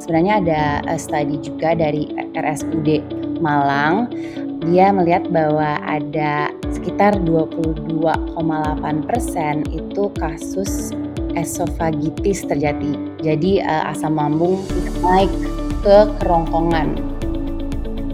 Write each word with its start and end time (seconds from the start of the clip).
sebenarnya 0.00 0.34
ada 0.40 0.62
uh, 0.88 0.98
studi 0.98 1.36
juga 1.44 1.76
dari 1.76 2.08
RSUD 2.34 3.04
Malang 3.40 4.08
dia 4.68 4.92
melihat 4.92 5.24
bahwa 5.32 5.80
ada 5.88 6.52
sekitar 6.68 7.16
22,8 7.24 8.04
persen 9.08 9.64
itu 9.72 10.12
kasus 10.20 10.92
esofagitis 11.32 12.44
terjadi. 12.44 12.92
Jadi 13.24 13.64
uh, 13.64 13.88
asam 13.88 14.20
lambung 14.20 14.60
naik 15.00 15.32
ke 15.80 15.96
kerongkongan. 16.20 17.00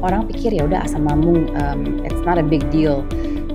Orang 0.06 0.30
pikir 0.30 0.54
ya 0.54 0.70
udah 0.70 0.86
asam 0.86 1.08
lambung, 1.08 1.50
um, 1.58 1.98
it's 2.06 2.22
not 2.22 2.38
a 2.38 2.46
big 2.46 2.62
deal. 2.70 3.02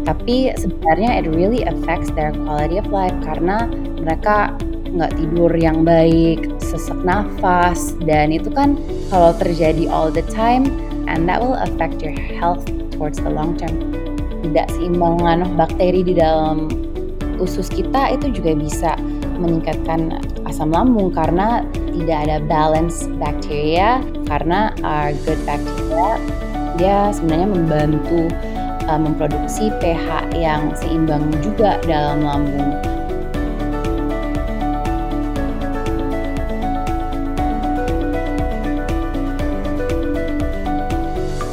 Tapi 0.04 0.52
sebenarnya 0.57 1.23
it 1.23 1.32
really 1.32 1.63
affects 1.63 2.11
their 2.11 2.36
quality 2.43 2.82
of 2.82 2.89
life 2.91 3.13
karena 3.23 3.71
mereka 4.04 4.52
nggak 4.91 5.16
tidur 5.16 5.52
yang 5.55 5.88
baik, 5.88 6.51
sesak 6.72 7.04
nafas, 7.04 8.00
dan 8.08 8.32
itu 8.32 8.48
kan 8.48 8.80
kalau 9.12 9.36
terjadi 9.36 9.91
all 9.91 10.08
the 10.08 10.23
time, 10.32 10.72
and 11.12 11.28
that 11.28 11.44
will 11.44 11.59
affect 11.59 12.00
your 12.00 12.16
health 12.16 12.64
towards 12.95 13.20
the 13.20 13.28
long 13.28 13.59
term. 13.59 13.76
Tidak 14.41 14.72
seimbangan 14.73 15.59
bakteri 15.59 16.02
di 16.02 16.16
dalam 16.16 16.72
usus 17.38 17.68
kita 17.68 18.16
itu 18.16 18.31
juga 18.31 18.55
bisa 18.55 18.92
meningkatkan 19.42 20.22
asam 20.45 20.70
lambung 20.70 21.09
karena 21.09 21.66
tidak 21.92 22.18
ada 22.30 22.38
balance 22.45 23.09
bacteria 23.17 24.00
karena 24.30 24.70
our 24.86 25.12
good 25.26 25.42
bacteria 25.50 26.22
dia 26.78 27.09
sebenarnya 27.12 27.50
membantu 27.50 28.22
uh, 28.86 29.00
memproduksi 29.02 29.73
pH 29.81 30.34
yang 30.38 30.72
seimbang 30.78 31.26
juga 31.42 31.81
dalam 31.84 32.22
lambung. 32.22 33.01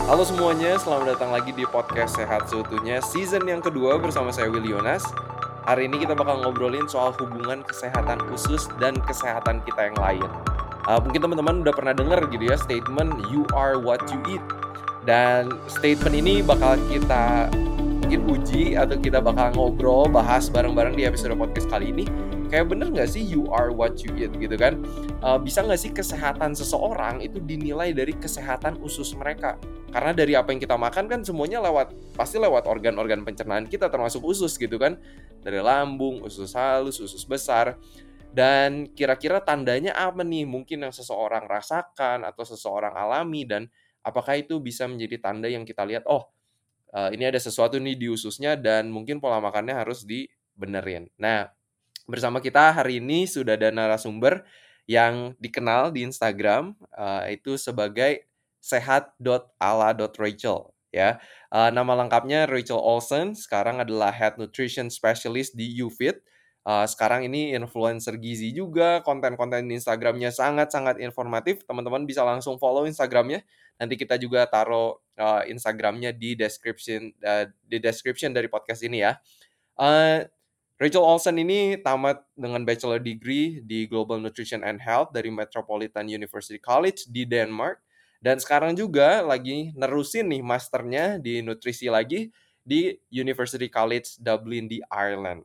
Halo 0.09 0.25
semuanya, 0.25 0.81
selamat 0.81 1.21
datang 1.21 1.37
lagi 1.37 1.53
di 1.53 1.69
podcast 1.69 2.17
Sehat 2.17 2.49
Seutuhnya 2.49 2.97
season 3.05 3.45
yang 3.45 3.61
kedua 3.61 4.01
bersama 4.01 4.33
saya 4.33 4.49
Willy 4.49 4.73
Yonas. 4.73 5.05
Hari 5.69 5.85
ini 5.85 6.01
kita 6.01 6.17
bakal 6.17 6.41
ngobrolin 6.41 6.89
soal 6.89 7.13
hubungan 7.21 7.61
kesehatan 7.61 8.17
usus 8.33 8.73
dan 8.81 8.97
kesehatan 9.05 9.61
kita 9.69 9.93
yang 9.93 10.01
lain. 10.01 10.25
Uh, 10.89 10.97
mungkin 11.05 11.21
teman-teman 11.21 11.61
udah 11.61 11.77
pernah 11.77 11.93
dengar 11.93 12.25
gitu 12.33 12.41
ya 12.41 12.57
statement 12.57 13.21
you 13.29 13.45
are 13.53 13.77
what 13.77 14.01
you 14.09 14.17
eat. 14.33 14.41
Dan 15.05 15.53
statement 15.69 16.17
ini 16.17 16.41
bakal 16.41 16.81
kita 16.89 17.53
mungkin 18.01 18.25
uji 18.33 18.81
atau 18.81 18.97
kita 18.97 19.21
bakal 19.21 19.53
ngobrol 19.53 20.09
bahas 20.09 20.49
bareng-bareng 20.49 20.97
di 20.97 21.05
episode 21.05 21.37
podcast 21.37 21.69
kali 21.69 21.93
ini 21.93 22.09
kayak 22.49 22.73
bener 22.73 22.89
nggak 22.91 23.09
sih 23.09 23.23
you 23.23 23.47
are 23.53 23.71
what 23.71 24.01
you 24.01 24.11
eat 24.17 24.33
gitu 24.35 24.57
kan? 24.57 24.81
Uh, 25.21 25.37
bisa 25.37 25.61
nggak 25.63 25.81
sih 25.81 25.93
kesehatan 25.93 26.57
seseorang 26.57 27.21
itu 27.21 27.39
dinilai 27.39 27.93
dari 27.93 28.17
kesehatan 28.17 28.81
usus 28.81 29.13
mereka? 29.15 29.61
Karena 29.93 30.13
dari 30.17 30.35
apa 30.35 30.53
yang 30.53 30.61
kita 30.61 30.77
makan 30.77 31.05
kan 31.09 31.21
semuanya 31.23 31.61
lewat 31.63 31.93
pasti 32.17 32.41
lewat 32.41 32.65
organ-organ 32.65 33.23
pencernaan 33.23 33.69
kita 33.69 33.93
termasuk 33.93 34.25
usus 34.25 34.57
gitu 34.57 34.81
kan? 34.81 34.97
Dari 35.45 35.61
lambung 35.61 36.25
usus 36.25 36.57
halus 36.57 36.99
usus 36.99 37.23
besar. 37.29 37.77
Dan 38.29 38.93
kira-kira 38.93 39.41
tandanya 39.41 39.97
apa 39.97 40.21
nih 40.21 40.45
mungkin 40.45 40.85
yang 40.85 40.93
seseorang 40.93 41.49
rasakan 41.49 42.29
atau 42.29 42.45
seseorang 42.45 42.93
alami? 42.93 43.49
Dan 43.49 43.65
apakah 44.05 44.37
itu 44.37 44.61
bisa 44.61 44.85
menjadi 44.85 45.17
tanda 45.21 45.49
yang 45.49 45.65
kita 45.65 45.85
lihat 45.85 46.05
oh 46.09 46.29
uh, 46.93 47.11
ini 47.13 47.29
ada 47.29 47.41
sesuatu 47.41 47.77
nih 47.77 47.97
di 47.99 48.07
ususnya 48.09 48.57
dan 48.57 48.89
mungkin 48.89 49.21
pola 49.21 49.41
makannya 49.41 49.77
harus 49.77 50.05
dibenerin. 50.05 51.09
Nah 51.21 51.58
bersama 52.09 52.41
kita 52.41 52.73
hari 52.73 53.05
ini 53.05 53.29
sudah 53.29 53.61
ada 53.61 53.69
narasumber 53.69 54.49
yang 54.89 55.37
dikenal 55.37 55.93
di 55.93 56.09
Instagram 56.09 56.73
uh, 56.97 57.29
itu 57.29 57.61
sebagai 57.61 58.25
sehat.ala.rachel 58.65 60.73
ya. 60.89 61.21
Uh, 61.53 61.69
nama 61.69 61.93
lengkapnya 62.01 62.49
Rachel 62.49 62.81
Olsen, 62.81 63.37
sekarang 63.37 63.85
adalah 63.85 64.09
Head 64.09 64.41
Nutrition 64.41 64.89
Specialist 64.89 65.53
di 65.53 65.69
UFIT. 65.85 66.25
Uh, 66.69 66.85
sekarang 66.85 67.25
ini 67.25 67.57
influencer 67.57 68.21
gizi 68.21 68.53
juga, 68.53 69.01
konten-konten 69.01 69.65
Instagramnya 69.69 70.29
sangat-sangat 70.29 71.01
informatif. 71.01 71.65
Teman-teman 71.65 72.05
bisa 72.05 72.25
langsung 72.25 72.61
follow 72.61 72.85
Instagramnya. 72.85 73.41
Nanti 73.81 73.97
kita 73.97 74.21
juga 74.21 74.45
taruh 74.45 75.01
uh, 75.17 75.43
Instagramnya 75.49 76.13
di 76.13 76.37
description 76.37 77.09
uh, 77.25 77.49
di 77.65 77.81
description 77.81 78.37
dari 78.37 78.53
podcast 78.53 78.85
ini 78.85 79.01
ya. 79.01 79.17
Uh, 79.79 80.29
Rachel 80.79 81.03
Olsen 81.03 81.35
ini 81.43 81.75
tamat 81.83 82.23
dengan 82.39 82.63
bachelor 82.63 83.03
degree 83.03 83.59
di 83.67 83.91
Global 83.91 84.23
Nutrition 84.23 84.63
and 84.63 84.79
Health 84.79 85.11
dari 85.11 85.27
Metropolitan 85.27 86.07
University 86.07 86.63
College 86.63 87.11
di 87.11 87.27
Denmark 87.27 87.83
dan 88.23 88.39
sekarang 88.39 88.79
juga 88.79 89.27
lagi 89.27 89.75
nerusin 89.75 90.31
nih 90.31 90.39
masternya 90.39 91.19
di 91.19 91.43
nutrisi 91.43 91.91
lagi 91.91 92.31
di 92.63 92.95
University 93.11 93.67
College 93.67 94.23
Dublin 94.23 94.71
di 94.71 94.79
Ireland. 94.87 95.43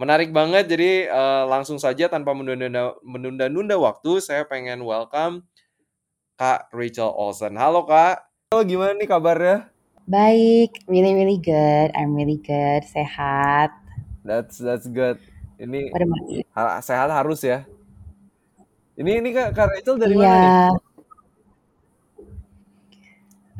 Menarik 0.00 0.32
banget, 0.32 0.72
jadi 0.72 1.12
uh, 1.12 1.44
langsung 1.44 1.76
saja 1.76 2.08
tanpa 2.08 2.32
menunda-nunda 3.04 3.76
waktu, 3.76 4.24
saya 4.24 4.48
pengen 4.48 4.80
welcome 4.80 5.44
Kak 6.40 6.72
Rachel 6.72 7.12
Olsen. 7.12 7.60
Halo 7.60 7.84
Kak, 7.84 8.24
halo 8.48 8.64
gimana 8.64 8.96
nih 8.96 9.04
kabarnya? 9.04 9.68
Baik, 10.08 10.80
really 10.88 11.12
really 11.12 11.36
good. 11.36 11.92
I'm 11.92 12.16
really 12.16 12.40
good, 12.40 12.88
sehat. 12.88 13.79
That's 14.24 14.60
that's 14.60 14.86
good. 14.88 15.20
Ini 15.60 15.92
sehat 16.80 17.08
harus 17.12 17.40
ya. 17.44 17.68
Ini 19.00 19.24
ini 19.24 19.32
Kak, 19.32 19.56
Kak 19.56 19.68
Rachel 19.72 19.96
dari 19.96 20.16
yeah. 20.16 20.28
mana 20.28 20.36
nih? 20.40 20.88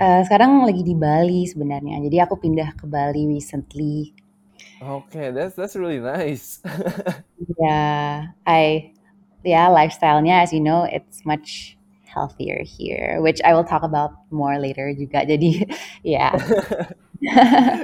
Uh, 0.00 0.20
sekarang 0.24 0.64
lagi 0.64 0.80
di 0.80 0.96
Bali 0.96 1.44
sebenarnya. 1.44 2.00
Jadi 2.00 2.16
aku 2.24 2.40
pindah 2.40 2.72
ke 2.72 2.88
Bali 2.88 3.28
recently. 3.28 4.16
Okay, 4.80 5.28
that's 5.28 5.52
that's 5.52 5.76
really 5.76 6.00
nice. 6.00 6.64
yeah, 7.60 8.32
I 8.48 8.96
yeah, 9.44 9.68
lifestyle-nya 9.68 10.40
as 10.44 10.52
you 10.52 10.60
know, 10.60 10.88
it's 10.88 11.24
much 11.24 11.76
healthier 12.04 12.64
here, 12.64 13.20
which 13.20 13.40
I 13.44 13.54
will 13.54 13.64
talk 13.64 13.82
about 13.82 14.12
more 14.32 14.58
later 14.58 14.92
juga. 14.92 15.24
Jadi, 15.24 15.68
ya. 16.04 16.32
Yeah. 17.20 17.76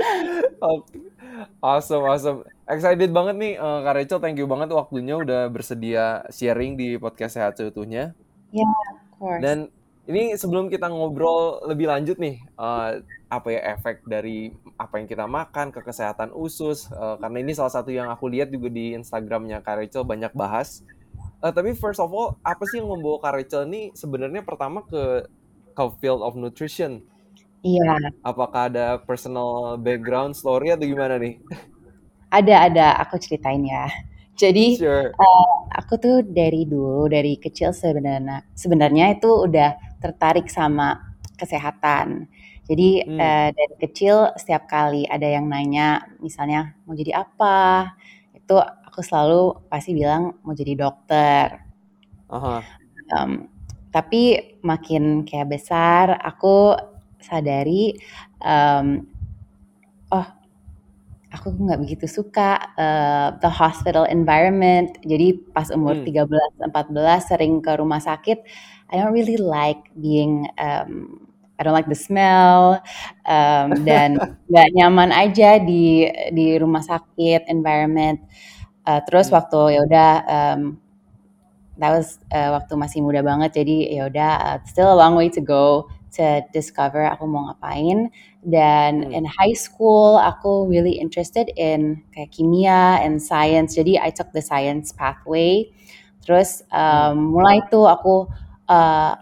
okay. 0.64 1.12
Awesome, 1.60 2.04
awesome. 2.06 2.38
Excited 2.66 3.10
banget 3.12 3.37
nih, 3.37 3.54
uh, 3.60 3.84
Kak 3.84 3.94
Rachel. 3.94 4.20
Thank 4.22 4.41
you 4.41 4.48
banget 4.48 4.72
waktunya 4.72 5.14
udah 5.14 5.47
bersedia 5.53 6.25
sharing 6.32 6.75
di 6.75 6.97
podcast 6.97 7.38
Sehat 7.38 7.54
Seutuhnya. 7.60 8.16
Yeah, 8.50 8.66
of 8.66 9.10
course. 9.20 9.42
Dan 9.42 9.70
ini 10.06 10.38
sebelum 10.38 10.70
kita 10.70 10.87
ngobrol 10.87 11.66
lebih 11.66 11.91
lanjut 11.91 12.16
nih, 12.19 12.38
uh, 12.54 13.03
apa 13.26 13.48
ya 13.50 13.60
efek 13.75 14.06
dari 14.06 14.54
apa 14.78 15.03
yang 15.03 15.10
kita 15.10 15.26
makan 15.26 15.75
ke 15.75 15.82
kesehatan 15.82 16.31
usus? 16.31 16.87
Uh, 16.94 17.19
karena 17.19 17.38
ini 17.43 17.53
salah 17.54 17.75
satu 17.75 17.91
yang 17.91 18.06
aku 18.06 18.31
lihat 18.31 18.54
juga 18.54 18.70
di 18.70 18.94
Instagramnya 18.94 19.62
Kak 19.66 19.82
Rachel 19.82 20.06
banyak 20.06 20.31
bahas. 20.32 20.87
Uh, 21.43 21.50
tapi 21.50 21.75
first 21.75 21.98
of 21.98 22.10
all, 22.14 22.38
apa 22.47 22.62
sih 22.70 22.78
yang 22.78 22.88
membawa 22.88 23.19
Kak 23.19 23.34
Rachel 23.34 23.66
ini 23.66 23.91
sebenarnya 23.93 24.47
pertama 24.47 24.87
ke 24.87 25.26
ke 25.76 25.82
field 26.00 26.22
of 26.22 26.38
nutrition? 26.38 27.03
Iya. 27.66 28.15
Apakah 28.22 28.71
ada 28.71 29.03
personal 29.03 29.75
background 29.82 30.38
story 30.38 30.71
atau 30.71 30.87
gimana 30.87 31.19
nih? 31.19 31.43
Ada 32.31 32.71
ada, 32.71 32.87
aku 33.03 33.19
ceritain 33.19 33.66
ya. 33.66 33.91
Jadi 34.37 34.78
sure. 34.78 35.10
uh, 35.16 35.54
aku 35.75 35.97
tuh 35.97 36.16
dari 36.22 36.69
dulu 36.69 37.09
dari 37.09 37.41
kecil 37.41 37.72
sebenarnya 37.72 38.44
sebenarnya 38.53 39.16
itu 39.16 39.49
udah 39.49 39.75
tertarik 39.99 40.47
sama 40.53 41.00
kesehatan. 41.41 42.28
Jadi 42.69 43.03
hmm. 43.03 43.19
uh, 43.19 43.49
dari 43.50 43.75
kecil 43.81 44.37
setiap 44.37 44.69
kali 44.69 45.09
ada 45.09 45.25
yang 45.25 45.49
nanya 45.49 46.05
misalnya 46.21 46.76
mau 46.84 46.93
jadi 46.93 47.25
apa, 47.25 47.97
itu 48.37 48.55
aku 48.60 49.00
selalu 49.00 49.56
pasti 49.72 49.97
bilang 49.97 50.37
mau 50.44 50.53
jadi 50.53 50.76
dokter. 50.76 51.65
Uh-huh. 52.29 52.61
Um, 53.17 53.49
tapi 53.88 54.56
makin 54.61 55.25
kayak 55.25 55.56
besar 55.56 56.20
aku 56.20 56.76
sadari 57.26 57.99
um, 58.40 59.02
oh 60.14 60.26
aku 61.37 61.52
nggak 61.52 61.81
begitu 61.84 62.06
suka 62.08 62.73
uh, 62.81 63.37
the 63.44 63.50
hospital 63.50 64.08
environment. 64.08 64.96
Jadi 65.05 65.37
pas 65.52 65.69
umur 65.69 66.00
hmm. 66.00 66.08
13 66.08 66.73
14 66.73 67.28
sering 67.28 67.61
ke 67.61 67.76
rumah 67.76 68.00
sakit, 68.00 68.40
I 68.88 68.94
don't 68.96 69.12
really 69.12 69.37
like 69.37 69.93
being 69.99 70.49
um, 70.56 71.20
I 71.56 71.64
don't 71.64 71.76
like 71.76 71.88
the 71.88 71.99
smell 71.99 72.81
um, 73.29 73.69
dan 73.88 74.17
nggak 74.49 74.69
nyaman 74.76 75.12
aja 75.12 75.61
di 75.61 76.08
di 76.32 76.56
rumah 76.56 76.81
sakit 76.81 77.52
environment. 77.52 78.22
Uh, 78.87 79.02
terus 79.05 79.29
hmm. 79.29 79.37
waktu 79.37 79.61
ya 79.76 79.81
udah 79.82 80.12
um, 80.31 80.61
that 81.76 81.93
was 81.93 82.22
uh, 82.32 82.55
waktu 82.56 82.72
masih 82.79 83.02
muda 83.05 83.20
banget 83.20 83.61
jadi 83.61 83.76
ya 83.99 84.02
udah 84.08 84.32
uh, 84.40 84.58
still 84.64 84.88
a 84.88 84.96
long 84.96 85.19
way 85.19 85.29
to 85.29 85.43
go 85.43 85.90
to 86.17 86.41
discover 86.51 87.05
aku 87.05 87.29
mau 87.29 87.53
ngapain. 87.53 88.09
Dan 88.43 89.07
hmm. 89.07 89.17
in 89.17 89.25
high 89.29 89.55
school 89.55 90.17
aku 90.17 90.67
really 90.67 90.97
interested 90.97 91.53
in 91.55 92.01
kayak 92.17 92.33
kimia 92.33 93.01
and 93.05 93.21
science. 93.21 93.77
Jadi 93.77 94.01
I 94.01 94.11
took 94.11 94.33
the 94.33 94.43
science 94.43 94.91
pathway. 94.91 95.69
Terus 96.25 96.67
um, 96.75 97.37
mulai 97.37 97.63
tuh 97.71 97.87
aku 97.87 98.27
uh, 98.67 99.15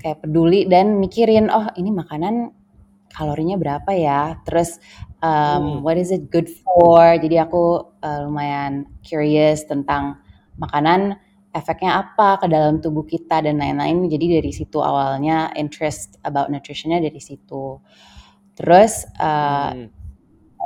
kayak 0.00 0.24
peduli 0.24 0.64
dan 0.66 0.98
mikirin 0.98 1.52
oh 1.52 1.68
ini 1.76 1.92
makanan 1.92 2.54
kalorinya 3.12 3.60
berapa 3.60 3.90
ya? 3.92 4.40
Terus 4.48 4.80
um, 5.20 5.30
hmm. 5.30 5.76
what 5.84 6.00
is 6.00 6.10
it 6.10 6.32
good 6.32 6.48
for? 6.48 7.18
Jadi 7.20 7.36
aku 7.36 7.92
uh, 8.00 8.18
lumayan 8.24 8.88
curious 9.04 9.68
tentang 9.68 10.18
makanan 10.60 11.16
efeknya 11.52 12.00
apa 12.00 12.40
ke 12.40 12.46
dalam 12.48 12.80
tubuh 12.80 13.04
kita 13.04 13.44
dan 13.44 13.60
lain-lain. 13.60 14.08
Jadi 14.08 14.40
dari 14.40 14.52
situ 14.52 14.80
awalnya 14.80 15.52
interest 15.56 16.16
about 16.24 16.48
nutritionnya 16.48 17.00
dari 17.00 17.20
situ. 17.20 17.80
Terus 18.56 19.04
uh, 19.20 19.72
hmm. 19.76 19.86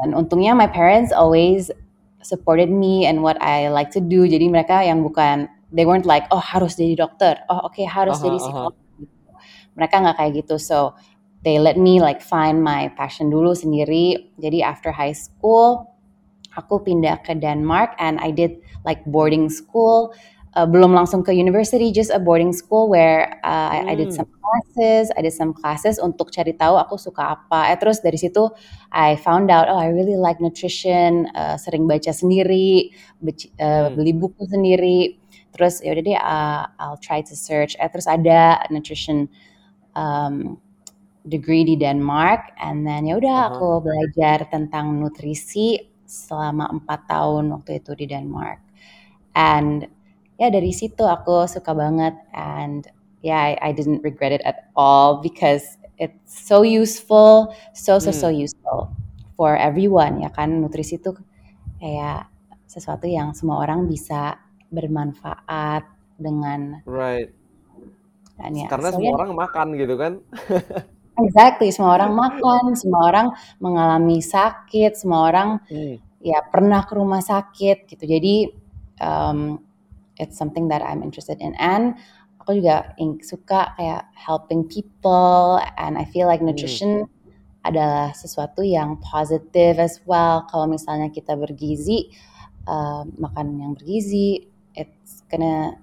dan 0.02 0.10
untungnya 0.14 0.54
my 0.54 0.70
parents 0.70 1.10
always 1.10 1.70
supported 2.22 2.70
me 2.70 3.06
and 3.06 3.22
what 3.22 3.38
I 3.42 3.70
like 3.70 3.90
to 3.94 4.02
do. 4.02 4.26
Jadi 4.26 4.46
mereka 4.50 4.82
yang 4.82 5.02
bukan 5.02 5.50
they 5.74 5.86
weren't 5.86 6.06
like 6.06 6.26
oh 6.30 6.42
harus 6.42 6.78
jadi 6.78 7.06
dokter. 7.06 7.38
Oh 7.50 7.66
oke 7.66 7.74
okay, 7.74 7.86
harus 7.86 8.18
uh 8.18 8.22
-huh, 8.22 8.26
jadi 8.30 8.38
psikolog. 8.38 8.74
Uh 8.74 8.78
-huh 8.78 8.84
mereka 9.76 10.00
nggak 10.00 10.16
kayak 10.18 10.32
gitu. 10.42 10.56
So 10.56 10.96
they 11.44 11.60
let 11.60 11.76
me 11.78 12.00
like 12.00 12.24
find 12.24 12.64
my 12.64 12.90
passion 12.96 13.28
dulu 13.30 13.52
sendiri. 13.52 14.32
Jadi 14.40 14.64
after 14.64 14.90
high 14.90 15.14
school 15.14 15.86
aku 16.56 16.80
pindah 16.80 17.20
ke 17.20 17.36
Denmark 17.36 17.94
and 18.00 18.16
I 18.18 18.32
did 18.32 18.58
like 18.88 19.04
boarding 19.04 19.52
school 19.52 20.16
uh, 20.56 20.64
belum 20.64 20.96
langsung 20.96 21.20
ke 21.20 21.36
university 21.36 21.92
just 21.92 22.08
a 22.08 22.18
boarding 22.18 22.50
school 22.56 22.88
where 22.88 23.36
uh, 23.44 23.68
I, 23.76 23.92
I 23.92 23.94
did 23.94 24.10
hmm. 24.10 24.18
some 24.24 24.30
classes 24.32 25.12
I 25.12 25.20
did 25.20 25.36
some 25.36 25.52
classes 25.52 26.00
untuk 26.00 26.32
cari 26.32 26.56
tahu 26.56 26.80
aku 26.80 26.96
suka 26.96 27.36
apa 27.36 27.70
eh 27.70 27.78
terus 27.78 28.00
dari 28.00 28.16
situ 28.16 28.48
I 28.90 29.20
found 29.20 29.52
out 29.52 29.68
oh 29.68 29.76
I 29.76 29.92
really 29.92 30.16
like 30.16 30.40
nutrition 30.40 31.28
uh, 31.36 31.60
sering 31.60 31.84
baca 31.84 32.10
sendiri 32.10 32.90
beci, 33.20 33.52
uh, 33.60 33.92
hmm. 33.92 34.00
beli 34.00 34.12
buku 34.16 34.48
sendiri 34.48 35.20
terus 35.52 35.84
ya 35.84 35.92
udah 35.92 36.04
deh 36.04 36.16
uh, 36.16 36.64
I'll 36.80 37.00
try 37.00 37.20
to 37.20 37.34
search 37.36 37.76
eh 37.76 37.88
terus 37.92 38.08
ada 38.08 38.64
nutrition 38.72 39.28
um, 39.92 40.56
degree 41.26 41.66
di 41.66 41.74
Denmark, 41.74 42.54
and 42.62 42.86
then 42.86 43.04
ya 43.04 43.18
udah 43.18 43.34
uh 43.34 43.42
-huh. 43.42 43.56
aku 43.58 43.68
belajar 43.82 44.46
tentang 44.46 44.94
nutrisi 45.02 45.76
selama 46.06 46.70
empat 46.70 47.10
tahun 47.10 47.50
waktu 47.50 47.82
itu 47.82 47.92
di 47.98 48.06
Denmark. 48.06 48.62
And 49.34 49.90
ya 50.36 50.48
dari 50.52 50.72
situ 50.72 51.04
aku 51.04 51.48
suka 51.48 51.72
banget, 51.72 52.14
and 52.32 52.88
yeah, 53.20 53.40
I, 53.40 53.52
I 53.60 53.70
didn't 53.72 54.04
regret 54.04 54.32
it 54.32 54.44
at 54.44 54.68
all 54.76 55.20
because 55.20 55.64
it's 55.96 56.32
so 56.32 56.62
useful, 56.64 57.52
so 57.72 57.98
so 57.98 58.12
hmm. 58.12 58.20
so 58.20 58.28
useful 58.28 58.92
for 59.36 59.56
everyone 59.56 60.20
ya 60.24 60.32
kan 60.32 60.64
nutrisi 60.64 60.96
itu 60.96 61.12
kayak 61.76 62.28
sesuatu 62.64 63.04
yang 63.04 63.36
semua 63.36 63.60
orang 63.60 63.84
bisa 63.84 64.40
bermanfaat 64.72 65.84
dengan 66.16 66.80
right 66.88 67.36
Kan 68.36 68.52
ya. 68.52 68.68
Karena 68.68 68.88
so, 68.92 69.00
semua 69.00 69.10
ya, 69.12 69.16
orang 69.16 69.32
makan 69.32 69.66
gitu 69.80 69.94
kan. 69.96 70.12
exactly, 71.24 71.68
semua 71.72 71.96
orang 71.96 72.12
makan, 72.12 72.76
semua 72.76 73.02
orang 73.08 73.26
mengalami 73.58 74.20
sakit, 74.20 74.92
semua 74.92 75.32
orang 75.32 75.48
hmm. 75.72 75.96
ya 76.20 76.44
pernah 76.44 76.84
ke 76.84 76.92
rumah 76.94 77.24
sakit 77.24 77.88
gitu. 77.88 78.04
Jadi 78.04 78.52
um, 79.00 79.56
it's 80.16 80.36
something 80.36 80.68
that 80.68 80.82
I'm 80.82 81.02
interested 81.02 81.38
in 81.40 81.54
and 81.56 81.94
aku 82.46 82.62
juga 82.62 82.94
suka 83.26 83.74
kayak 83.74 84.06
helping 84.14 84.62
people 84.70 85.58
and 85.74 85.98
I 85.98 86.06
feel 86.06 86.30
like 86.30 86.38
hmm. 86.38 86.54
nutrition 86.54 87.10
hmm. 87.10 87.66
adalah 87.66 88.14
sesuatu 88.14 88.62
yang 88.62 89.02
positive 89.02 89.82
as 89.82 89.98
well. 90.06 90.46
Kalau 90.46 90.70
misalnya 90.70 91.10
kita 91.10 91.34
bergizi, 91.34 92.14
uh, 92.70 93.02
makan 93.18 93.58
yang 93.58 93.74
bergizi, 93.74 94.46
it's 94.78 95.26
gonna 95.26 95.74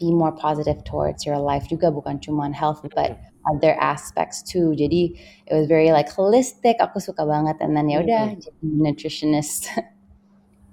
be 0.00 0.08
more 0.08 0.32
positive 0.32 0.80
towards 0.88 1.28
your 1.28 1.36
life 1.36 1.68
juga 1.68 1.92
bukan 1.92 2.16
cuma 2.16 2.48
health 2.48 2.80
but 2.96 3.20
other 3.44 3.76
aspects 3.76 4.40
too. 4.40 4.72
Jadi 4.72 5.12
it 5.44 5.52
was 5.52 5.68
very 5.68 5.92
like 5.92 6.08
holistic. 6.08 6.80
Aku 6.80 6.96
suka 6.96 7.28
banget 7.28 7.60
and 7.60 7.76
then 7.76 7.92
ya 7.92 8.00
udah 8.00 8.32
mm 8.32 8.40
-hmm. 8.40 8.42
jadi 8.42 8.66
nutritionist. 8.88 9.68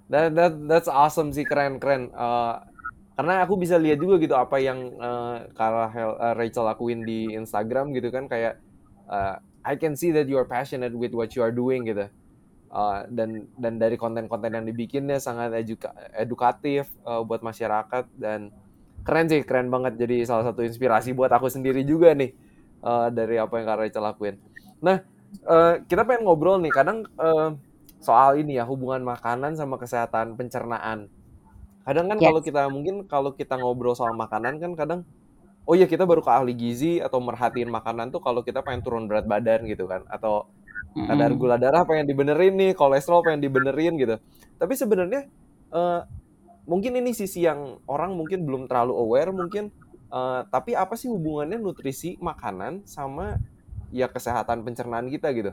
that 0.10 0.36
that 0.36 0.54
that's 0.66 0.90
awesome 0.90 1.34
sih 1.34 1.46
keren 1.46 1.78
keren. 1.78 2.10
Uh, 2.14 2.62
karena 3.18 3.44
aku 3.44 3.60
bisa 3.60 3.76
lihat 3.76 4.00
juga 4.00 4.16
gitu 4.22 4.36
apa 4.36 4.58
yang 4.64 4.96
uh, 4.96 5.44
uh, 5.46 6.34
Rachel 6.40 6.66
lakuin 6.66 7.04
di 7.04 7.36
Instagram 7.36 7.92
gitu 7.92 8.10
kan 8.10 8.32
kayak 8.32 8.58
uh, 9.12 9.38
I 9.64 9.76
can 9.76 10.00
see 10.00 10.16
that 10.16 10.32
you 10.32 10.40
are 10.40 10.48
passionate 10.48 10.96
with 10.96 11.12
what 11.12 11.36
you 11.36 11.44
are 11.44 11.52
doing 11.52 11.84
gitu. 11.84 12.08
Uh, 12.70 13.02
dan 13.10 13.50
dan 13.58 13.82
dari 13.82 13.98
konten-konten 13.98 14.54
yang 14.54 14.62
dibikinnya 14.62 15.18
sangat 15.18 15.58
eduka 15.58 15.90
edukatif 16.14 16.86
uh, 17.02 17.26
buat 17.26 17.42
masyarakat 17.42 18.06
dan 18.14 18.54
keren 19.04 19.26
sih 19.26 19.42
keren 19.42 19.74
banget 19.74 19.98
jadi 19.98 20.22
salah 20.22 20.46
satu 20.46 20.62
inspirasi 20.62 21.18
buat 21.18 21.34
aku 21.34 21.50
sendiri 21.50 21.82
juga 21.82 22.14
nih 22.14 22.30
uh, 22.86 23.10
dari 23.10 23.42
apa 23.42 23.58
yang 23.58 23.66
Kak 23.66 23.80
Rachel 23.82 24.04
lakuin 24.06 24.36
nah 24.78 25.02
uh, 25.50 25.82
kita 25.82 26.06
pengen 26.06 26.30
ngobrol 26.30 26.62
nih 26.62 26.70
kadang 26.70 27.10
uh, 27.18 27.58
soal 28.00 28.40
ini 28.40 28.56
ya 28.60 28.64
hubungan 28.64 29.04
makanan 29.04 29.60
sama 29.60 29.76
kesehatan 29.76 30.40
pencernaan 30.40 31.12
kadang 31.84 32.08
kan 32.08 32.18
yes. 32.20 32.26
kalau 32.32 32.40
kita 32.44 32.62
mungkin 32.72 32.96
kalau 33.08 33.32
kita 33.36 33.56
ngobrol 33.60 33.96
soal 33.96 34.16
makanan 34.16 34.60
kan 34.60 34.72
kadang 34.76 35.00
oh 35.68 35.76
iya 35.76 35.86
kita 35.86 36.08
baru 36.08 36.24
ke 36.24 36.32
ahli 36.32 36.54
gizi 36.56 37.04
atau 37.04 37.20
merhatiin 37.20 37.68
makanan 37.68 38.10
tuh 38.10 38.24
kalau 38.24 38.42
kita 38.42 38.64
pengen 38.64 38.82
turun 38.82 39.06
berat 39.06 39.28
badan 39.28 39.68
gitu 39.68 39.86
kan 39.86 40.08
atau 40.08 40.48
kadar 40.96 41.32
gula 41.38 41.62
darah 41.62 41.86
pengen 41.86 42.10
dibenerin 42.10 42.56
nih 42.58 42.72
kolesterol 42.74 43.22
pengen 43.22 43.46
dibenerin 43.46 43.94
gitu 44.00 44.16
tapi 44.58 44.74
sebenarnya 44.74 45.30
uh, 45.70 46.02
mungkin 46.66 46.98
ini 46.98 47.14
sisi 47.14 47.46
yang 47.46 47.78
orang 47.86 48.16
mungkin 48.18 48.48
belum 48.48 48.66
terlalu 48.66 48.94
aware 48.98 49.32
mungkin 49.34 49.70
uh, 50.10 50.48
tapi 50.50 50.74
apa 50.74 50.98
sih 50.98 51.12
hubungannya 51.12 51.62
nutrisi 51.62 52.18
makanan 52.18 52.86
sama 52.90 53.38
ya 53.94 54.10
kesehatan 54.10 54.66
pencernaan 54.66 55.10
kita 55.10 55.34
gitu 55.34 55.52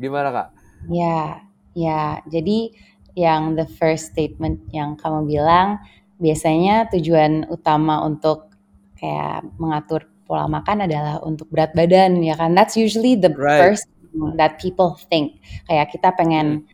gimana 0.00 0.32
kak? 0.32 0.48
Ya 0.88 1.49
ya 1.74 2.20
jadi 2.26 2.72
yang 3.14 3.58
the 3.58 3.66
first 3.66 4.14
statement 4.14 4.62
yang 4.70 4.94
kamu 4.94 5.26
bilang 5.26 5.82
biasanya 6.20 6.88
tujuan 6.92 7.48
utama 7.48 8.04
untuk 8.04 8.52
kayak 9.00 9.46
mengatur 9.56 10.06
pola 10.28 10.46
makan 10.46 10.86
adalah 10.86 11.18
untuk 11.26 11.50
berat 11.50 11.74
badan 11.74 12.22
ya 12.22 12.38
kan 12.38 12.54
that's 12.54 12.78
usually 12.78 13.18
the 13.18 13.32
right. 13.34 13.58
first 13.58 13.88
that 14.36 14.58
people 14.58 14.98
think 15.10 15.38
kayak 15.66 15.90
kita 15.90 16.10
pengen 16.14 16.66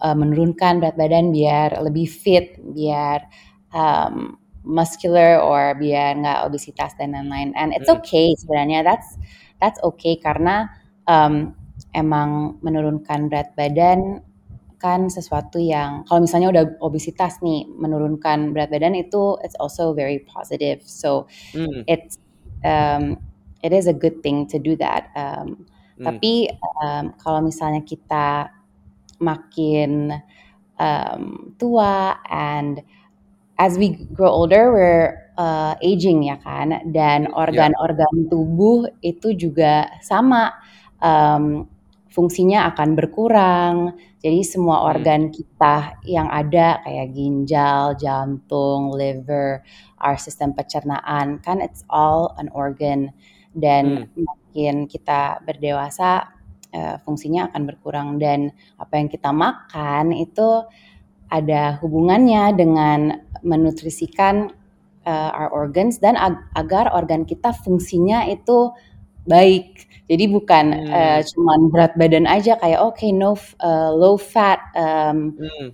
uh, 0.00 0.16
menurunkan 0.16 0.80
berat 0.80 0.96
badan 0.96 1.32
biar 1.32 1.80
lebih 1.80 2.08
fit, 2.08 2.56
biar 2.60 3.24
um, 3.72 4.36
muscular 4.64 5.40
or 5.40 5.72
biar 5.76 6.20
nggak 6.20 6.44
obesitas 6.44 6.92
dan 7.00 7.16
lain-lain. 7.16 7.56
And 7.56 7.72
it's 7.72 7.88
hmm. 7.88 8.00
okay 8.00 8.36
sebenarnya. 8.36 8.84
That's 8.84 9.16
that's 9.60 9.80
okay 9.84 10.20
karena 10.20 10.68
um, 11.08 11.56
emang 11.96 12.60
menurunkan 12.60 13.32
berat 13.32 13.56
badan 13.56 14.24
kan 14.80 15.12
sesuatu 15.12 15.60
yang 15.60 16.08
kalau 16.08 16.24
misalnya 16.24 16.48
udah 16.48 16.64
obesitas 16.80 17.38
nih 17.44 17.68
menurunkan 17.68 18.56
berat 18.56 18.72
badan 18.72 18.96
itu 18.96 19.36
it's 19.44 19.54
also 19.60 19.92
very 19.92 20.24
positive. 20.24 20.80
So 20.82 21.28
mm. 21.52 21.84
it's 21.84 22.16
um, 22.64 23.20
it 23.60 23.76
is 23.76 23.86
a 23.86 23.94
good 23.94 24.24
thing 24.24 24.48
to 24.48 24.56
do 24.56 24.74
that. 24.80 25.12
Um, 25.12 25.68
mm. 26.00 26.08
Tapi 26.08 26.48
um, 26.80 27.12
kalau 27.20 27.44
misalnya 27.44 27.84
kita 27.84 28.48
makin 29.20 30.16
um, 30.80 31.52
tua 31.60 32.16
and 32.32 32.80
as 33.60 33.76
we 33.76 34.00
grow 34.16 34.32
older 34.32 34.72
we're 34.72 35.20
uh, 35.36 35.76
aging 35.84 36.24
ya 36.24 36.40
kan 36.40 36.80
dan 36.96 37.28
organ-organ 37.36 38.32
tubuh 38.32 38.88
itu 39.04 39.36
juga 39.36 39.92
sama 40.00 40.56
um, 41.04 41.68
fungsinya 42.10 42.70
akan 42.74 42.98
berkurang 42.98 43.94
jadi 44.20 44.44
semua 44.44 44.84
hmm. 44.84 44.88
organ 44.92 45.22
kita 45.32 45.96
yang 46.04 46.28
ada 46.28 46.84
kayak 46.84 47.16
ginjal, 47.16 47.96
jantung, 47.96 48.92
liver, 48.92 49.64
our 50.02 50.20
sistem 50.20 50.52
pencernaan 50.52 51.40
kan 51.40 51.64
it's 51.64 51.86
all 51.88 52.36
an 52.36 52.52
organ 52.52 53.14
dan 53.56 54.10
hmm. 54.12 54.26
makin 54.26 54.74
kita 54.86 55.40
berdewasa 55.42 56.30
uh, 56.74 56.96
fungsinya 57.02 57.50
akan 57.50 57.62
berkurang 57.66 58.08
dan 58.20 58.50
apa 58.78 58.98
yang 58.98 59.08
kita 59.08 59.30
makan 59.30 60.12
itu 60.14 60.66
ada 61.30 61.78
hubungannya 61.78 62.58
dengan 62.58 63.22
menutrisikan 63.46 64.50
uh, 65.06 65.30
our 65.32 65.50
organs 65.54 66.02
dan 66.02 66.18
ag 66.18 66.42
agar 66.58 66.90
organ 66.90 67.22
kita 67.22 67.54
fungsinya 67.54 68.26
itu 68.26 68.74
baik. 69.24 69.89
Jadi 70.10 70.24
bukan 70.26 70.74
hmm. 70.74 70.90
uh, 70.90 71.20
cuman 71.22 71.60
berat 71.70 71.94
badan 71.94 72.26
aja 72.26 72.58
kayak 72.58 72.82
oke 72.82 72.98
okay, 72.98 73.14
no 73.14 73.38
uh, 73.62 73.94
low 73.94 74.18
fat 74.18 74.58
um, 74.74 75.38
hmm. 75.38 75.70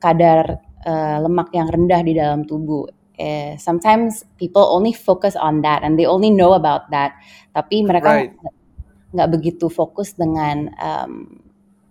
kadar 0.00 0.56
uh, 0.88 1.20
lemak 1.20 1.52
yang 1.52 1.68
rendah 1.68 2.00
di 2.00 2.16
dalam 2.16 2.48
tubuh. 2.48 2.88
Uh, 3.14 3.54
sometimes 3.60 4.24
people 4.40 4.64
only 4.64 4.90
focus 4.90 5.36
on 5.36 5.60
that 5.62 5.84
and 5.84 6.00
they 6.00 6.08
only 6.08 6.32
know 6.32 6.56
about 6.56 6.88
that. 6.88 7.12
Tapi 7.52 7.84
mereka 7.84 8.24
right 8.24 8.32
nggak 9.14 9.30
begitu 9.30 9.70
fokus 9.70 10.18
dengan 10.18 10.74
um, 10.82 11.38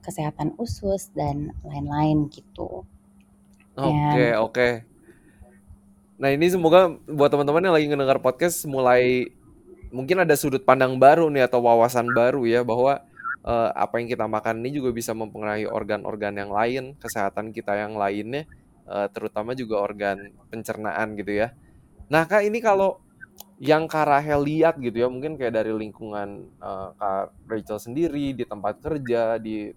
kesehatan 0.04 0.52
usus 0.60 1.08
dan 1.16 1.56
lain-lain 1.64 2.28
gitu. 2.28 2.84
Oke 3.80 3.88
okay, 3.88 4.30
oke. 4.36 4.52
Okay. 4.52 4.74
Nah 6.20 6.30
ini 6.36 6.52
semoga 6.52 6.92
buat 7.08 7.32
teman-teman 7.32 7.64
yang 7.64 7.76
lagi 7.80 7.88
ngedengar 7.88 8.20
podcast 8.20 8.68
mulai 8.68 9.32
mungkin 9.94 10.26
ada 10.26 10.34
sudut 10.34 10.66
pandang 10.66 10.98
baru 10.98 11.30
nih 11.30 11.46
atau 11.46 11.62
wawasan 11.62 12.10
baru 12.12 12.44
ya 12.50 12.66
bahwa 12.66 13.06
uh, 13.46 13.70
apa 13.78 14.02
yang 14.02 14.10
kita 14.10 14.26
makan 14.26 14.66
ini 14.66 14.82
juga 14.82 14.90
bisa 14.90 15.14
mempengaruhi 15.14 15.70
organ-organ 15.70 16.34
yang 16.34 16.52
lain, 16.52 16.98
kesehatan 16.98 17.54
kita 17.54 17.78
yang 17.78 17.94
lainnya, 17.94 18.50
uh, 18.90 19.06
terutama 19.14 19.54
juga 19.54 19.80
organ 19.80 20.34
pencernaan 20.50 21.14
gitu 21.14 21.46
ya. 21.46 21.54
Nah 22.10 22.26
kak 22.26 22.44
ini 22.44 22.58
kalau 22.58 23.00
yang 23.64 23.88
Kak 23.88 24.10
Rahel 24.10 24.44
lihat 24.44 24.76
gitu 24.82 24.98
ya, 24.98 25.08
mungkin 25.08 25.40
kayak 25.40 25.56
dari 25.56 25.72
lingkungan 25.72 26.52
uh, 26.60 26.92
Kak 27.00 27.48
Rachel 27.48 27.80
sendiri, 27.80 28.36
di 28.36 28.44
tempat 28.44 28.82
kerja, 28.84 29.40
di 29.40 29.72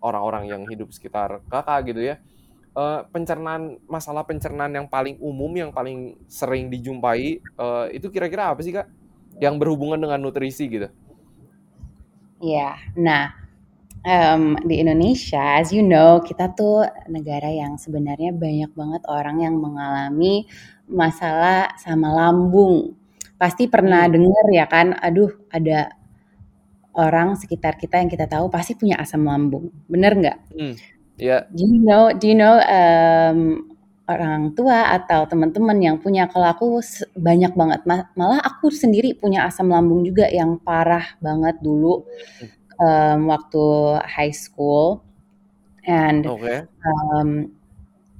orang-orang 0.00 0.48
yang 0.48 0.62
hidup 0.64 0.88
sekitar 0.88 1.44
kakak 1.52 1.92
gitu 1.92 2.00
ya, 2.00 2.16
uh, 2.72 3.04
pencernaan 3.12 3.76
masalah 3.84 4.24
pencernaan 4.24 4.72
yang 4.72 4.88
paling 4.88 5.20
umum, 5.20 5.52
yang 5.52 5.68
paling 5.68 6.16
sering 6.32 6.72
dijumpai, 6.72 7.44
uh, 7.60 7.92
itu 7.92 8.08
kira-kira 8.08 8.56
apa 8.56 8.64
sih 8.64 8.72
Kak? 8.72 8.88
Yang 9.40 9.54
berhubungan 9.58 9.98
dengan 10.04 10.20
nutrisi 10.20 10.68
gitu? 10.68 10.88
Iya, 12.40 12.76
nah 12.96 13.40
um, 14.04 14.56
di 14.64 14.80
Indonesia, 14.80 15.60
as 15.60 15.72
you 15.72 15.84
know, 15.84 16.20
kita 16.24 16.52
tuh 16.56 16.88
negara 17.08 17.48
yang 17.48 17.76
sebenarnya 17.76 18.32
banyak 18.32 18.72
banget 18.72 19.02
orang 19.08 19.44
yang 19.44 19.56
mengalami 19.60 20.48
masalah 20.88 21.72
sama 21.76 22.12
lambung. 22.12 22.96
Pasti 23.40 23.68
pernah 23.68 24.04
hmm. 24.04 24.12
dengar 24.12 24.44
ya 24.52 24.66
kan, 24.68 24.96
aduh 24.96 25.32
ada 25.48 25.92
orang 26.96 27.38
sekitar 27.38 27.78
kita 27.78 28.02
yang 28.02 28.10
kita 28.10 28.26
tahu 28.26 28.50
pasti 28.50 28.76
punya 28.76 28.98
asam 29.00 29.24
lambung, 29.24 29.72
bener 29.86 30.12
nggak? 30.16 30.38
Hmm. 30.52 30.74
Yeah. 31.20 31.44
Do 31.52 31.68
you 31.68 31.84
know, 31.84 32.16
do 32.16 32.24
you 32.32 32.36
know 32.36 32.56
um, 32.64 33.69
orang 34.10 34.50
tua 34.58 34.90
atau 34.98 35.26
teman-teman 35.30 35.78
yang 35.78 35.96
punya. 36.02 36.26
Kalau 36.26 36.50
aku 36.50 36.66
banyak 37.14 37.54
banget. 37.54 37.86
Malah 38.18 38.42
aku 38.42 38.74
sendiri 38.74 39.14
punya 39.14 39.46
asam 39.46 39.70
lambung 39.70 40.02
juga 40.02 40.26
yang 40.26 40.58
parah 40.58 41.14
banget 41.22 41.62
dulu 41.62 42.02
um, 42.82 43.18
waktu 43.30 43.64
high 44.02 44.34
school. 44.34 45.06
And 45.86 46.26
okay. 46.26 46.66
um, 46.82 47.54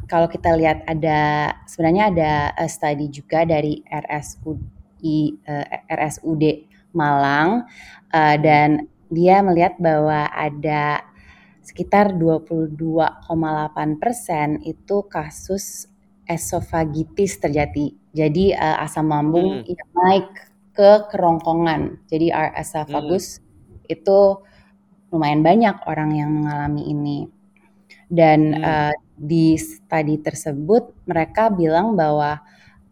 kalau 0.07 0.27
kita 0.27 0.55
lihat 0.59 0.83
ada 0.87 1.53
sebenarnya 1.71 2.05
ada 2.11 2.33
study 2.67 3.07
juga 3.11 3.47
dari 3.47 3.85
RSUI 3.87 5.19
uh, 5.47 5.67
eh, 5.67 5.83
RSUD 5.87 6.45
Malang 6.91 7.67
uh, 8.11 8.37
dan 8.43 8.91
dia 9.11 9.43
melihat 9.43 9.75
bahwa 9.83 10.31
ada 10.31 11.03
sekitar 11.71 12.19
22,8 12.19 12.75
persen 14.03 14.59
itu 14.67 15.07
kasus 15.07 15.87
esofagitis 16.27 17.39
terjadi. 17.39 17.95
Jadi 18.11 18.51
uh, 18.59 18.83
asam 18.83 19.07
lambung 19.07 19.63
hmm. 19.63 19.71
yang 19.71 19.91
naik 19.95 20.27
ke 20.75 20.91
kerongkongan. 21.15 22.03
Jadi 22.11 22.35
our 22.35 22.51
esophagus 22.59 23.39
hmm. 23.39 23.87
itu 23.87 24.19
lumayan 25.15 25.47
banyak 25.47 25.79
orang 25.87 26.11
yang 26.19 26.31
mengalami 26.43 26.83
ini. 26.91 27.19
Dan 28.11 28.59
hmm. 28.59 28.67
uh, 28.67 28.95
di 29.15 29.55
studi 29.55 30.19
tersebut 30.19 31.07
mereka 31.07 31.55
bilang 31.55 31.95
bahwa 31.95 32.43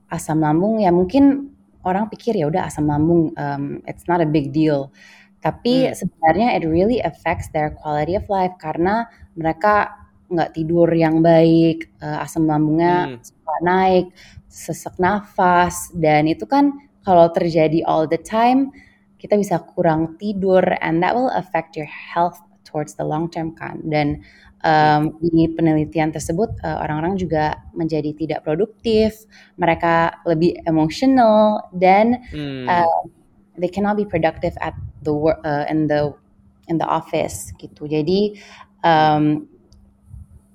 asam 0.06 0.38
lambung 0.38 0.78
ya 0.78 0.94
mungkin 0.94 1.50
orang 1.82 2.06
pikir 2.06 2.38
ya 2.38 2.46
udah 2.46 2.70
asam 2.70 2.86
lambung 2.86 3.34
um, 3.34 3.82
it's 3.90 4.06
not 4.06 4.22
a 4.22 4.28
big 4.28 4.54
deal 4.54 4.92
tapi 5.38 5.86
hmm. 5.86 5.94
sebenarnya 5.94 6.48
it 6.58 6.64
really 6.66 6.98
affects 6.98 7.50
their 7.54 7.70
quality 7.78 8.18
of 8.18 8.26
life 8.26 8.54
karena 8.58 9.06
mereka 9.38 9.94
nggak 10.28 10.52
tidur 10.52 10.88
yang 10.92 11.24
baik, 11.24 11.88
uh, 12.04 12.20
asam 12.20 12.44
lambungnya 12.44 13.16
hmm. 13.16 13.24
suka 13.24 13.56
naik, 13.64 14.06
sesak 14.50 14.94
nafas, 15.00 15.88
dan 15.96 16.28
itu 16.28 16.44
kan 16.44 16.76
kalau 17.06 17.32
terjadi 17.32 17.80
all 17.88 18.04
the 18.04 18.20
time, 18.20 18.68
kita 19.16 19.40
bisa 19.40 19.56
kurang 19.72 20.20
tidur, 20.20 20.60
and 20.84 21.00
that 21.00 21.16
will 21.16 21.32
affect 21.32 21.78
your 21.78 21.88
health 21.88 22.36
towards 22.68 22.92
the 23.00 23.04
long 23.06 23.32
term 23.32 23.56
kan. 23.56 23.80
Dan 23.88 24.20
um, 24.60 25.16
di 25.24 25.48
penelitian 25.48 26.12
tersebut 26.12 26.52
uh, 26.60 26.84
orang-orang 26.84 27.16
uh, 27.16 27.20
juga 27.24 27.44
menjadi 27.72 28.12
tidak 28.12 28.44
produktif, 28.44 29.24
mereka 29.56 30.20
lebih 30.28 30.60
emotional, 30.68 31.64
dan 31.72 32.20
hmm. 32.28 32.68
uh, 32.68 33.00
they 33.56 33.72
cannot 33.72 33.96
be 33.96 34.04
productive 34.04 34.52
at 34.60 34.76
the 35.02 35.14
work 35.14 35.38
uh, 35.44 35.64
in 35.70 35.86
the 35.86 36.14
in 36.68 36.78
the 36.78 36.86
office 36.86 37.52
gitu. 37.58 37.88
Jadi 37.88 38.38
um, 38.84 39.48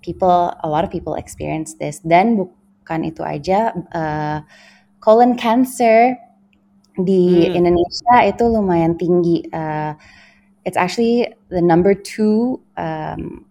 people 0.03 0.53
a 0.61 0.67
lot 0.69 0.83
of 0.83 0.91
people 0.91 1.15
experience 1.15 1.75
this. 1.79 1.99
Dan 2.03 2.37
bukan 2.37 3.07
itu 3.07 3.23
aja 3.23 3.73
uh, 3.95 4.39
colon 4.99 5.35
cancer 5.35 6.15
di 6.99 7.49
hmm. 7.49 7.57
Indonesia 7.57 8.15
itu 8.23 8.43
lumayan 8.45 8.93
tinggi. 8.99 9.47
Uh, 9.49 9.97
it's 10.63 10.77
actually 10.77 11.25
the 11.49 11.61
number 11.61 11.97
two 11.97 12.61
um, 12.77 13.45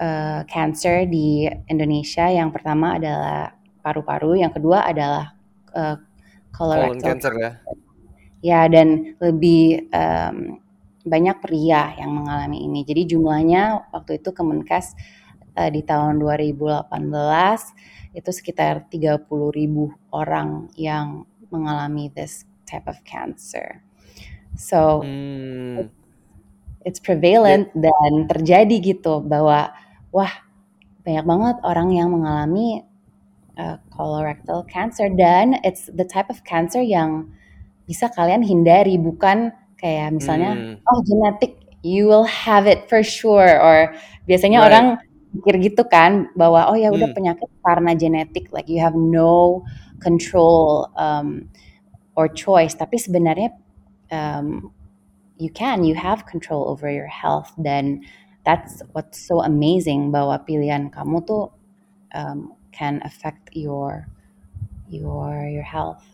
uh, 0.00 0.42
cancer 0.48 1.04
di 1.04 1.50
Indonesia. 1.68 2.30
Yang 2.32 2.56
pertama 2.56 2.96
adalah 2.96 3.52
paru-paru, 3.82 4.40
yang 4.40 4.54
kedua 4.54 4.86
adalah 4.86 5.34
uh, 5.74 5.98
colorectal 6.54 7.18
cancer 7.18 7.32
ya. 7.36 7.52
Ya, 8.42 8.66
dan 8.66 9.14
lebih 9.22 9.86
um, 9.94 10.58
banyak 11.06 11.38
pria 11.42 11.94
yang 11.98 12.10
mengalami 12.14 12.66
ini. 12.66 12.82
Jadi 12.82 13.14
jumlahnya 13.14 13.90
waktu 13.94 14.18
itu 14.18 14.30
Kemenkes 14.34 14.94
uh, 15.58 15.70
di 15.70 15.82
tahun 15.82 16.18
2018 16.18 16.90
itu 18.12 18.30
sekitar 18.30 18.86
30 18.90 19.26
ribu 19.54 19.94
orang 20.12 20.68
yang 20.76 21.24
mengalami 21.50 22.12
this 22.12 22.44
type 22.68 22.86
of 22.86 23.00
cancer. 23.04 23.82
So 24.56 25.00
hmm. 25.02 25.88
it's 26.84 27.00
prevalent 27.00 27.72
yeah. 27.72 27.88
dan 27.88 28.12
terjadi 28.28 28.76
gitu 28.94 29.24
bahwa 29.24 29.72
wah 30.12 30.32
banyak 31.02 31.24
banget 31.24 31.56
orang 31.64 31.88
yang 31.90 32.08
mengalami 32.14 32.84
uh, 33.58 33.80
colorectal 33.90 34.62
cancer 34.68 35.10
dan 35.10 35.58
it's 35.66 35.88
the 35.90 36.04
type 36.06 36.28
of 36.30 36.44
cancer 36.44 36.84
yang 36.84 37.32
bisa 37.92 38.08
kalian 38.08 38.40
hindari 38.40 38.96
bukan 38.96 39.52
kayak 39.76 40.16
misalnya 40.16 40.56
hmm. 40.56 40.74
oh 40.88 41.04
genetik 41.04 41.60
you 41.84 42.08
will 42.08 42.24
have 42.24 42.64
it 42.64 42.88
for 42.88 43.04
sure 43.04 43.60
or 43.60 43.92
biasanya 44.24 44.64
right. 44.64 44.68
orang 44.72 44.86
pikir 45.36 45.54
gitu 45.60 45.84
kan 45.84 46.32
bahwa 46.32 46.72
oh 46.72 46.76
ya 46.76 46.88
udah 46.88 47.12
hmm. 47.12 47.16
penyakit 47.20 47.50
karena 47.60 47.92
genetik 47.92 48.48
like 48.56 48.72
you 48.72 48.80
have 48.80 48.96
no 48.96 49.60
control 50.00 50.88
um, 50.96 51.44
or 52.16 52.32
choice 52.32 52.72
tapi 52.72 52.96
sebenarnya 52.96 53.52
um, 54.08 54.72
you 55.36 55.52
can 55.52 55.84
you 55.84 55.92
have 55.92 56.24
control 56.24 56.64
over 56.64 56.88
your 56.88 57.12
health 57.12 57.52
dan 57.60 58.00
that's 58.48 58.80
what's 58.96 59.20
so 59.20 59.44
amazing 59.44 60.08
bahwa 60.08 60.40
pilihan 60.48 60.88
kamu 60.88 61.20
tuh 61.28 61.52
um, 62.16 62.56
can 62.72 62.98
affect 63.04 63.52
your 63.52 64.08
your 64.88 65.48
your 65.48 65.62
health. 65.62 66.04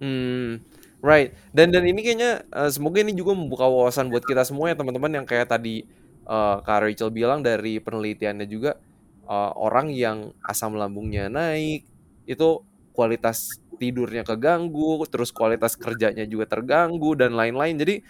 Hmm, 0.00 0.64
Right. 1.04 1.36
Dan 1.52 1.68
dan 1.68 1.84
ini 1.84 2.00
kayaknya 2.00 2.48
uh, 2.48 2.72
semoga 2.72 3.04
ini 3.04 3.12
juga 3.12 3.36
membuka 3.36 3.68
wawasan 3.68 4.08
buat 4.08 4.24
kita 4.24 4.40
semua 4.48 4.72
ya 4.72 4.76
teman-teman 4.80 5.20
yang 5.20 5.26
kayak 5.28 5.52
tadi 5.52 5.84
uh, 6.24 6.64
Kak 6.64 6.80
Rachel 6.80 7.12
bilang 7.12 7.44
dari 7.44 7.76
penelitiannya 7.76 8.48
juga 8.48 8.80
uh, 9.28 9.52
orang 9.52 9.92
yang 9.92 10.32
asam 10.48 10.72
lambungnya 10.80 11.28
naik 11.28 11.84
itu 12.24 12.64
kualitas 12.96 13.60
tidurnya 13.76 14.24
keganggu, 14.24 15.04
terus 15.12 15.28
kualitas 15.28 15.76
kerjanya 15.76 16.24
juga 16.24 16.48
terganggu 16.48 17.12
dan 17.20 17.36
lain-lain. 17.36 17.76
Jadi 17.76 18.00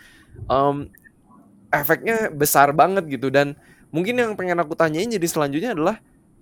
um, 0.46 0.86
efeknya 1.74 2.30
besar 2.30 2.70
banget 2.70 3.10
gitu 3.10 3.26
dan 3.26 3.58
mungkin 3.90 4.22
yang 4.22 4.32
pengen 4.38 4.62
aku 4.62 4.78
tanyain 4.78 5.10
jadi 5.10 5.26
selanjutnya 5.26 5.74
adalah 5.74 5.96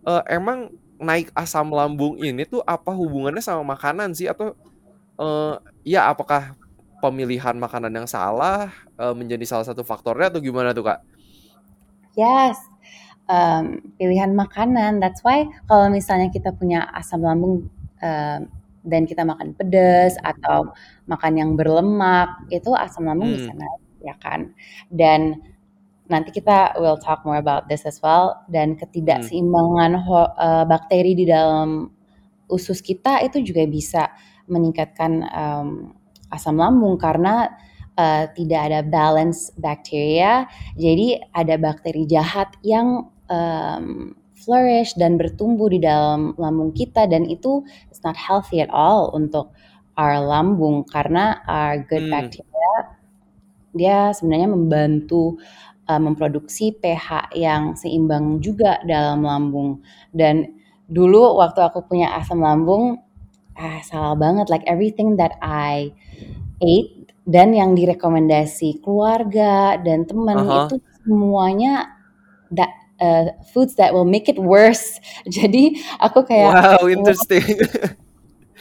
uh, 0.05 0.21
emang 0.29 0.69
naik 1.01 1.33
asam 1.33 1.73
lambung 1.73 2.21
ini 2.21 2.45
tuh 2.45 2.61
apa 2.69 2.93
hubungannya 2.93 3.41
sama 3.41 3.65
makanan 3.75 4.13
sih 4.13 4.29
atau 4.29 4.53
uh, 5.19 5.59
ya 5.83 6.09
apakah 6.13 6.55
pemilihan 7.03 7.59
makanan 7.59 7.91
yang 7.91 8.07
salah 8.07 8.71
uh, 8.95 9.11
menjadi 9.11 9.43
salah 9.43 9.67
satu 9.67 9.83
faktornya 9.83 10.31
atau 10.31 10.39
gimana 10.39 10.71
tuh 10.71 10.87
kak? 10.87 11.03
Yes, 12.15 12.61
um, 13.27 13.83
pilihan 13.99 14.31
makanan. 14.37 15.03
That's 15.03 15.25
why 15.27 15.51
kalau 15.67 15.91
misalnya 15.91 16.31
kita 16.31 16.55
punya 16.55 16.87
asam 16.95 17.27
lambung 17.27 17.67
um, 17.99 18.41
dan 18.83 19.03
kita 19.07 19.27
makan 19.27 19.55
pedas 19.59 20.15
atau 20.23 20.71
makan 21.11 21.33
yang 21.35 21.51
berlemak, 21.59 22.47
itu 22.55 22.71
asam 22.75 23.11
lambung 23.11 23.35
hmm. 23.35 23.37
bisa 23.39 23.53
naik, 23.55 23.81
ya 24.03 24.15
kan? 24.23 24.55
Dan 24.93 25.43
nanti 26.07 26.31
kita 26.35 26.77
will 26.77 27.01
talk 27.01 27.25
more 27.25 27.41
about 27.41 27.67
this 27.67 27.83
as 27.89 27.99
well. 27.99 28.47
Dan 28.47 28.79
ketidakseimbangan 28.79 29.91
hmm. 29.99 30.13
uh, 30.39 30.65
bakteri 30.67 31.19
di 31.19 31.27
dalam 31.27 31.91
usus 32.53 32.85
kita 32.85 33.25
itu 33.25 33.41
juga 33.41 33.65
bisa 33.65 34.13
meningkatkan 34.53 35.25
um, 35.33 35.97
asam 36.29 36.61
lambung 36.61 37.01
karena 37.01 37.49
uh, 37.97 38.29
tidak 38.37 38.61
ada 38.69 38.81
balance 38.85 39.49
bakteria. 39.57 40.45
Jadi 40.77 41.17
ada 41.33 41.57
bakteri 41.57 42.05
jahat 42.05 42.53
yang 42.61 43.09
um, 43.33 44.13
flourish 44.43 44.93
dan 44.99 45.17
bertumbuh 45.17 45.71
di 45.71 45.79
dalam 45.79 46.35
lambung 46.35 46.75
kita 46.75 47.07
dan 47.07 47.25
itu 47.31 47.63
it's 47.89 48.03
not 48.03 48.19
healthy 48.19 48.59
at 48.59 48.69
all 48.75 49.15
untuk 49.15 49.55
our 49.95 50.19
lambung 50.19 50.83
karena 50.91 51.39
our 51.47 51.79
good 51.87 52.03
hmm. 52.03 52.13
bacteria 52.13 52.75
dia 53.73 54.13
sebenarnya 54.13 54.51
membantu 54.51 55.39
uh, 55.87 56.01
memproduksi 56.03 56.75
pH 56.77 57.33
yang 57.39 57.79
seimbang 57.79 58.43
juga 58.43 58.83
dalam 58.85 59.25
lambung 59.25 59.81
dan 60.13 60.59
dulu 60.91 61.41
waktu 61.41 61.63
aku 61.63 61.87
punya 61.89 62.13
asam 62.19 62.43
lambung 62.43 63.01
ah 63.57 63.79
salah 63.85 64.17
banget 64.17 64.49
like 64.49 64.65
everything 64.65 65.17
that 65.21 65.37
I 65.45 65.93
ate 66.63 67.13
dan 67.23 67.55
yang 67.55 67.79
direkomendasi 67.79 68.83
keluarga 68.83 69.79
dan 69.79 70.09
teman 70.09 70.43
uh 70.43 70.47
-huh. 70.47 70.65
itu 70.67 70.77
semuanya 71.07 71.95
that 72.51 72.71
uh, 73.03 73.35
foods 73.51 73.75
that 73.77 73.95
will 73.95 74.07
make 74.07 74.29
it 74.29 74.39
worse. 74.39 74.99
Jadi 75.37 75.83
aku 75.99 76.23
kayak 76.27 76.51
wow 76.55 76.85
interesting. 76.87 77.43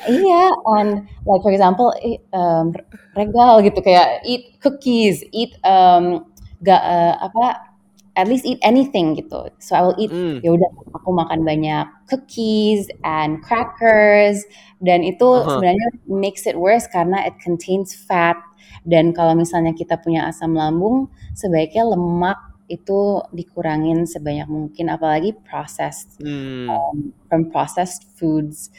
iya, 0.10 0.44
and 0.78 1.06
like 1.30 1.42
for 1.46 1.54
example, 1.54 1.94
um, 2.34 2.74
regal 3.14 3.62
gitu 3.62 3.80
kayak 3.86 4.26
eat 4.26 4.58
cookies, 4.62 5.22
eat 5.30 5.54
um, 5.62 6.26
gak 6.62 6.82
uh, 6.82 7.18
apa 7.22 7.71
at 8.20 8.28
least 8.28 8.44
eat 8.44 8.60
anything 8.60 9.16
gitu. 9.16 9.48
So 9.64 9.76
I 9.76 9.82
will 9.88 9.98
eat 9.98 10.12
mm. 10.12 10.44
ya 10.44 10.52
udah 10.56 10.70
aku 10.96 11.10
makan 11.16 11.48
banyak 11.48 11.88
cookies 12.12 12.92
and 13.08 13.40
crackers 13.40 14.44
dan 14.84 15.02
itu 15.08 15.24
uh 15.24 15.42
-huh. 15.42 15.58
sebenarnya 15.58 15.90
makes 16.12 16.44
it 16.44 16.60
worse 16.60 16.86
karena 16.92 17.24
it 17.24 17.36
contains 17.40 17.96
fat 17.96 18.36
dan 18.84 19.16
kalau 19.16 19.38
misalnya 19.38 19.72
kita 19.72 19.96
punya 20.02 20.28
asam 20.28 20.58
lambung 20.58 21.08
sebaiknya 21.38 21.88
lemak 21.88 22.40
itu 22.72 23.20
dikurangin 23.36 24.08
sebanyak 24.08 24.48
mungkin 24.48 24.88
apalagi 24.88 25.36
processed 25.44 26.16
hmm. 26.24 26.72
um, 26.72 27.12
from 27.28 27.52
processed 27.52 28.08
foods 28.16 28.72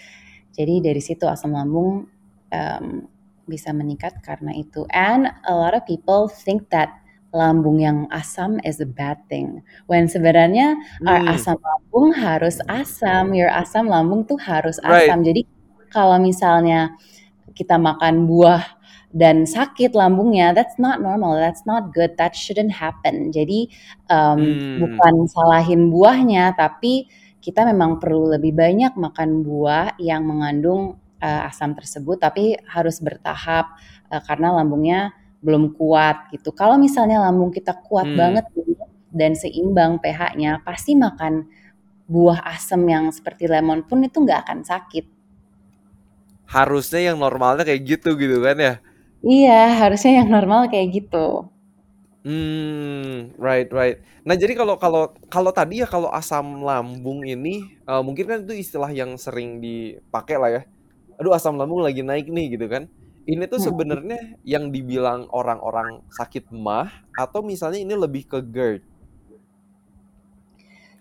jadi 0.57 0.81
dari 0.81 1.01
situ 1.01 1.29
asam 1.29 1.53
lambung 1.53 2.09
um, 2.49 2.87
bisa 3.45 3.69
meningkat 3.77 4.17
karena 4.25 4.57
itu 4.57 4.89
and 4.97 5.29
a 5.45 5.53
lot 5.53 5.77
of 5.77 5.85
people 5.85 6.25
think 6.25 6.65
that 6.73 7.02
lambung 7.33 7.81
yang 7.81 8.05
asam 8.13 8.61
is 8.63 8.79
a 8.79 8.87
bad 8.87 9.17
thing 9.33 9.65
when 9.89 10.05
sebenarnya 10.05 10.77
hmm. 11.01 11.09
our 11.09 11.21
asam 11.33 11.57
lambung 11.57 12.13
harus 12.13 12.61
asam 12.69 13.33
your 13.33 13.49
asam 13.49 13.89
lambung 13.89 14.29
tuh 14.29 14.37
harus 14.37 14.77
asam 14.85 15.25
right. 15.25 15.27
jadi 15.33 15.43
kalau 15.93 16.17
misalnya 16.21 16.97
kita 17.53 17.77
makan 17.77 18.25
buah 18.25 18.65
dan 19.13 19.45
sakit 19.45 19.93
lambungnya, 19.93 20.57
that's 20.57 20.81
not 20.81 21.05
normal, 21.05 21.37
that's 21.37 21.69
not 21.69 21.93
good, 21.93 22.17
that 22.17 22.33
shouldn't 22.33 22.73
happen. 22.73 23.29
Jadi 23.29 23.69
um, 24.09 24.41
hmm. 24.41 24.77
bukan 24.81 25.15
salahin 25.29 25.93
buahnya, 25.93 26.57
tapi 26.57 27.13
kita 27.45 27.69
memang 27.69 28.01
perlu 28.01 28.33
lebih 28.33 28.57
banyak 28.57 28.97
makan 28.97 29.45
buah 29.45 30.01
yang 30.01 30.25
mengandung 30.25 30.97
uh, 31.21 31.49
asam 31.49 31.77
tersebut, 31.77 32.17
tapi 32.25 32.57
harus 32.65 33.05
bertahap 33.05 33.77
uh, 34.09 34.23
karena 34.25 34.57
lambungnya 34.57 35.13
belum 35.43 35.75
kuat 35.75 36.31
gitu. 36.31 36.55
Kalau 36.55 36.79
misalnya 36.79 37.19
lambung 37.19 37.51
kita 37.51 37.75
kuat 37.83 38.07
hmm. 38.07 38.17
banget 38.17 38.47
dan 39.13 39.35
seimbang 39.35 39.99
pH-nya, 39.99 40.63
pasti 40.63 40.95
makan 40.95 41.45
buah 42.07 42.47
asam 42.55 42.87
yang 42.87 43.11
seperti 43.11 43.51
lemon 43.51 43.83
pun 43.85 44.01
itu 44.07 44.23
nggak 44.23 44.49
akan 44.49 44.63
sakit. 44.63 45.05
Harusnya 46.47 47.13
yang 47.13 47.19
normalnya 47.19 47.67
kayak 47.67 47.83
gitu 47.85 48.15
gitu 48.17 48.39
kan 48.41 48.57
ya? 48.57 48.75
Iya, 49.23 49.79
harusnya 49.83 50.23
yang 50.23 50.29
normal 50.31 50.71
kayak 50.71 50.89
gitu. 51.03 51.47
Hmm, 52.23 53.35
right 53.35 53.67
right. 53.75 53.99
Nah, 54.23 54.39
jadi 54.39 54.55
kalau 54.55 54.79
kalau 54.79 55.11
kalau 55.27 55.51
tadi 55.51 55.83
ya 55.83 55.91
kalau 55.91 56.07
asam 56.15 56.63
lambung 56.63 57.27
ini, 57.27 57.67
uh, 57.83 57.99
mungkin 57.99 58.25
kan 58.31 58.39
itu 58.47 58.55
istilah 58.63 58.95
yang 58.95 59.19
sering 59.19 59.59
dipakai 59.59 60.39
lah 60.39 60.51
ya. 60.55 60.63
"Aduh 61.19 61.35
asam 61.35 61.59
lambung 61.59 61.83
lagi 61.83 62.07
naik 62.07 62.31
nih," 62.31 62.55
gitu 62.55 62.71
kan. 62.71 62.87
Ini 63.23 63.47
tuh 63.47 63.63
hmm. 63.63 63.67
sebenarnya 63.71 64.21
yang 64.43 64.75
dibilang 64.75 65.31
orang-orang 65.31 66.03
sakit 66.11 66.51
mah 66.51 66.91
atau 67.15 67.39
misalnya 67.43 67.79
ini 67.79 67.95
lebih 67.95 68.27
ke 68.27 68.39
GERD? 68.43 68.83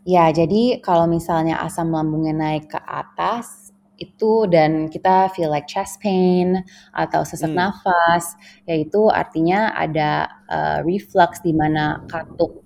Ya, 0.06 0.30
jadi 0.34 0.82
kalau 0.82 1.06
misalnya 1.06 1.62
asam 1.62 1.94
lambungnya 1.94 2.34
naik 2.34 2.74
ke 2.74 2.80
atas 2.82 3.70
itu 4.02 4.50
dan 4.50 4.90
kita 4.90 5.30
feel 5.38 5.54
like 5.54 5.70
chest 5.70 6.02
pain 6.02 6.66
atau 6.90 7.22
sesak 7.22 7.54
hmm. 7.54 7.62
nafas, 7.62 8.34
yaitu 8.66 9.10
artinya 9.14 9.74
ada 9.78 10.42
uh, 10.50 10.78
reflux 10.82 11.42
di 11.46 11.54
mana 11.54 12.02
katup 12.10 12.66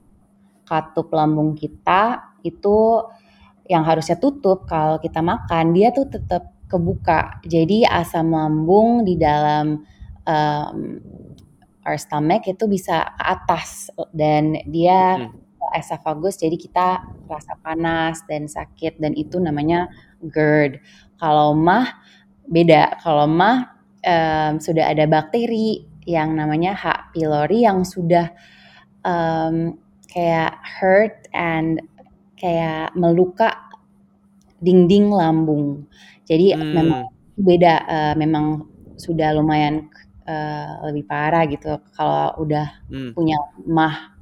katup 0.65 1.13
lambung 1.13 1.53
kita 1.53 2.33
itu 2.41 3.05
yang 3.69 3.85
harusnya 3.85 4.17
tutup 4.17 4.65
kalau 4.65 4.97
kita 4.97 5.21
makan 5.21 5.75
dia 5.75 5.93
tuh 5.93 6.09
tetap 6.09 6.54
kebuka. 6.65 7.41
Jadi 7.45 7.85
asam 7.85 8.33
lambung 8.33 9.05
di 9.05 9.15
dalam 9.15 9.85
um, 10.25 10.77
our 11.85 11.97
stomach 12.01 12.49
itu 12.49 12.65
bisa 12.65 13.13
ke 13.13 13.23
atas 13.23 13.93
dan 14.11 14.57
dia 14.65 15.21
hmm. 15.21 15.77
esophagus 15.77 16.41
jadi 16.41 16.57
kita 16.57 16.87
rasa 17.29 17.53
panas 17.61 18.25
dan 18.25 18.49
sakit 18.49 18.97
dan 18.97 19.13
itu 19.13 19.37
namanya 19.37 19.87
GERD. 20.25 20.81
Kalau 21.21 21.53
mah 21.53 22.01
beda, 22.49 22.99
kalau 23.05 23.29
mah 23.29 23.77
um, 24.01 24.57
sudah 24.57 24.91
ada 24.91 25.05
bakteri 25.05 25.85
yang 26.05 26.37
namanya 26.37 26.77
H. 26.77 27.13
pylori 27.13 27.65
yang 27.65 27.81
sudah 27.81 28.29
um, 29.01 29.77
kayak 30.09 30.57
hurt 30.61 31.25
and 31.33 31.81
kayak 32.37 32.93
meluka 32.93 33.65
dinding 34.59 35.11
lambung. 35.11 35.85
Jadi 36.25 36.55
hmm. 36.55 36.73
memang 36.73 37.01
beda, 37.35 37.73
uh, 37.85 38.13
memang 38.15 38.65
sudah 38.95 39.35
lumayan 39.35 39.91
uh, 40.25 40.87
lebih 40.89 41.05
parah 41.05 41.43
gitu 41.45 41.77
kalau 41.93 42.33
udah 42.41 42.81
hmm. 42.89 43.11
punya 43.13 43.37
mah 43.67 44.15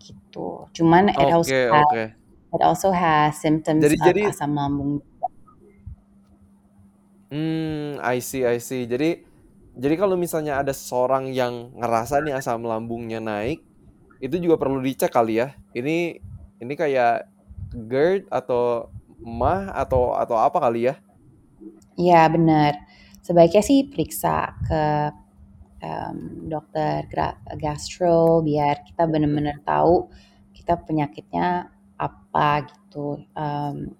gitu. 0.00 0.70
Cuman 0.72 1.12
okay, 1.12 1.22
it 1.22 1.30
also 1.32 1.54
okay. 1.54 1.66
has, 1.70 1.88
it 2.54 2.62
also 2.62 2.88
has 2.94 3.30
symptoms 3.38 3.82
jadi, 3.84 3.96
of 3.98 4.06
jadi, 4.06 4.22
asam 4.30 4.54
lambung. 4.54 5.02
Hmm, 7.26 7.98
I 8.00 8.22
see 8.22 8.46
I 8.46 8.62
see. 8.62 8.86
Jadi 8.86 9.26
jadi 9.76 9.94
kalau 9.98 10.16
misalnya 10.16 10.62
ada 10.62 10.72
seseorang 10.72 11.34
yang 11.34 11.74
ngerasa 11.76 12.22
nih 12.24 12.38
asam 12.38 12.64
lambungnya 12.64 13.20
naik, 13.20 13.60
itu 14.22 14.40
juga 14.40 14.56
perlu 14.56 14.80
dicek 14.80 15.12
kali 15.12 15.42
ya. 15.42 15.52
Ini 15.76 16.22
ini 16.62 16.74
kayak 16.78 17.28
GERD 17.74 18.30
atau 18.32 18.88
MAH 19.22 19.72
atau 19.72 20.16
atau 20.16 20.36
apa 20.36 20.58
kali 20.60 20.92
ya? 20.92 20.94
Iya, 21.96 22.28
benar. 22.28 22.76
Sebaiknya 23.24 23.62
sih 23.64 23.88
periksa 23.88 24.54
ke 24.68 24.82
um, 25.82 26.46
dokter 26.46 27.08
gastro 27.58 28.44
biar 28.44 28.86
kita 28.86 29.08
benar-benar 29.08 29.58
tahu 29.66 30.06
kita 30.54 30.78
penyakitnya 30.84 31.72
apa 31.96 32.68
gitu. 32.68 33.22
Um, 33.32 33.96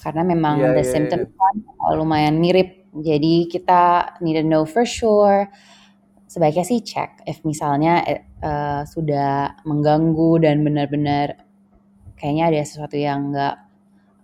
karena 0.00 0.22
memang 0.24 0.64
yeah, 0.64 0.72
the 0.72 0.84
yeah, 0.86 0.92
symptoms 0.96 1.28
yeah. 1.28 1.36
kan 1.36 1.54
lumayan 1.98 2.40
mirip. 2.40 2.88
Jadi 2.90 3.46
kita 3.46 4.16
need 4.24 4.40
to 4.40 4.44
know 4.46 4.64
for 4.66 4.82
sure. 4.82 5.46
Sebaiknya 6.30 6.62
sih 6.62 6.80
cek 6.82 7.26
if 7.26 7.42
misalnya 7.42 8.02
uh, 8.42 8.82
sudah 8.86 9.60
mengganggu 9.66 10.46
dan 10.46 10.62
benar-benar 10.62 11.49
kayaknya 12.20 12.52
ada 12.52 12.60
sesuatu 12.68 13.00
yang 13.00 13.32
enggak 13.32 13.56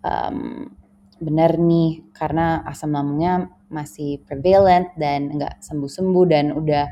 um, 0.05 0.69
benar 1.17 1.57
nih 1.57 2.05
karena 2.13 2.61
asam 2.69 2.93
lambungnya 2.93 3.49
masih 3.73 4.21
prevalent 4.29 4.93
dan 5.01 5.33
enggak 5.33 5.57
sembuh-sembuh 5.65 6.25
dan 6.29 6.53
udah 6.53 6.85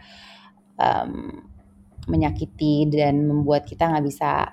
um, 0.80 1.12
menyakiti 2.08 2.88
dan 2.88 3.24
membuat 3.28 3.68
kita 3.68 3.88
nggak 3.88 4.06
bisa 4.08 4.48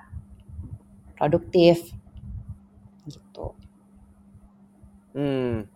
produktif 1.16 1.92
gitu. 3.08 3.56
Hmm, 5.12 5.68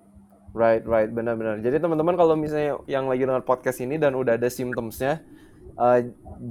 right 0.56 0.84
right, 0.84 1.10
benar-benar. 1.12 1.60
Jadi 1.60 1.76
teman-teman 1.76 2.16
kalau 2.16 2.34
misalnya 2.34 2.80
yang 2.88 3.08
lagi 3.08 3.28
dengar 3.28 3.44
podcast 3.44 3.84
ini 3.84 4.00
dan 4.00 4.16
udah 4.16 4.40
ada 4.40 4.48
symptomsnya, 4.48 5.20
uh, 5.76 6.00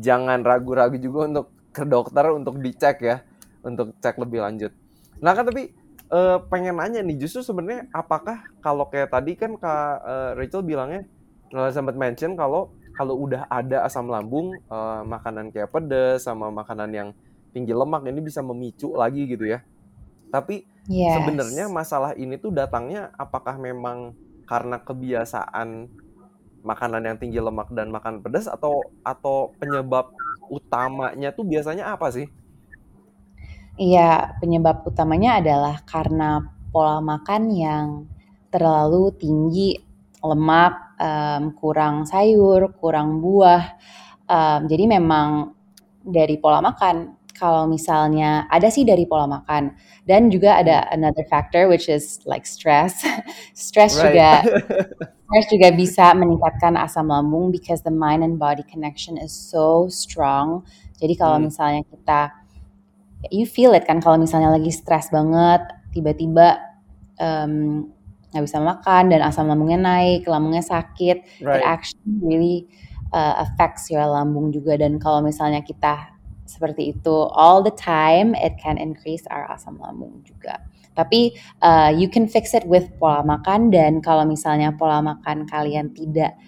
jangan 0.01 0.45
ragu-ragu 0.45 0.97
juga 1.01 1.19
untuk 1.25 1.47
ke 1.75 1.83
dokter 1.83 2.25
untuk 2.31 2.61
dicek 2.61 2.97
ya, 3.03 3.17
untuk 3.65 3.97
cek 3.99 4.21
lebih 4.21 4.45
lanjut. 4.45 4.71
Nah 5.19 5.33
kan 5.33 5.49
tapi 5.49 5.73
uh, 6.13 6.37
pengen 6.47 6.77
nanya 6.77 7.01
nih, 7.01 7.17
justru 7.17 7.41
sebenarnya 7.41 7.89
apakah 7.89 8.45
kalau 8.61 8.85
kayak 8.87 9.09
tadi 9.09 9.33
kan 9.33 9.57
Kak 9.57 9.95
uh, 10.05 10.31
Rachel 10.37 10.61
bilangnya 10.61 11.03
uh, 11.51 11.73
sempat 11.73 11.97
mention 11.97 12.37
kalau 12.37 12.71
kalau 12.95 13.17
udah 13.19 13.49
ada 13.51 13.83
asam 13.83 14.07
lambung, 14.07 14.55
uh, 14.71 15.03
makanan 15.03 15.51
kayak 15.51 15.73
pedas 15.73 16.23
sama 16.23 16.47
makanan 16.47 16.93
yang 16.93 17.09
tinggi 17.51 17.75
lemak 17.75 18.07
ini 18.07 18.23
bisa 18.23 18.39
memicu 18.39 18.95
lagi 18.95 19.27
gitu 19.27 19.43
ya. 19.49 19.59
Tapi 20.31 20.75
Yes. 20.85 21.17
Sebenarnya 21.17 21.65
masalah 21.65 22.13
ini 22.13 22.37
tuh 22.37 22.53
datangnya 22.53 23.09
apakah 23.17 23.57
memang 23.57 24.13
karena 24.45 24.77
kebiasaan 24.77 25.89
makanan 26.61 27.01
yang 27.01 27.17
tinggi 27.17 27.41
lemak 27.41 27.73
dan 27.73 27.89
makan 27.89 28.21
pedas 28.21 28.45
atau 28.45 28.85
atau 29.01 29.53
penyebab 29.57 30.13
utamanya 30.49 31.33
tuh 31.33 31.45
biasanya 31.45 31.89
apa 31.89 32.13
sih? 32.13 32.29
Iya, 33.75 34.39
penyebab 34.39 34.87
utamanya 34.87 35.43
adalah 35.43 35.83
karena 35.83 36.39
pola 36.71 37.03
makan 37.03 37.51
yang 37.51 37.87
terlalu 38.47 39.11
tinggi 39.19 39.75
lemak, 40.23 40.95
um, 40.95 41.51
kurang 41.59 42.07
sayur, 42.07 42.71
kurang 42.79 43.19
buah. 43.19 43.75
Um, 44.31 44.71
jadi 44.71 44.87
memang 44.95 45.51
dari 46.07 46.39
pola 46.39 46.63
makan. 46.63 47.19
Kalau 47.35 47.67
misalnya 47.67 48.47
ada 48.47 48.71
sih 48.71 48.87
dari 48.87 49.03
pola 49.03 49.27
makan 49.27 49.75
dan 50.07 50.31
juga 50.31 50.55
ada 50.55 50.87
hmm. 50.87 50.95
another 50.95 51.27
factor 51.27 51.67
which 51.67 51.91
is 51.91 52.23
like 52.23 52.47
stress. 52.47 53.03
stress 53.51 53.99
right. 53.99 54.07
juga 54.07 54.29
stress 55.27 55.45
juga 55.51 55.67
bisa 55.75 56.15
meningkatkan 56.15 56.79
asam 56.79 57.11
lambung 57.11 57.51
because 57.51 57.83
the 57.83 57.91
mind 57.91 58.23
and 58.23 58.39
body 58.39 58.63
connection 58.71 59.19
is 59.19 59.35
so 59.35 59.91
strong. 59.91 60.63
Jadi 60.95 61.19
kalau 61.19 61.43
hmm. 61.43 61.51
misalnya 61.51 61.83
kita 61.91 62.44
you 63.31 63.45
feel 63.45 63.73
it 63.73 63.85
kan 63.85 64.01
kalau 64.01 64.19
misalnya 64.19 64.53
lagi 64.53 64.69
stress 64.73 65.09
banget, 65.09 65.61
tiba-tiba 65.95 66.59
um, 67.21 67.87
nggak 68.35 68.43
bisa 68.43 68.59
makan 68.59 69.03
dan 69.15 69.23
asam 69.23 69.47
lambungnya 69.47 69.79
naik, 69.79 70.27
lambungnya 70.27 70.65
sakit, 70.65 71.43
right. 71.45 71.59
it 71.59 71.63
actually 71.63 72.15
really 72.19 72.57
uh, 73.15 73.39
affects 73.47 73.87
your 73.87 74.03
lambung 74.03 74.51
juga 74.51 74.75
dan 74.75 74.99
kalau 74.99 75.23
misalnya 75.23 75.63
kita 75.63 76.11
seperti 76.45 76.93
itu 76.93 77.15
all 77.33 77.63
the 77.63 77.73
time, 77.73 78.37
it 78.37 78.59
can 78.61 78.77
increase 78.77 79.25
our 79.33 79.49
asam 79.49 79.79
lambung 79.81 80.21
juga. 80.27 80.61
Tapi 80.95 81.35
uh, 81.59 81.91
you 81.91 82.07
can 82.07 82.27
fix 82.27 82.55
it 82.55 82.63
with 82.67 82.87
pola 82.99 83.23
makan 83.23 83.71
dan 83.71 83.99
kalau 83.99 84.23
misalnya 84.23 84.71
pola 84.71 85.03
makan 85.03 85.43
kalian 85.47 85.91
tidak 85.91 86.39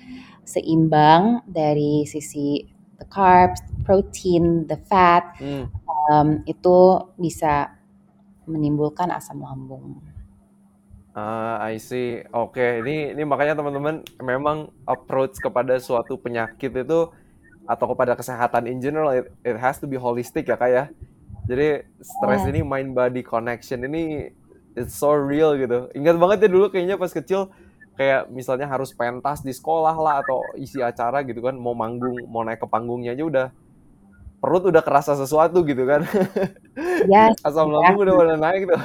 seimbang 0.47 1.43
dari 1.51 2.07
sisi 2.07 2.63
the 2.97 3.07
carbs, 3.11 3.59
protein, 3.83 4.63
the 4.71 4.79
fat, 4.87 5.35
hmm. 5.37 5.67
Um, 6.09 6.41
itu 6.47 6.77
bisa 7.19 7.75
menimbulkan 8.47 9.11
asam 9.11 9.43
lambung. 9.43 9.99
Ah, 11.17 11.57
I 11.65 11.81
see. 11.81 12.21
Oke, 12.29 12.61
okay. 12.61 12.71
ini 12.85 13.17
ini 13.17 13.23
makanya 13.25 13.57
teman-teman 13.57 14.05
memang 14.21 14.69
approach 14.85 15.41
kepada 15.41 15.75
suatu 15.81 16.15
penyakit 16.15 16.69
itu 16.69 17.09
atau 17.67 17.85
kepada 17.91 18.15
kesehatan 18.15 18.63
in 18.65 18.79
general 18.79 19.11
it, 19.11 19.27
it 19.43 19.59
has 19.59 19.75
to 19.77 19.85
be 19.85 19.99
holistic 19.99 20.47
ya 20.47 20.55
kak 20.55 20.71
ya 20.71 20.85
jadi 21.51 21.83
stres 21.99 22.47
yeah. 22.47 22.51
ini 22.55 22.61
mind 22.63 22.95
body 22.95 23.21
connection 23.21 23.83
ini 23.83 24.31
it's 24.73 24.95
so 24.95 25.11
real 25.11 25.53
gitu 25.59 25.91
ingat 25.91 26.15
banget 26.15 26.47
ya 26.47 26.49
dulu 26.49 26.71
kayaknya 26.71 26.95
pas 26.95 27.11
kecil 27.11 27.51
kayak 27.99 28.31
misalnya 28.31 28.71
harus 28.71 28.95
pentas 28.95 29.43
di 29.43 29.51
sekolah 29.51 29.95
lah 29.99 30.23
atau 30.23 30.39
isi 30.55 30.79
acara 30.79 31.27
gitu 31.27 31.43
kan 31.43 31.59
mau 31.59 31.75
manggung 31.75 32.15
mau 32.31 32.47
naik 32.47 32.63
ke 32.63 32.67
panggungnya 32.71 33.11
aja 33.11 33.23
udah 33.27 33.47
perut 34.47 34.63
udah 34.71 34.79
kerasa 34.79 35.19
sesuatu 35.19 35.59
gitu 35.67 35.83
kan 35.83 36.07
yes, 37.11 37.35
asam 37.43 37.67
lambung 37.67 38.07
udah 38.07 38.15
udah 38.15 38.37
naik 38.39 38.63
gitu 38.63 38.75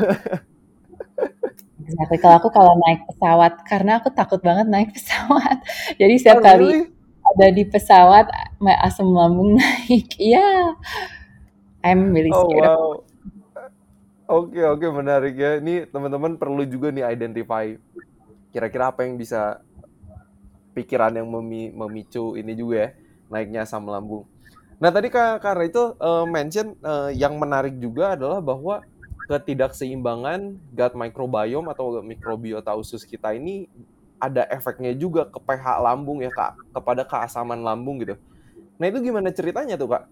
Exactly. 1.83 2.19
Kalau 2.23 2.37
aku 2.39 2.49
kalau 2.55 2.73
naik 2.89 3.05
pesawat, 3.11 3.53
karena 3.67 3.99
aku 4.01 4.09
takut 4.15 4.41
banget 4.41 4.67
naik 4.71 4.95
pesawat. 4.95 5.61
Jadi 6.01 6.15
setiap 6.17 6.41
oh, 6.41 6.45
kali 6.45 6.69
really? 6.71 6.89
ada 7.27 7.47
di 7.53 7.65
pesawat 7.67 8.27
asam 8.87 9.13
lambung 9.13 9.55
naik. 9.61 10.17
Iya. 10.17 10.41
Yeah. 10.41 10.65
I'm 11.83 12.15
really 12.15 12.31
oh, 12.31 12.47
scared. 12.47 12.65
Oh, 12.65 12.71
wow. 12.71 12.91
Oke, 14.33 14.57
okay, 14.57 14.65
oke, 14.65 14.81
okay, 14.81 14.91
menarik 14.95 15.35
ya. 15.37 15.61
Ini 15.61 15.91
teman-teman 15.93 16.41
perlu 16.41 16.65
juga 16.65 16.89
nih 16.89 17.05
identify 17.05 17.77
kira-kira 18.55 18.89
apa 18.89 19.05
yang 19.05 19.21
bisa 19.21 19.61
pikiran 20.73 21.13
yang 21.13 21.29
memi 21.29 21.69
memicu 21.69 22.39
ini 22.41 22.57
juga 22.57 22.89
ya, 22.89 22.89
naiknya 23.29 23.69
asam 23.69 23.85
lambung. 23.85 24.25
Nah, 24.83 24.91
tadi 24.91 25.15
Kak 25.15 25.39
karena 25.39 25.71
itu 25.71 25.95
uh, 26.03 26.27
mention 26.27 26.75
uh, 26.83 27.07
yang 27.15 27.39
menarik 27.39 27.79
juga 27.79 28.19
adalah 28.19 28.43
bahwa 28.43 28.83
ketidakseimbangan 29.31 30.59
gut 30.75 30.93
microbiome 30.99 31.71
atau 31.71 32.03
mikrobiota 32.03 32.75
usus 32.75 33.07
kita 33.07 33.31
ini 33.39 33.71
ada 34.19 34.43
efeknya 34.51 34.91
juga 34.95 35.31
ke 35.31 35.39
pH 35.39 35.83
lambung 35.83 36.23
ya 36.23 36.31
kak 36.35 36.59
kepada 36.75 37.03
keasaman 37.07 37.63
lambung 37.63 38.03
gitu. 38.03 38.19
Nah 38.79 38.87
itu 38.91 38.99
gimana 39.03 39.31
ceritanya 39.31 39.79
tuh 39.79 39.95
kak? 39.95 40.05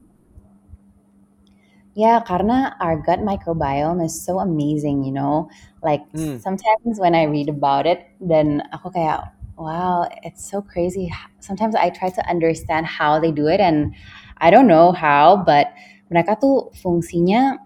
Ya, 1.99 2.23
karena 2.23 2.79
our 2.79 3.03
gut 3.03 3.19
microbiome 3.27 4.07
is 4.07 4.15
so 4.15 4.39
amazing, 4.39 5.03
you 5.03 5.11
know. 5.11 5.51
Like 5.83 6.07
hmm. 6.15 6.39
sometimes 6.39 7.03
when 7.03 7.19
I 7.19 7.27
read 7.27 7.51
about 7.51 7.91
it, 7.91 8.07
then 8.23 8.63
aku 8.71 8.95
kayak, 8.95 9.35
wow, 9.59 10.07
it's 10.23 10.47
so 10.47 10.63
crazy. 10.63 11.11
Sometimes 11.43 11.75
I 11.75 11.91
try 11.91 12.15
to 12.15 12.23
understand 12.31 12.87
how 12.87 13.19
they 13.19 13.35
do 13.35 13.51
it, 13.51 13.59
and 13.59 13.91
I 14.41 14.49
don't 14.49 14.67
know 14.67 14.93
how, 14.97 15.37
but 15.37 15.71
mereka 16.09 16.41
tuh 16.41 16.73
fungsinya 16.81 17.61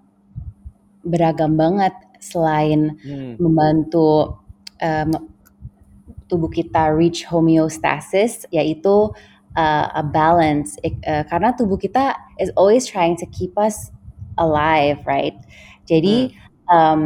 beragam 1.06 1.54
banget. 1.54 1.94
Selain 2.18 2.96
hmm. 3.04 3.36
membantu 3.36 4.40
um, 4.80 5.10
tubuh 6.26 6.48
kita 6.48 6.90
reach 6.90 7.28
homeostasis 7.28 8.48
yaitu 8.48 9.12
uh, 9.54 9.86
a 9.92 10.02
balance 10.02 10.80
uh, 10.84 11.22
karena 11.28 11.52
tubuh 11.52 11.76
kita 11.76 12.16
is 12.40 12.48
always 12.56 12.88
trying 12.88 13.14
to 13.14 13.28
keep 13.28 13.52
us 13.60 13.92
alive, 14.40 14.98
right? 15.04 15.36
Jadi 15.84 16.32
hmm. 16.32 16.72
um, 16.72 17.02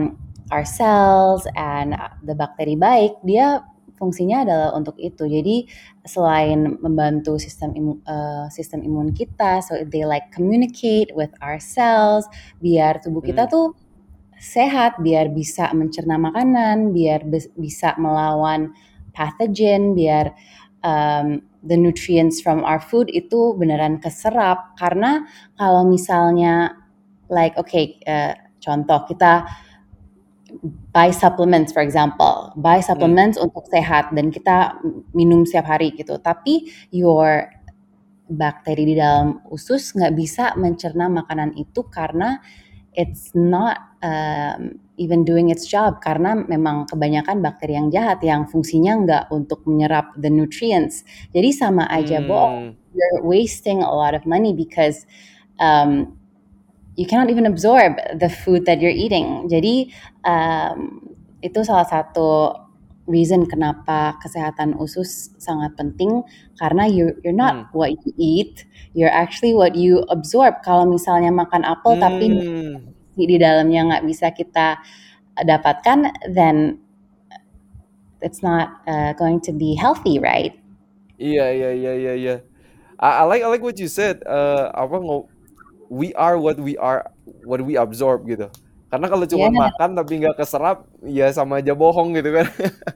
our 0.49 0.65
cells 0.65 1.45
and 1.57 1.93
the 2.25 2.33
bakteri 2.33 2.79
baik 2.79 3.19
dia 3.27 3.61
fungsinya 3.99 4.47
adalah 4.47 4.71
untuk 4.79 4.95
itu. 5.03 5.27
Jadi 5.27 5.67
selain 6.07 6.79
membantu 6.79 7.37
sistem 7.37 7.75
imun, 7.75 7.99
uh, 8.07 8.47
sistem 8.49 8.87
imun 8.87 9.11
kita, 9.13 9.61
so 9.61 9.75
they 9.85 10.07
like 10.07 10.31
communicate 10.31 11.11
with 11.19 11.35
our 11.43 11.59
cells 11.59 12.25
biar 12.63 13.03
tubuh 13.03 13.21
kita 13.21 13.45
hmm. 13.45 13.53
tuh 13.53 13.67
sehat, 14.39 15.03
biar 15.03 15.35
bisa 15.35 15.75
mencerna 15.75 16.15
makanan, 16.15 16.95
biar 16.95 17.27
bisa 17.59 17.99
melawan 17.99 18.71
pathogen 19.19 19.99
biar 19.99 20.31
um, 20.87 21.43
the 21.67 21.75
nutrients 21.75 22.39
from 22.39 22.63
our 22.63 22.79
food 22.79 23.11
itu 23.11 23.59
beneran 23.59 23.99
keserap 23.99 24.79
karena 24.79 25.27
kalau 25.59 25.83
misalnya 25.83 26.79
like 27.27 27.59
okay 27.59 27.99
uh, 28.07 28.39
contoh 28.63 29.03
kita 29.11 29.43
buy 30.93 31.13
supplements 31.13 31.71
for 31.71 31.85
example 31.85 32.53
buy 32.57 32.81
supplements 32.81 33.37
hmm. 33.37 33.47
untuk 33.49 33.69
sehat 33.69 34.11
dan 34.17 34.33
kita 34.33 34.81
minum 35.13 35.45
setiap 35.45 35.77
hari 35.77 35.93
gitu 35.93 36.17
tapi 36.19 36.69
your 36.89 37.49
bakteri 38.29 38.93
di 38.93 38.95
dalam 38.97 39.41
usus 39.49 39.97
nggak 39.97 40.15
bisa 40.17 40.45
mencerna 40.61 41.09
makanan 41.09 41.57
itu 41.57 41.81
karena 41.89 42.41
it's 42.99 43.31
not 43.33 43.79
um, 44.03 44.75
even 44.99 45.23
doing 45.23 45.49
its 45.55 45.65
job 45.65 46.03
karena 46.03 46.35
memang 46.35 46.91
kebanyakan 46.91 47.39
bakteri 47.39 47.79
yang 47.79 47.89
jahat 47.89 48.19
yang 48.27 48.45
fungsinya 48.51 48.93
nggak 49.07 49.25
untuk 49.31 49.63
menyerap 49.65 50.11
the 50.19 50.27
nutrients. 50.27 51.07
Jadi 51.31 51.55
sama 51.55 51.87
aja 51.87 52.19
hmm. 52.19 52.27
bohong. 52.27 52.59
You're 52.99 53.23
wasting 53.23 53.79
a 53.79 53.91
lot 53.95 54.19
of 54.19 54.27
money 54.27 54.51
because 54.51 55.07
um, 55.63 56.18
you 56.99 57.07
cannot 57.07 57.31
even 57.31 57.47
absorb 57.47 57.95
the 58.19 58.27
food 58.27 58.67
that 58.67 58.83
you're 58.83 58.91
eating. 58.91 59.47
Jadi 59.47 59.95
um, 60.27 60.99
itu 61.39 61.63
salah 61.63 61.87
satu 61.87 62.59
reason 63.07 63.47
kenapa 63.47 64.19
kesehatan 64.19 64.75
usus 64.77 65.33
sangat 65.39 65.79
penting 65.79 66.27
karena 66.59 66.91
you 66.91 67.15
you're 67.23 67.33
not 67.33 67.55
hmm. 67.55 67.67
what 67.71 67.95
you 68.03 68.11
eat, 68.19 68.67
you're 68.99 69.15
actually 69.15 69.55
what 69.55 69.79
you 69.79 70.03
absorb. 70.11 70.59
Kalau 70.67 70.91
misalnya 70.91 71.31
makan 71.31 71.63
apel 71.63 71.95
hmm. 71.97 72.03
tapi 72.03 72.27
di 73.15 73.37
dalamnya 73.39 73.95
nggak 73.95 74.05
bisa 74.05 74.35
kita 74.35 74.83
dapatkan, 75.47 76.11
then 76.35 76.83
it's 78.19 78.43
not 78.43 78.83
uh, 78.91 79.15
going 79.15 79.39
to 79.39 79.55
be 79.55 79.79
healthy, 79.79 80.19
right? 80.19 80.59
Iya 81.19 81.47
iya 81.55 81.71
iya 81.79 81.93
iya 81.95 82.15
iya. 82.19 82.37
I, 82.99 83.23
I 83.23 83.25
like 83.31 83.43
I 83.47 83.49
like 83.51 83.63
what 83.63 83.79
you 83.79 83.87
said. 83.87 84.23
Uh, 84.27 84.75
apa 84.75 84.99
we 85.89 86.13
are 86.15 86.37
what 86.37 86.57
we 86.61 86.77
are 86.77 87.09
what 87.45 87.61
we 87.65 87.77
absorb 87.77 88.29
gitu. 88.29 88.49
Karena 88.89 89.07
kalau 89.09 89.25
cuma 89.29 89.53
yeah. 89.53 89.69
makan 89.69 89.91
tapi 89.97 90.13
nggak 90.25 90.37
keserap, 90.41 90.89
ya 91.05 91.29
sama 91.29 91.61
aja 91.61 91.77
bohong 91.77 92.17
gitu 92.17 92.33
kan. 92.33 92.49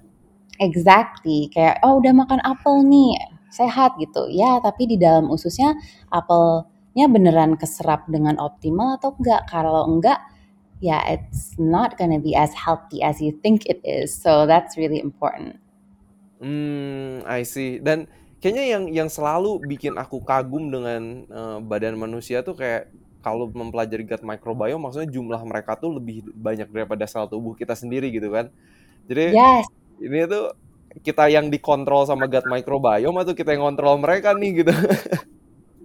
exactly. 0.66 1.52
Kayak 1.52 1.84
oh 1.84 2.00
udah 2.00 2.16
makan 2.16 2.40
apel 2.44 2.80
nih, 2.80 3.12
sehat 3.52 4.00
gitu. 4.00 4.24
Ya, 4.32 4.56
tapi 4.64 4.88
di 4.88 4.96
dalam 4.96 5.28
ususnya 5.28 5.76
apel 6.08 6.64
nya 6.92 7.08
beneran 7.08 7.56
keserap 7.56 8.04
dengan 8.08 8.36
optimal 8.40 9.00
atau 9.00 9.16
enggak. 9.16 9.48
Kalau 9.48 9.88
enggak, 9.88 10.20
ya 10.80 11.00
it's 11.08 11.56
not 11.60 11.96
gonna 11.96 12.20
be 12.20 12.36
as 12.36 12.52
healthy 12.56 13.04
as 13.04 13.20
you 13.20 13.32
think 13.44 13.68
it 13.68 13.80
is. 13.84 14.12
So 14.12 14.48
that's 14.48 14.80
really 14.80 15.00
important. 15.00 15.60
Hmm, 16.40 17.20
I 17.28 17.44
see. 17.44 17.80
Dan 17.80 18.08
kayaknya 18.42 18.64
yang 18.74 18.84
yang 18.90 19.08
selalu 19.08 19.62
bikin 19.62 19.94
aku 19.94 20.18
kagum 20.18 20.66
dengan 20.74 21.02
uh, 21.30 21.58
badan 21.62 21.94
manusia 21.94 22.42
tuh 22.42 22.58
kayak 22.58 22.90
kalau 23.22 23.46
mempelajari 23.46 24.02
gut 24.02 24.26
microbiome 24.26 24.82
maksudnya 24.82 25.06
jumlah 25.14 25.38
mereka 25.46 25.78
tuh 25.78 26.02
lebih 26.02 26.26
banyak 26.34 26.66
daripada 26.74 27.06
sel 27.06 27.30
tubuh 27.30 27.54
kita 27.54 27.78
sendiri 27.78 28.10
gitu 28.10 28.34
kan. 28.34 28.50
Jadi 29.06 29.30
yes. 29.30 29.70
ini 30.02 30.26
tuh 30.26 30.58
kita 31.06 31.30
yang 31.30 31.48
dikontrol 31.48 32.02
sama 32.02 32.26
gut 32.26 32.42
microbiome 32.50 33.22
atau 33.22 33.32
kita 33.32 33.54
yang 33.54 33.62
kontrol 33.62 34.02
mereka 34.02 34.34
nih 34.34 34.66
gitu. 34.66 34.74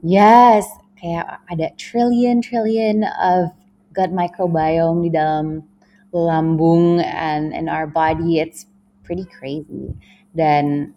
yes, 0.02 0.66
kayak 0.98 1.46
ada 1.48 1.70
trillion 1.78 2.42
trillion 2.42 3.06
of 3.22 3.54
gut 3.94 4.10
microbiome 4.10 5.06
di 5.06 5.14
dalam 5.14 5.62
lambung 6.10 7.06
and 7.06 7.54
in 7.54 7.70
our 7.70 7.86
body 7.86 8.42
it's 8.42 8.66
pretty 9.06 9.30
crazy 9.30 9.94
dan 10.34 10.90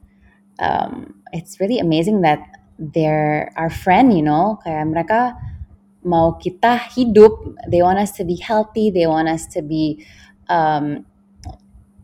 um, 0.56 1.19
it's 1.32 1.60
really 1.60 1.78
amazing 1.78 2.22
that 2.22 2.40
they're 2.78 3.52
our 3.56 3.70
friend 3.70 4.12
you 4.16 4.22
know? 4.22 4.58
Kayak 4.64 4.84
mereka 4.88 5.20
mau 6.04 6.36
kita 6.40 6.80
hidup. 6.96 7.60
They 7.68 7.84
want 7.84 8.00
us 8.00 8.12
to 8.16 8.24
be 8.24 8.40
healthy. 8.40 8.88
They 8.90 9.04
want 9.06 9.28
us 9.28 9.44
to 9.52 9.60
be 9.60 10.04
um, 10.48 11.04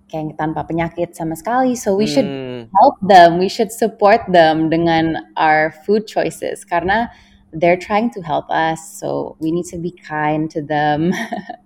kayak 0.06 0.36
tanpa 0.38 0.68
penyakit 0.68 1.16
sama 1.16 1.34
sekali. 1.34 1.74
So 1.74 1.96
we 1.96 2.04
should 2.06 2.28
Hmm. 2.28 2.68
help 2.76 2.96
them. 3.02 3.38
We 3.40 3.48
should 3.48 3.72
support 3.72 4.26
them 4.30 4.68
dengan 4.68 5.32
our 5.34 5.72
food 5.84 6.06
choices. 6.06 6.62
Karena 6.62 7.08
they're 7.56 7.80
trying 7.80 8.12
to 8.12 8.20
help 8.20 8.46
us. 8.52 8.78
So 9.00 9.36
we 9.40 9.50
need 9.50 9.66
to 9.72 9.78
be 9.80 9.96
kind 9.96 10.50
to 10.52 10.60
them. 10.60 11.12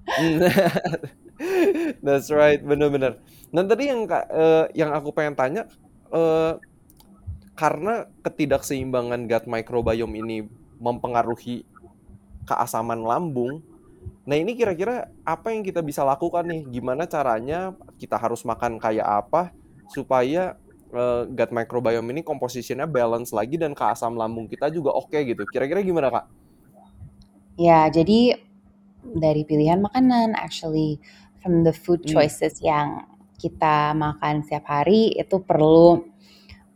That's 2.04 2.28
right, 2.30 2.60
bener-bener. 2.60 3.16
Dan 3.50 3.64
tadi 3.66 3.88
yang 3.88 4.06
eh, 4.06 4.64
yang 4.76 4.92
aku 4.92 5.10
pengen 5.10 5.34
tanya, 5.34 5.66
eh, 6.12 6.52
karena 7.60 8.08
ketidakseimbangan 8.24 9.20
gut 9.28 9.44
microbiome 9.44 10.16
ini 10.24 10.36
mempengaruhi 10.80 11.56
keasaman 12.48 13.04
lambung. 13.04 13.60
Nah 14.24 14.36
ini 14.40 14.56
kira-kira 14.56 15.12
apa 15.28 15.52
yang 15.52 15.60
kita 15.68 15.84
bisa 15.84 16.00
lakukan 16.06 16.44
nih? 16.48 16.60
Gimana 16.80 17.04
caranya 17.04 17.76
kita 18.00 18.16
harus 18.16 18.40
makan 18.48 18.80
kayak 18.80 19.04
apa 19.04 19.42
supaya 19.92 20.56
eh, 20.90 21.22
gut 21.28 21.50
microbiome 21.52 22.08
ini 22.16 22.22
komposisinya 22.24 22.88
balance 22.88 23.30
lagi 23.36 23.60
dan 23.60 23.76
keasam 23.76 24.16
lambung 24.16 24.48
kita 24.48 24.72
juga 24.72 24.96
oke 24.96 25.18
gitu. 25.20 25.44
Kira-kira 25.52 25.84
gimana 25.84 26.08
kak? 26.08 26.26
ya 27.60 27.92
jadi 27.92 28.40
dari 29.04 29.42
pilihan 29.44 29.80
makanan 29.84 30.32
actually 30.36 30.96
from 31.40 31.64
the 31.64 31.72
food 31.72 32.04
Hmm. 32.04 32.24
choices 32.24 32.60
yang 32.64 33.04
kita 33.40 33.96
makan 33.96 34.44
setiap 34.44 34.68
hari 34.68 35.16
itu 35.16 35.40
perlu 35.40 36.04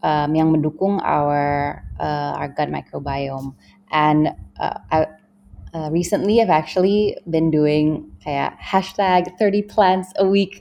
um, 0.05 0.37
yang 0.37 0.53
mendukung 0.53 1.01
our 1.01 1.81
uh, 1.97 2.37
our 2.37 2.53
gut 2.53 2.69
microbiome 2.69 3.57
and 3.89 4.29
uh, 4.61 4.77
I, 4.93 5.09
uh, 5.73 5.89
recently 5.89 6.45
I've 6.45 6.53
actually 6.53 7.17
been 7.25 7.49
doing 7.49 8.13
kayak 8.21 8.61
hashtag 8.61 9.33
30 9.41 9.65
plants 9.65 10.13
a 10.21 10.29
week 10.29 10.61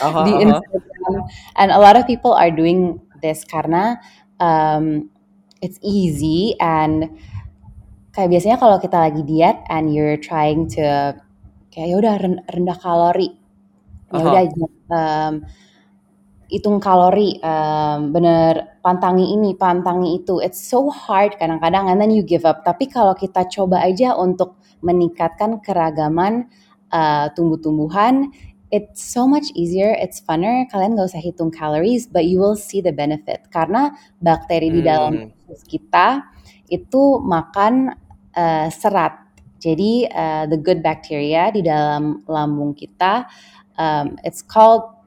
Aha, 0.00 0.22
di 0.26 0.32
aha. 0.32 0.62
Instagram 0.62 1.26
and 1.58 1.68
a 1.74 1.80
lot 1.82 1.98
of 1.98 2.06
people 2.06 2.32
are 2.32 2.54
doing 2.54 3.02
this 3.18 3.42
karena 3.42 3.98
um, 4.38 5.10
it's 5.60 5.82
easy 5.82 6.54
and 6.62 7.10
kayak 8.14 8.30
biasanya 8.30 8.56
kalau 8.56 8.78
kita 8.78 8.96
lagi 8.96 9.22
diet 9.26 9.58
and 9.68 9.90
you're 9.92 10.18
trying 10.18 10.70
to 10.70 11.12
kayak 11.74 11.86
ya 11.90 11.96
udah 11.98 12.14
ren- 12.18 12.44
rendah 12.46 12.78
kalori 12.78 13.34
ya 14.10 14.18
Aha. 14.18 14.26
udah 14.26 14.42
um, 14.90 15.34
hitung 16.50 16.82
kalori 16.82 17.38
um, 17.40 18.10
bener 18.10 18.76
pantangi 18.82 19.38
ini 19.38 19.54
pantangi 19.54 20.18
itu. 20.18 20.42
It's 20.42 20.58
so 20.58 20.90
hard 20.90 21.38
kadang-kadang 21.38 21.86
and 21.86 22.02
then 22.02 22.10
you 22.10 22.26
give 22.26 22.42
up. 22.42 22.66
Tapi 22.66 22.90
kalau 22.90 23.14
kita 23.14 23.46
coba 23.46 23.86
aja 23.86 24.18
untuk 24.18 24.58
meningkatkan 24.82 25.62
keragaman 25.62 26.50
uh, 26.90 27.30
tumbuh-tumbuhan 27.38 28.34
it's 28.70 29.02
so 29.02 29.26
much 29.26 29.50
easier 29.54 29.94
it's 29.98 30.22
funner. 30.22 30.66
Kalian 30.70 30.94
gak 30.98 31.10
usah 31.10 31.22
hitung 31.22 31.50
calories 31.50 32.06
but 32.06 32.26
you 32.26 32.38
will 32.42 32.58
see 32.58 32.82
the 32.82 32.94
benefit. 32.94 33.46
Karena 33.50 33.94
bakteri 34.18 34.70
di 34.74 34.82
dalam 34.82 35.30
Hmm. 35.30 35.58
kita 35.66 36.22
itu 36.70 37.18
makan 37.18 37.94
uh, 38.34 38.70
serat. 38.70 39.18
Jadi 39.60 40.06
uh, 40.08 40.46
the 40.48 40.56
good 40.56 40.80
bacteria 40.80 41.50
di 41.50 41.60
dalam 41.60 42.22
lambung 42.24 42.72
kita 42.72 43.26
um, 43.76 44.16
it's 44.24 44.40
called 44.40 44.99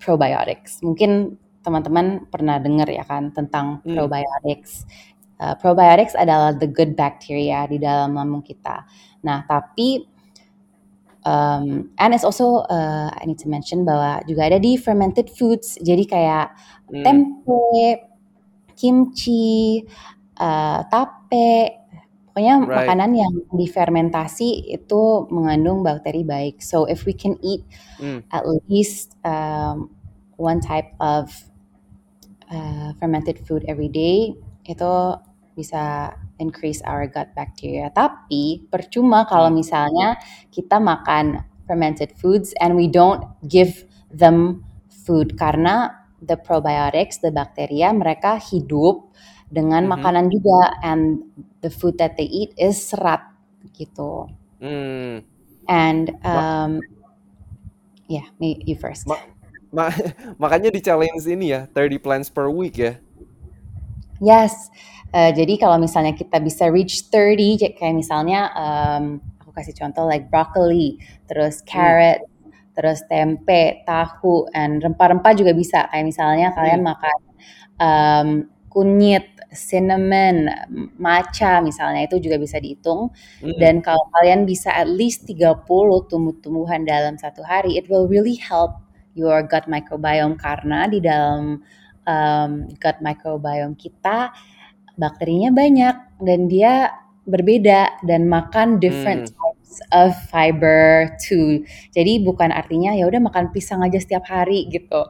probiotics. 0.00 0.80
Mungkin 0.80 1.36
teman-teman 1.60 2.24
pernah 2.32 2.56
dengar 2.56 2.88
ya 2.88 3.04
kan 3.04 3.30
tentang 3.36 3.84
Hmm. 3.84 3.92
probiotics. 3.94 4.88
Uh, 5.40 5.56
probiotics 5.56 6.12
adalah 6.16 6.52
the 6.52 6.68
good 6.68 6.92
bacteria 6.96 7.64
di 7.68 7.80
dalam 7.80 8.12
lambung 8.12 8.44
kita. 8.44 8.84
Nah, 9.24 9.44
tapi 9.48 10.04
um, 11.24 11.88
and 11.96 12.12
it's 12.12 12.24
also 12.24 12.64
uh, 12.68 13.08
I 13.12 13.24
need 13.24 13.40
to 13.44 13.48
mention 13.48 13.84
bahwa 13.84 14.20
juga 14.28 14.52
ada 14.52 14.60
di 14.60 14.76
fermented 14.76 15.32
foods. 15.32 15.80
Jadi 15.80 16.04
kayak 16.08 16.52
Hmm. 16.90 17.06
tempe, 17.06 18.02
kimchi, 18.74 19.86
uh, 20.42 20.82
tape, 20.90 21.79
pokoknya 22.30 22.62
Right. 22.62 22.86
makanan 22.86 23.10
yang 23.18 23.34
difermentasi 23.50 24.70
itu 24.70 25.26
mengandung 25.34 25.82
bakteri 25.82 26.22
baik. 26.22 26.62
So 26.62 26.86
if 26.86 27.02
we 27.04 27.12
can 27.12 27.36
eat 27.42 27.66
Hmm. 27.98 28.22
at 28.30 28.46
least 28.70 29.18
um, 29.26 29.90
one 30.38 30.62
type 30.62 30.94
of 31.02 31.28
uh, 32.50 32.94
fermented 32.96 33.42
food 33.44 33.66
every 33.68 33.90
day, 33.90 34.32
itu 34.64 34.94
bisa 35.58 36.14
increase 36.40 36.80
our 36.86 37.04
gut 37.10 37.34
bacteria. 37.36 37.90
Tapi 37.92 38.64
percuma 38.70 39.26
kalau 39.28 39.50
Hmm. 39.50 39.60
misalnya 39.60 40.16
kita 40.48 40.80
makan 40.80 41.44
fermented 41.68 42.14
foods 42.16 42.54
and 42.62 42.74
we 42.78 42.88
don't 42.88 43.22
give 43.46 43.84
them 44.10 44.64
food 44.88 45.36
karena 45.36 45.92
the 46.22 46.36
probiotics, 46.36 47.20
the 47.20 47.32
bacteria 47.32 47.92
mereka 47.92 48.36
hidup 48.40 49.10
dengan 49.50 49.84
Mhm. 49.84 49.90
makanan 49.90 50.26
juga 50.30 50.78
and 50.80 51.26
the 51.60 51.68
food 51.68 51.98
that 51.98 52.14
they 52.14 52.26
eat 52.26 52.54
is 52.54 52.78
serat 52.78 53.20
gitu. 53.74 54.30
Hmm. 54.62 55.26
And 55.66 56.14
um, 56.22 56.80
yeah, 58.06 58.26
me 58.38 58.58
you 58.64 58.74
first. 58.74 59.06
ma- 59.06 59.22
ma- 59.70 59.94
makanya 60.42 60.70
di 60.70 60.82
challenge 60.82 61.22
ini 61.26 61.54
ya 61.54 61.66
30 61.66 61.98
plants 61.98 62.30
per 62.30 62.50
week 62.50 62.78
ya. 62.78 62.98
Yes. 64.20 64.68
Uh, 65.10 65.32
jadi 65.34 65.58
kalau 65.58 65.80
misalnya 65.80 66.14
kita 66.14 66.38
bisa 66.38 66.70
reach 66.70 67.10
30, 67.10 67.58
j- 67.58 67.74
kayak 67.74 67.96
misalnya 67.98 68.52
um, 68.54 69.18
aku 69.42 69.50
kasih 69.50 69.74
contoh 69.74 70.06
like 70.06 70.30
broccoli, 70.30 71.00
terus 71.26 71.64
Hmm. 71.64 71.66
carrot, 71.66 72.20
terus 72.78 73.02
tempe, 73.10 73.82
tahu, 73.82 74.46
and 74.54 74.78
rempah-rempah 74.84 75.32
juga 75.34 75.50
bisa. 75.50 75.88
Kayak 75.90 76.06
misalnya 76.06 76.54
kalian 76.54 76.82
Hmm. 76.84 76.90
makan 76.94 77.16
um, 77.80 78.28
kunyit, 78.70 79.26
cinnamon, 79.54 80.46
matcha 80.98 81.58
misalnya 81.62 82.06
itu 82.06 82.18
juga 82.22 82.38
bisa 82.40 82.58
dihitung. 82.62 83.10
Hmm. 83.40 83.52
Dan 83.58 83.82
kalau 83.84 84.00
kalian 84.18 84.46
bisa 84.48 84.70
at 84.72 84.88
least 84.88 85.26
30 85.28 86.06
tumbuh-tumbuhan 86.10 86.86
dalam 86.86 87.18
satu 87.18 87.42
hari, 87.44 87.76
it 87.78 87.86
will 87.90 88.06
really 88.08 88.36
help 88.38 88.78
your 89.18 89.42
gut 89.44 89.66
microbiome 89.66 90.38
karena 90.38 90.86
di 90.86 91.02
dalam 91.02 91.60
um, 92.06 92.50
gut 92.78 92.96
microbiome 93.02 93.74
kita 93.76 94.30
bakterinya 94.98 95.50
banyak 95.54 95.96
dan 96.20 96.40
dia 96.50 96.92
berbeda 97.28 98.02
dan 98.04 98.26
makan 98.28 98.80
different 98.82 99.28
Hmm. 99.28 99.34
types 99.34 99.78
of 99.94 100.12
fiber 100.32 101.14
too. 101.22 101.62
Jadi 101.94 102.20
bukan 102.26 102.50
artinya 102.50 102.92
ya 102.96 103.06
udah 103.06 103.20
makan 103.22 103.52
pisang 103.54 103.80
aja 103.86 104.00
setiap 104.02 104.26
hari 104.28 104.66
gitu. 104.72 105.06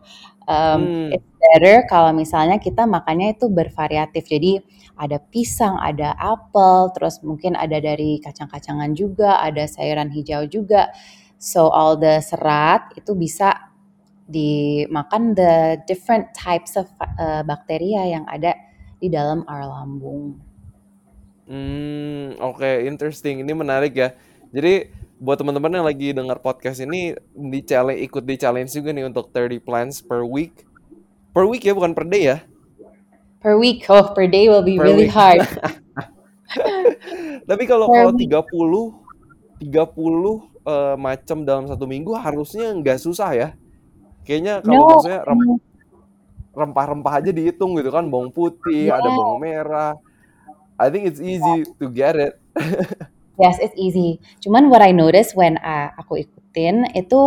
Um, 0.50 0.90
Hmm. 0.98 1.10
it's 1.10 1.29
better 1.40 1.88
kalau 1.88 2.12
misalnya 2.12 2.60
kita 2.60 2.84
makannya 2.84 3.34
itu 3.34 3.48
bervariatif. 3.48 4.28
Jadi 4.28 4.60
ada 5.00 5.16
pisang, 5.16 5.80
ada 5.80 6.12
apel, 6.20 6.92
terus 6.92 7.24
mungkin 7.24 7.56
ada 7.56 7.80
dari 7.80 8.20
kacang-kacangan 8.20 8.92
juga, 8.92 9.40
ada 9.40 9.64
sayuran 9.64 10.12
hijau 10.12 10.44
juga. 10.44 10.92
So 11.40 11.72
all 11.72 11.96
the 11.96 12.20
serat 12.20 12.92
itu 13.00 13.16
bisa 13.16 13.72
dimakan 14.30 15.34
the 15.34 15.80
different 15.88 16.30
types 16.36 16.76
of 16.76 16.86
uh, 17.00 17.42
bakteria 17.42 18.06
yang 18.06 18.28
ada 18.28 18.54
di 19.00 19.08
dalam 19.08 19.42
our 19.48 19.64
lambung. 19.64 20.38
Hmm, 21.50 22.38
oke, 22.38 22.86
interesting. 22.86 23.42
Ini 23.42 23.52
menarik 23.56 23.96
ya. 23.96 24.14
Jadi 24.54 24.86
buat 25.18 25.40
teman-teman 25.40 25.82
yang 25.82 25.86
lagi 25.88 26.14
dengar 26.14 26.38
podcast 26.38 26.78
ini 26.80 27.12
di 27.34 27.60
challenge 27.66 28.00
ikut 28.06 28.22
di 28.22 28.36
challenge 28.38 28.70
juga 28.70 28.94
nih 28.94 29.04
untuk 29.10 29.34
30 29.34 29.58
plants 29.58 29.98
per 29.98 30.22
week. 30.22 30.69
Per 31.30 31.46
week 31.46 31.62
ya, 31.62 31.72
bukan 31.72 31.94
per 31.94 32.04
day 32.10 32.34
ya. 32.34 32.38
Per 33.40 33.54
week, 33.56 33.86
oh 33.88 34.10
per 34.12 34.26
day 34.26 34.50
will 34.50 34.66
be 34.66 34.76
Per 34.76 34.84
really 34.84 35.06
week. 35.06 35.14
hard. 35.14 35.40
Tapi 37.50 37.64
kalau 37.70 37.86
kalau 37.86 38.10
week. 38.12 38.26
30 38.26 39.62
30 39.62 40.42
eh, 40.66 40.94
macam 40.98 41.38
dalam 41.46 41.64
satu 41.70 41.86
minggu 41.86 42.12
harusnya 42.18 42.74
nggak 42.74 42.98
susah 42.98 43.30
ya. 43.32 43.48
Kayaknya 44.26 44.60
kalau 44.60 44.84
No, 44.84 44.90
maksudnya 44.98 45.22
rem- 45.24 45.62
rempah-rempah 46.50 47.14
aja 47.22 47.30
dihitung 47.30 47.78
gitu 47.78 47.94
kan, 47.94 48.10
bawang 48.10 48.34
putih, 48.34 48.90
ada 48.90 49.06
yeah. 49.06 49.14
bawang 49.14 49.38
merah. 49.38 49.94
I 50.76 50.90
think 50.90 51.06
it's 51.06 51.22
easy 51.22 51.64
to 51.78 51.86
get 51.88 52.18
it. 52.18 52.34
Yes, 53.40 53.56
it's 53.56 53.76
easy. 53.78 54.20
Cuman 54.44 54.68
what 54.68 54.84
I 54.84 54.92
notice 54.92 55.32
when 55.32 55.56
uh, 55.64 55.88
aku 55.96 56.28
ikutin 56.28 56.92
itu 56.92 57.20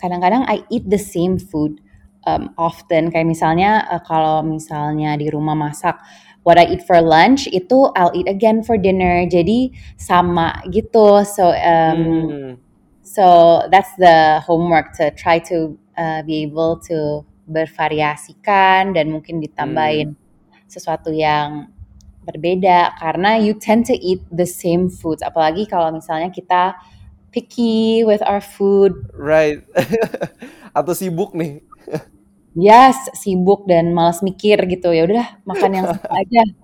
kadang-kadang 0.00 0.48
I 0.48 0.64
eat 0.72 0.88
the 0.88 0.96
same 0.96 1.36
food 1.36 1.81
um, 2.26 2.50
often. 2.58 3.10
Kayak 3.10 3.28
misalnya 3.28 3.86
uh, 3.90 4.02
kalau 4.02 4.42
misalnya 4.42 5.16
di 5.18 5.30
rumah 5.30 5.54
masak 5.54 5.98
what 6.42 6.58
I 6.58 6.66
eat 6.66 6.82
for 6.82 6.98
lunch 6.98 7.46
itu 7.50 7.90
I'll 7.94 8.14
eat 8.14 8.26
again 8.26 8.62
for 8.62 8.78
dinner. 8.78 9.26
Jadi 9.26 9.70
sama 9.98 10.62
gitu. 10.70 11.22
So 11.26 11.54
um, 11.54 12.00
hmm. 12.02 12.52
so 13.02 13.26
that's 13.70 13.92
the 13.98 14.42
homework 14.42 14.94
to 14.98 15.10
try 15.14 15.38
to 15.50 15.78
uh, 15.98 16.22
be 16.26 16.42
able 16.46 16.78
to 16.90 17.26
bervariasikan 17.46 18.94
dan 18.94 19.10
mungkin 19.10 19.42
ditambahin 19.42 20.14
hmm. 20.14 20.70
sesuatu 20.70 21.10
yang 21.10 21.68
berbeda 22.22 22.94
karena 23.02 23.34
you 23.38 23.54
tend 23.58 23.82
to 23.82 23.98
eat 23.98 24.22
the 24.30 24.46
same 24.46 24.86
foods 24.86 25.26
apalagi 25.26 25.66
kalau 25.66 25.90
misalnya 25.90 26.30
kita 26.30 26.78
picky 27.34 28.06
with 28.06 28.22
our 28.22 28.38
food 28.38 28.94
right 29.10 29.66
atau 30.78 30.94
sibuk 30.94 31.34
nih 31.34 31.58
yes 32.56 32.96
sibuk 33.16 33.64
dan 33.68 33.92
malas 33.96 34.20
mikir 34.20 34.58
gitu. 34.68 34.92
Ya 34.92 35.04
udah 35.08 35.26
makan 35.48 35.70
yang 35.72 35.86
aja. 35.92 36.44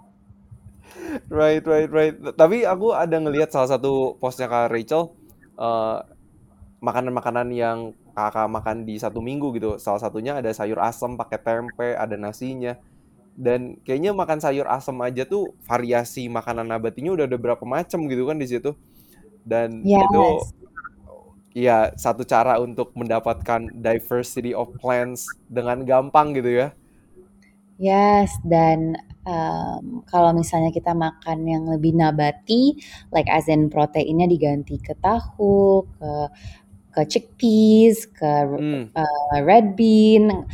Right 1.32 1.64
right 1.64 1.88
right. 1.88 2.14
Tapi 2.36 2.68
aku 2.68 2.92
ada 2.92 3.16
ngelihat 3.16 3.48
salah 3.48 3.72
satu 3.72 4.20
postnya 4.20 4.44
kak 4.44 4.68
Rachel 4.68 5.16
uh, 5.56 6.04
makanan-makanan 6.84 7.48
yang 7.48 7.96
kakak 8.12 8.44
makan 8.50 8.84
di 8.84 9.00
satu 9.00 9.24
minggu 9.24 9.54
gitu. 9.56 9.80
Salah 9.80 10.04
satunya 10.04 10.36
ada 10.36 10.52
sayur 10.52 10.76
asam 10.82 11.16
pakai 11.16 11.40
tempe 11.40 11.96
ada 11.96 12.12
nasinya. 12.20 12.76
Dan 13.38 13.78
kayaknya 13.86 14.12
makan 14.12 14.42
sayur 14.42 14.66
asam 14.66 14.98
aja 15.00 15.22
tuh 15.22 15.54
variasi 15.64 16.26
makanan 16.26 16.66
nabatinya 16.66 17.14
udah 17.14 17.24
ada 17.30 17.38
berapa 17.38 17.62
macam 17.62 18.04
gitu 18.10 18.26
kan 18.26 18.36
di 18.36 18.46
situ. 18.50 18.74
Dan 19.46 19.86
yes. 19.86 20.02
itu 20.02 20.24
ya 21.58 21.90
satu 21.98 22.22
cara 22.22 22.62
untuk 22.62 22.94
mendapatkan 22.94 23.66
diversity 23.74 24.54
of 24.54 24.70
plants 24.78 25.26
dengan 25.50 25.82
gampang 25.82 26.30
gitu 26.38 26.50
ya 26.54 26.68
yes 27.82 28.30
dan 28.46 28.94
um, 29.26 30.06
kalau 30.06 30.30
misalnya 30.30 30.70
kita 30.70 30.94
makan 30.94 31.42
yang 31.50 31.66
lebih 31.66 31.98
nabati 31.98 32.78
like 33.10 33.26
as 33.26 33.50
in 33.50 33.66
proteinnya 33.66 34.30
diganti 34.30 34.78
ke 34.78 34.94
tahu 35.02 35.82
ke 35.98 36.10
ke 36.94 37.00
chickpeas 37.10 38.06
ke 38.14 38.32
hmm. 38.46 38.84
uh, 38.94 39.36
red 39.42 39.74
bean 39.74 40.46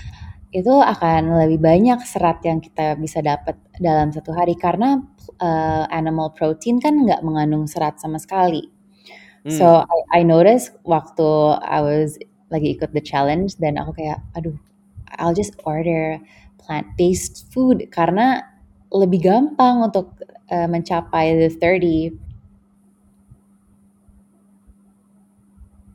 itu 0.55 0.71
akan 0.71 1.35
lebih 1.45 1.59
banyak 1.59 1.99
serat 2.07 2.39
yang 2.47 2.63
kita 2.63 2.95
bisa 2.95 3.19
dapat 3.19 3.59
dalam 3.83 4.15
satu 4.15 4.31
hari 4.31 4.55
karena 4.55 5.03
uh, 5.43 5.85
animal 5.91 6.31
protein 6.31 6.79
kan 6.79 6.95
nggak 6.95 7.27
mengandung 7.27 7.67
serat 7.67 7.99
sama 7.99 8.23
sekali. 8.23 8.74
Hmm. 9.45 9.53
So 9.53 9.67
I, 9.85 10.21
I 10.21 10.21
notice 10.25 10.73
waktu 10.89 11.29
I 11.61 11.85
was 11.85 12.17
lagi 12.49 12.73
ikut 12.73 12.97
the 12.97 13.05
challenge 13.05 13.61
dan 13.61 13.77
aku 13.77 14.01
kayak 14.01 14.25
aduh 14.33 14.57
I'll 15.21 15.37
just 15.37 15.53
order 15.69 16.17
plant 16.57 16.89
based 16.97 17.45
food 17.53 17.85
karena 17.93 18.41
lebih 18.89 19.29
gampang 19.29 19.85
untuk 19.85 20.17
uh, 20.49 20.65
mencapai 20.65 21.37
the 21.37 21.53
30 21.53 22.17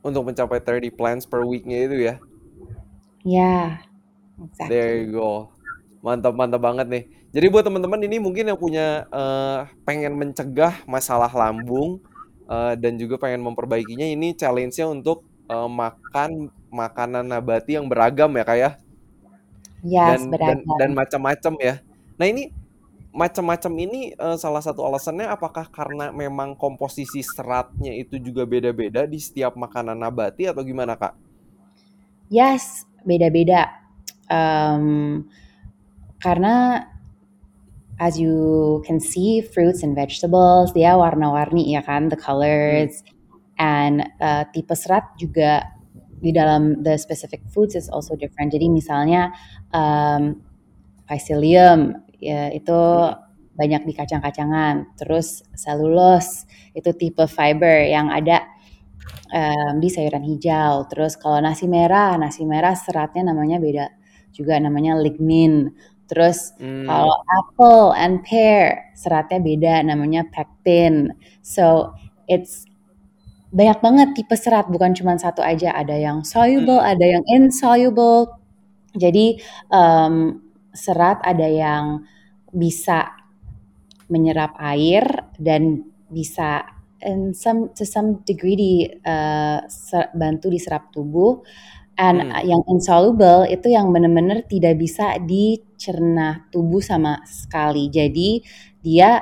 untuk 0.00 0.22
mencapai 0.24 0.62
30 0.62 0.94
plants 0.96 1.24
per 1.28 1.44
weeknya 1.44 1.78
itu 1.84 1.96
ya. 2.00 2.04
Ya. 2.06 2.16
Yeah. 3.26 3.66
Exactly. 4.40 4.70
There 4.72 4.92
you 5.04 5.08
go. 5.12 5.52
Mantap 6.00 6.32
mantap 6.32 6.64
banget 6.64 6.86
nih. 6.88 7.04
Jadi 7.30 7.46
buat 7.52 7.62
teman-teman 7.62 8.00
ini 8.08 8.16
mungkin 8.16 8.48
yang 8.48 8.56
punya 8.56 9.04
uh, 9.12 9.68
pengen 9.84 10.16
mencegah 10.16 10.82
masalah 10.88 11.28
lambung 11.28 12.00
uh, 12.50 12.74
dan 12.74 12.98
juga 12.98 13.16
pengen 13.16 13.46
memperbaikinya 13.46 14.04
ini 14.04 14.34
challenge-nya 14.34 14.90
untuk 14.90 15.22
uh, 15.46 15.70
makan 15.70 16.50
makanan 16.68 17.30
nabati 17.30 17.78
yang 17.78 17.86
beragam 17.86 18.34
ya 18.34 18.44
kayak 18.44 18.60
ya? 18.60 18.70
yes, 19.86 20.26
dan, 20.26 20.34
beragam. 20.34 20.66
dan 20.66 20.76
dan 20.76 20.90
macam-macam 20.92 21.52
ya. 21.62 21.74
Nah 22.18 22.26
ini 22.26 22.52
macam-macam 23.10 23.72
ini 23.74 24.00
uh, 24.14 24.38
salah 24.38 24.62
satu 24.62 24.86
alasannya 24.86 25.26
apakah 25.26 25.66
karena 25.66 26.14
memang 26.14 26.54
komposisi 26.54 27.26
seratnya 27.26 27.90
itu 27.94 28.22
juga 28.22 28.46
beda-beda 28.46 29.02
di 29.02 29.18
setiap 29.18 29.58
makanan 29.58 29.98
nabati 29.98 30.46
atau 30.46 30.62
gimana 30.62 30.94
kak? 30.94 31.14
Yes, 32.30 32.86
beda-beda 33.02 33.66
um, 34.30 35.26
karena 36.22 36.86
as 38.00 38.16
you 38.16 38.80
can 38.88 38.96
see 38.98 39.44
fruits 39.44 39.84
and 39.84 39.92
vegetables 39.92 40.72
dia 40.72 40.96
warna-warni 40.96 41.76
ya 41.76 41.84
kan 41.84 42.08
the 42.08 42.16
colors. 42.16 43.04
And 43.60 44.08
uh, 44.24 44.48
tipe 44.56 44.72
serat 44.72 45.20
juga 45.20 45.68
di 46.16 46.32
dalam 46.32 46.80
the 46.80 46.96
specific 46.96 47.44
foods 47.52 47.76
is 47.76 47.92
also 47.92 48.16
different. 48.16 48.56
Jadi 48.56 48.72
misalnya 48.72 49.36
um, 49.76 50.40
psyllium 51.04 52.00
ya 52.16 52.48
itu 52.56 52.80
banyak 53.52 53.84
di 53.84 53.92
kacang-kacangan. 53.92 54.96
Terus 54.96 55.44
cellulose 55.52 56.48
itu 56.72 56.88
tipe 56.96 57.28
fiber 57.28 57.84
yang 57.84 58.08
ada 58.08 58.48
um, 59.28 59.76
di 59.76 59.92
sayuran 59.92 60.24
hijau. 60.24 60.88
Terus 60.88 61.20
kalau 61.20 61.36
nasi 61.44 61.68
merah 61.68 62.16
nasi 62.16 62.48
merah 62.48 62.72
seratnya 62.72 63.28
namanya 63.28 63.60
beda 63.60 63.92
juga 64.32 64.56
namanya 64.56 64.96
lignin. 64.96 65.68
Terus 66.10 66.58
hmm. 66.58 66.90
kalau 66.90 67.16
apple 67.38 67.94
and 67.94 68.26
pear 68.26 68.90
seratnya 68.98 69.38
beda 69.38 69.86
namanya 69.86 70.26
pectin. 70.26 71.14
So 71.38 71.94
it's 72.26 72.66
banyak 73.50 73.78
banget 73.82 74.08
tipe 74.14 74.34
serat 74.38 74.70
bukan 74.70 74.94
cuma 74.94 75.18
satu 75.18 75.42
aja 75.42 75.74
ada 75.74 75.94
yang 75.94 76.22
soluble 76.22 76.78
hmm. 76.78 76.90
ada 76.94 77.06
yang 77.18 77.24
insoluble 77.26 78.38
jadi 78.94 79.38
um, 79.74 80.38
serat 80.70 81.18
ada 81.26 81.46
yang 81.50 82.06
bisa 82.54 83.10
menyerap 84.10 84.54
air 84.58 85.02
dan 85.38 85.86
bisa 86.10 86.66
in 87.02 87.34
some 87.34 87.70
to 87.74 87.86
some 87.86 88.22
degree 88.26 88.58
di 88.58 88.72
uh, 89.06 89.58
bantu 90.14 90.46
diserap 90.50 90.90
tubuh 90.94 91.42
And 92.00 92.32
hmm. 92.32 92.48
yang 92.48 92.62
insoluble 92.64 93.44
itu 93.44 93.68
yang 93.68 93.92
benar-benar 93.92 94.48
tidak 94.48 94.80
bisa 94.80 95.20
dicerna 95.20 96.48
tubuh 96.48 96.80
sama 96.80 97.20
sekali. 97.28 97.92
Jadi 97.92 98.40
dia 98.80 99.20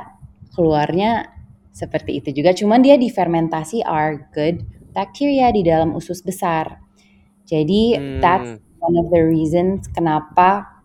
keluarnya 0.55 1.27
seperti 1.75 2.23
itu 2.23 2.31
juga. 2.39 2.55
Cuman 2.55 2.79
dia 2.79 2.95
difermentasi 2.95 3.83
are 3.83 4.31
good 4.31 4.63
bacteria 4.95 5.51
di 5.51 5.67
dalam 5.67 5.91
usus 5.99 6.23
besar. 6.23 6.79
Jadi 7.51 7.99
hmm. 7.99 8.23
that's 8.23 8.63
one 8.79 8.95
of 8.95 9.11
the 9.11 9.27
reasons 9.27 9.91
kenapa 9.91 10.79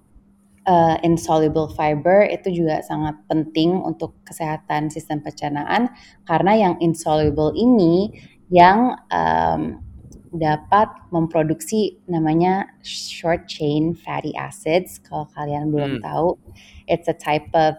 uh, 0.65 0.97
insoluble 1.05 1.69
fiber 1.77 2.25
itu 2.25 2.63
juga 2.63 2.81
sangat 2.81 3.21
penting 3.29 3.77
untuk 3.85 4.17
kesehatan 4.25 4.89
sistem 4.89 5.21
pencernaan 5.21 5.93
karena 6.25 6.57
yang 6.57 6.75
insoluble 6.81 7.53
ini 7.53 8.09
yang 8.49 8.97
um, 9.13 9.81
dapat 10.33 10.89
memproduksi 11.13 12.01
namanya 12.09 12.65
short 12.81 13.45
chain 13.45 13.93
fatty 13.93 14.33
acids. 14.33 14.97
Kalau 14.97 15.29
kalian 15.37 15.69
belum 15.69 15.99
hmm. 15.99 16.03
tahu, 16.03 16.35
it's 16.89 17.05
a 17.05 17.13
type 17.13 17.47
of 17.53 17.77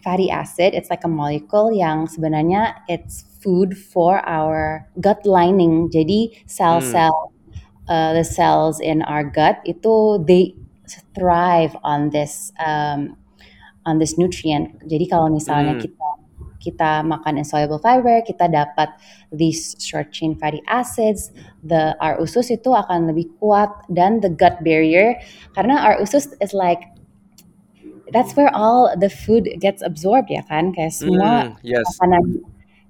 fatty 0.00 0.32
acid. 0.32 0.72
It's 0.72 0.88
like 0.88 1.04
a 1.04 1.12
molecule 1.12 1.70
yang 1.76 2.08
sebenarnya 2.08 2.80
it's 2.88 3.28
food 3.44 3.76
for 3.76 4.24
our 4.24 4.88
gut 5.00 5.22
lining. 5.28 5.92
Jadi 5.92 6.32
sel-sel 6.48 7.12
hmm. 7.12 7.92
uh, 7.92 8.10
the 8.16 8.24
cells 8.24 8.80
in 8.80 9.04
our 9.04 9.22
gut 9.22 9.60
itu 9.68 10.18
they 10.24 10.56
thrive 11.14 11.76
on 11.84 12.10
this 12.10 12.50
um, 12.58 13.16
on 13.84 14.00
this 14.00 14.16
nutrient. 14.16 14.72
Jadi 14.88 15.04
kalau 15.08 15.28
misalnya 15.28 15.76
hmm. 15.76 15.82
kita 15.84 15.99
kita 16.60 17.00
makan 17.02 17.40
insoluble 17.40 17.80
fiber, 17.80 18.20
kita 18.22 18.46
dapat 18.46 18.92
these 19.32 19.74
short 19.80 20.12
chain 20.12 20.36
fatty 20.36 20.60
acids, 20.68 21.32
the 21.64 21.96
our 21.98 22.20
usus 22.20 22.52
itu 22.52 22.70
akan 22.70 23.08
lebih 23.08 23.32
kuat 23.40 23.72
dan 23.88 24.20
the 24.20 24.28
gut 24.28 24.60
barrier 24.60 25.16
karena 25.56 25.80
our 25.80 25.96
usus 26.00 26.32
is 26.44 26.52
like 26.52 26.84
that's 28.12 28.34
where 28.34 28.50
all 28.54 28.90
the 28.98 29.08
food 29.08 29.48
gets 29.58 29.82
absorbed 29.82 30.30
ya 30.30 30.42
kan 30.46 30.74
kayak 30.74 30.92
semua 30.92 31.54
mm, 31.54 31.62
yes. 31.62 31.86
makanan 31.96 32.24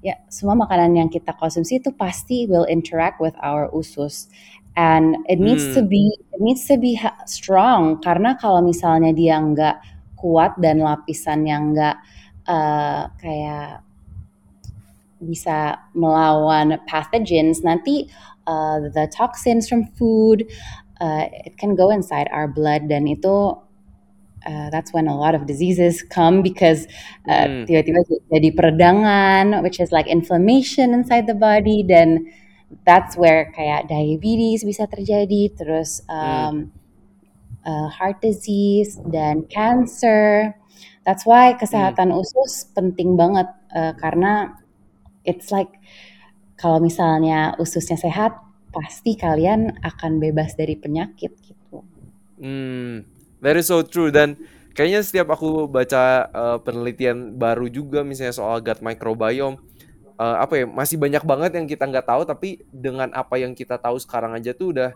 ya 0.00 0.14
semua 0.32 0.56
makanan 0.56 0.96
yang 0.96 1.08
kita 1.12 1.36
konsumsi 1.36 1.76
itu 1.76 1.92
pasti 1.92 2.48
will 2.48 2.64
interact 2.66 3.20
with 3.20 3.36
our 3.44 3.68
usus 3.76 4.32
and 4.80 5.16
it 5.28 5.36
needs 5.36 5.66
mm. 5.70 5.74
to 5.76 5.80
hmm. 5.84 5.92
be 5.92 6.04
it 6.32 6.40
needs 6.40 6.64
to 6.64 6.80
be 6.80 6.96
strong 7.28 8.00
karena 8.00 8.32
kalau 8.40 8.64
misalnya 8.64 9.12
dia 9.12 9.36
nggak 9.36 9.76
kuat 10.16 10.56
dan 10.60 10.80
lapisan 10.80 11.44
yang 11.44 11.76
nggak 11.76 12.00
uh, 12.50 13.06
kayak 13.22 13.86
bisa 15.22 15.78
melawan 15.94 16.80
pathogens 16.90 17.62
nanti 17.62 18.10
uh, 18.50 18.82
the 18.90 19.06
toxins 19.14 19.68
from 19.68 19.86
food 19.94 20.48
uh, 20.98 21.28
it 21.46 21.54
can 21.60 21.76
go 21.76 21.94
inside 21.94 22.26
our 22.32 22.48
blood 22.48 22.88
dan 22.88 23.06
itu 23.06 23.54
uh, 24.48 24.68
that's 24.72 24.92
when 24.92 25.06
a 25.06 25.16
lot 25.16 25.36
of 25.36 25.46
diseases 25.46 26.02
come 26.02 26.40
because 26.42 26.88
uh, 27.28 27.46
hmm. 27.46 27.64
tiba-tiba 27.68 28.00
jadi 28.32 28.48
peredangan 28.56 29.62
which 29.62 29.78
is 29.78 29.92
like 29.92 30.08
inflammation 30.08 30.96
inside 30.96 31.28
the 31.28 31.36
body 31.36 31.84
dan 31.84 32.24
that's 32.88 33.14
where 33.14 33.52
kayak 33.52 33.92
diabetes 33.92 34.64
bisa 34.64 34.88
terjadi 34.88 35.52
terus 35.52 36.00
um, 36.08 36.16
hmm. 36.16 36.60
uh, 37.68 37.88
heart 37.92 38.24
disease 38.24 38.96
dan 39.12 39.44
cancer 39.52 40.56
That's 41.04 41.24
why 41.24 41.56
kesehatan 41.56 42.12
hmm. 42.12 42.20
usus 42.20 42.68
penting 42.76 43.16
banget 43.16 43.48
uh, 43.72 43.96
karena 43.96 44.60
it's 45.24 45.48
like 45.48 45.80
kalau 46.60 46.76
misalnya 46.76 47.56
ususnya 47.56 47.96
sehat, 47.96 48.36
pasti 48.70 49.16
kalian 49.16 49.80
akan 49.80 50.20
bebas 50.20 50.54
dari 50.54 50.76
penyakit 50.76 51.32
gitu. 51.40 51.80
Hmm, 52.36 53.08
that 53.40 53.56
is 53.56 53.72
so 53.72 53.80
true 53.80 54.12
dan 54.12 54.36
kayaknya 54.76 55.00
setiap 55.00 55.32
aku 55.32 55.66
baca 55.66 56.28
uh, 56.30 56.58
penelitian 56.60 57.36
baru 57.40 57.66
juga 57.72 58.04
misalnya 58.04 58.36
soal 58.36 58.62
gut 58.62 58.80
microbiome 58.80 59.58
uh, 60.20 60.36
apa 60.40 60.62
ya 60.62 60.64
masih 60.68 60.96
banyak 61.00 61.24
banget 61.24 61.50
yang 61.58 61.66
kita 61.66 61.84
nggak 61.88 62.06
tahu 62.06 62.22
tapi 62.28 62.62
dengan 62.70 63.10
apa 63.16 63.40
yang 63.40 63.56
kita 63.56 63.80
tahu 63.80 63.96
sekarang 63.98 64.36
aja 64.36 64.52
tuh 64.52 64.76
udah 64.76 64.90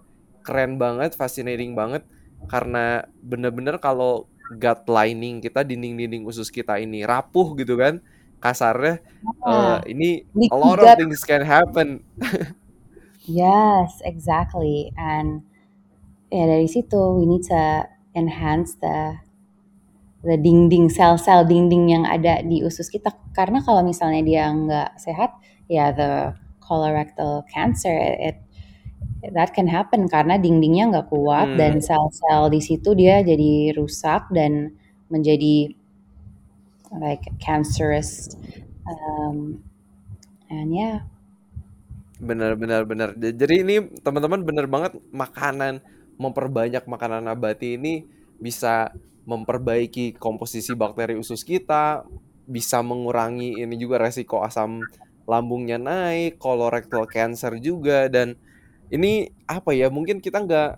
keren 0.44 0.76
banget, 0.76 1.16
fascinating 1.16 1.72
banget 1.72 2.04
karena 2.44 3.08
bener-bener 3.24 3.80
kalau 3.80 4.28
gut 4.60 4.84
lining 4.88 5.40
kita 5.40 5.64
dinding-dinding 5.64 6.28
usus 6.28 6.52
kita 6.52 6.76
ini 6.76 7.04
rapuh 7.04 7.56
gitu 7.56 7.80
kan 7.80 8.04
kasarnya 8.44 9.00
uh, 9.40 9.80
ini 9.88 10.28
a 10.52 10.56
lot 10.56 10.76
of 10.76 11.00
things 11.00 11.24
can 11.24 11.40
happen. 11.40 12.04
yes, 13.24 14.04
exactly. 14.04 14.92
And 15.00 15.48
ya 16.28 16.44
dari 16.44 16.68
situ 16.68 17.16
we 17.16 17.24
need 17.24 17.48
to 17.48 17.88
enhance 18.12 18.76
the 18.84 19.16
the 20.20 20.36
dinding 20.36 20.92
sel-sel 20.92 21.48
dinding 21.48 21.88
yang 21.88 22.04
ada 22.04 22.44
di 22.44 22.60
usus 22.60 22.92
kita 22.92 23.16
karena 23.32 23.64
kalau 23.64 23.80
misalnya 23.80 24.20
dia 24.20 24.44
nggak 24.52 25.00
sehat 25.00 25.40
ya 25.72 25.88
the 25.96 26.36
colorectal 26.60 27.48
cancer 27.48 27.96
it 28.20 28.43
that 29.32 29.54
can 29.56 29.70
happen 29.70 30.10
karena 30.10 30.36
dindingnya 30.36 30.90
nggak 30.92 31.08
kuat 31.08 31.54
hmm. 31.54 31.58
dan 31.58 31.74
sel-sel 31.80 32.52
di 32.52 32.60
situ 32.60 32.92
dia 32.92 33.24
jadi 33.24 33.72
rusak 33.78 34.28
dan 34.34 34.76
menjadi 35.08 35.72
like 37.00 37.24
cancerous 37.40 38.34
um, 38.84 39.62
and 40.52 40.70
yeah 40.74 41.06
benar 42.20 42.54
benar 42.54 42.86
benar 42.86 43.12
jadi 43.18 43.54
ini 43.60 43.90
teman-teman 44.00 44.40
benar 44.46 44.66
banget 44.70 44.92
makanan 45.10 45.82
memperbanyak 46.16 46.86
makanan 46.86 47.26
nabati 47.26 47.74
ini 47.74 48.06
bisa 48.38 48.94
memperbaiki 49.26 50.14
komposisi 50.16 50.76
bakteri 50.76 51.18
usus 51.18 51.42
kita 51.42 52.06
bisa 52.44 52.84
mengurangi 52.84 53.56
ini 53.58 53.74
juga 53.80 53.98
resiko 53.98 54.44
asam 54.44 54.84
lambungnya 55.24 55.80
naik 55.80 56.36
colorectal 56.36 57.08
cancer 57.08 57.56
juga 57.58 58.06
dan 58.12 58.36
ini 58.92 59.32
apa 59.48 59.72
ya 59.72 59.88
mungkin 59.88 60.20
kita 60.20 60.44
nggak 60.44 60.70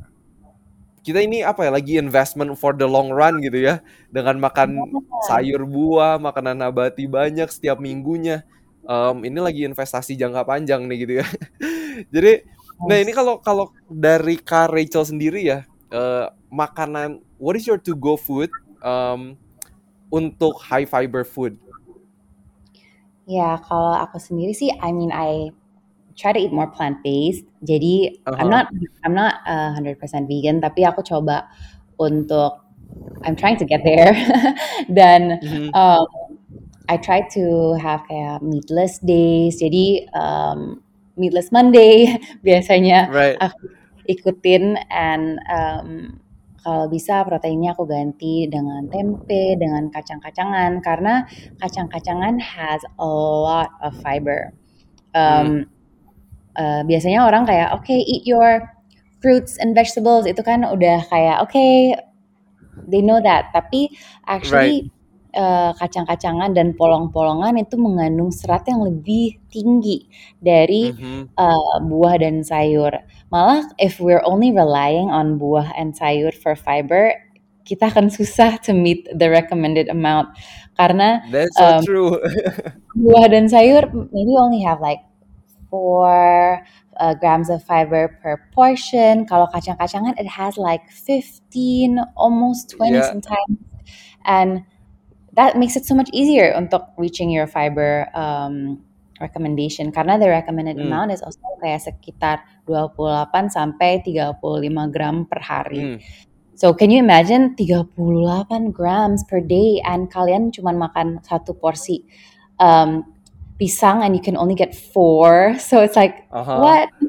kita 1.07 1.23
ini 1.23 1.47
apa 1.47 1.63
ya 1.63 1.71
lagi 1.71 2.03
investment 2.03 2.59
for 2.59 2.75
the 2.75 2.83
long 2.83 3.15
run 3.15 3.39
gitu 3.39 3.63
ya. 3.63 3.79
Dengan 4.11 4.43
makan 4.43 4.75
sayur 5.31 5.63
buah 5.63 6.19
makanan 6.19 6.59
nabati 6.59 7.07
banyak 7.07 7.47
setiap 7.47 7.79
minggunya. 7.79 8.43
Um, 8.83 9.23
ini 9.23 9.39
lagi 9.39 9.63
investasi 9.63 10.19
jangka 10.19 10.43
panjang 10.43 10.91
nih 10.91 10.99
gitu 11.07 11.13
ya. 11.23 11.27
Jadi 12.15 12.43
nah 12.91 12.99
ini 12.99 13.15
kalau 13.15 13.39
kalau 13.39 13.71
dari 13.89 14.37
Kak 14.37 14.69
Rachel 14.69 15.07
sendiri 15.07 15.41
ya 15.47 15.65
uh, 15.95 16.29
makanan 16.53 17.25
what 17.41 17.57
is 17.57 17.65
your 17.65 17.81
to 17.81 17.97
go 17.97 18.19
food 18.19 18.51
um, 18.83 19.39
untuk 20.11 20.59
high 20.59 20.91
fiber 20.91 21.23
food? 21.23 21.55
Ya 23.27 23.59
kalau 23.63 23.95
aku 23.95 24.19
sendiri 24.19 24.55
sih 24.55 24.71
I 24.75 24.91
mean 24.91 25.15
I 25.15 25.55
try 26.17 26.33
to 26.33 26.41
eat 26.41 26.53
more 26.53 26.67
plant 26.67 27.05
based. 27.05 27.45
Jadi 27.63 28.19
uh-huh. 28.25 28.41
I'm 28.41 28.51
not 28.51 28.73
I'm 29.05 29.15
not 29.15 29.45
uh, 29.45 29.77
100% 29.77 30.01
vegan 30.27 30.65
tapi 30.65 30.83
aku 30.83 31.05
coba 31.05 31.47
untuk 32.01 32.65
I'm 33.23 33.37
trying 33.37 33.61
to 33.61 33.69
get 33.69 33.85
there. 33.85 34.17
Dan 34.99 35.39
mm-hmm. 35.39 35.71
um, 35.77 36.09
I 36.89 36.97
try 36.97 37.29
to 37.37 37.77
have 37.77 38.03
kayak 38.09 38.41
meatless 38.41 38.99
days. 39.05 39.61
Jadi 39.61 40.09
um, 40.17 40.81
meatless 41.21 41.53
Monday 41.53 42.17
biasanya 42.47 43.13
right. 43.13 43.37
aku 43.39 43.69
ikutin 44.09 44.81
and 44.89 45.37
um, 45.53 46.21
kalau 46.67 46.91
bisa 46.91 47.23
proteinnya 47.23 47.79
aku 47.79 47.87
ganti 47.87 48.51
dengan 48.51 48.91
tempe, 48.91 49.55
dengan 49.55 49.87
kacang-kacangan 49.87 50.83
karena 50.83 51.23
kacang-kacangan 51.63 52.43
has 52.43 52.83
a 52.99 53.07
lot 53.07 53.71
of 53.85 53.95
fiber. 54.03 54.51
Um, 55.15 55.47
hmm 55.47 55.76
uh, 56.57 56.83
biasanya 56.83 57.25
orang 57.29 57.45
kayak 57.45 57.73
oke 57.77 57.85
okay, 57.85 58.01
eat 58.03 58.25
your 58.25 58.65
fruits 59.21 59.57
and 59.61 59.77
vegetables 59.77 60.25
itu 60.27 60.41
kan 60.41 60.65
udah 60.65 61.05
kayak 61.09 61.41
oke 61.41 61.53
okay, 61.53 61.95
they 62.89 63.01
know 63.01 63.21
that 63.21 63.53
tapi 63.53 63.93
actually 64.27 64.89
right. 64.89 64.95
Uh, 65.37 65.77
kacang-kacangan 65.77 66.57
dan 66.57 66.73
polong-polongan 66.73 67.61
itu 67.61 67.77
mengandung 67.77 68.33
serat 68.33 68.65
yang 68.73 68.81
lebih 68.81 69.37
tinggi 69.53 70.09
dari 70.41 70.97
mm-hmm. 70.97 71.37
uh, 71.37 71.77
buah 71.85 72.17
dan 72.25 72.41
sayur. 72.41 73.05
Malah 73.29 73.69
if 73.77 74.01
we're 74.01 74.25
only 74.25 74.49
relying 74.49 75.13
on 75.13 75.37
buah 75.37 75.77
and 75.77 75.93
sayur 75.93 76.33
for 76.33 76.57
fiber, 76.57 77.13
kita 77.69 77.93
akan 77.93 78.09
susah 78.09 78.57
to 78.65 78.73
meet 78.73 79.05
the 79.13 79.29
recommended 79.29 79.93
amount 79.93 80.33
karena 80.81 81.21
That's 81.29 81.53
so 81.53 81.69
um, 81.69 81.81
true. 81.85 82.17
buah 83.05 83.29
dan 83.29 83.53
sayur 83.53 83.93
maybe 83.93 84.33
only 84.41 84.65
have 84.65 84.81
like 84.81 85.05
uh, 86.99 87.15
grams 87.15 87.51
of 87.51 87.63
fiber 87.65 88.19
per 88.23 88.41
portion. 88.53 89.27
Kalau 89.27 89.47
kacang-kacangan, 89.53 90.19
it 90.19 90.27
has 90.27 90.57
like 90.57 90.89
15, 90.91 92.01
almost 92.17 92.71
20 92.77 92.95
yeah. 92.95 93.03
sometimes. 93.07 93.59
And 94.25 94.65
that 95.37 95.57
makes 95.57 95.77
it 95.77 95.85
so 95.85 95.95
much 95.95 96.11
easier 96.13 96.53
untuk 96.57 96.83
reaching 96.97 97.31
your 97.31 97.47
fiber 97.47 98.09
um, 98.17 98.83
recommendation 99.21 99.93
karena 99.93 100.21
the 100.21 100.29
recommended 100.29 100.77
mm. 100.77 100.85
amount 100.89 101.13
is 101.13 101.25
also 101.25 101.41
kayak 101.61 101.81
sekitar 101.81 102.45
28 102.69 103.33
sampai 103.49 104.05
35 104.05 104.93
gram 104.93 105.25
per 105.29 105.41
hari. 105.41 105.97
Mm. 105.97 105.99
So 106.57 106.73
can 106.73 106.89
you 106.89 107.05
imagine 107.05 107.53
38 107.53 108.73
grams 108.73 109.21
per 109.29 109.45
day 109.45 109.85
and 109.85 110.09
kalian 110.09 110.57
cuma 110.57 110.73
makan 110.73 111.21
satu 111.21 111.53
porsi. 111.53 112.09
Um, 112.57 113.05
pisang 113.57 114.05
and 114.05 114.17
you 114.17 114.23
can 114.23 114.37
only 114.37 114.55
get 114.55 114.75
four. 114.75 115.59
So 115.59 115.83
it's 115.83 115.97
like 115.97 116.27
uh-huh. 116.33 116.61
what? 116.61 116.89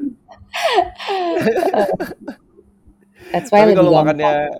that's 3.32 3.52
why 3.52 3.68
Tapi 3.68 3.76
kalau 3.76 3.92
makannya 3.92 4.56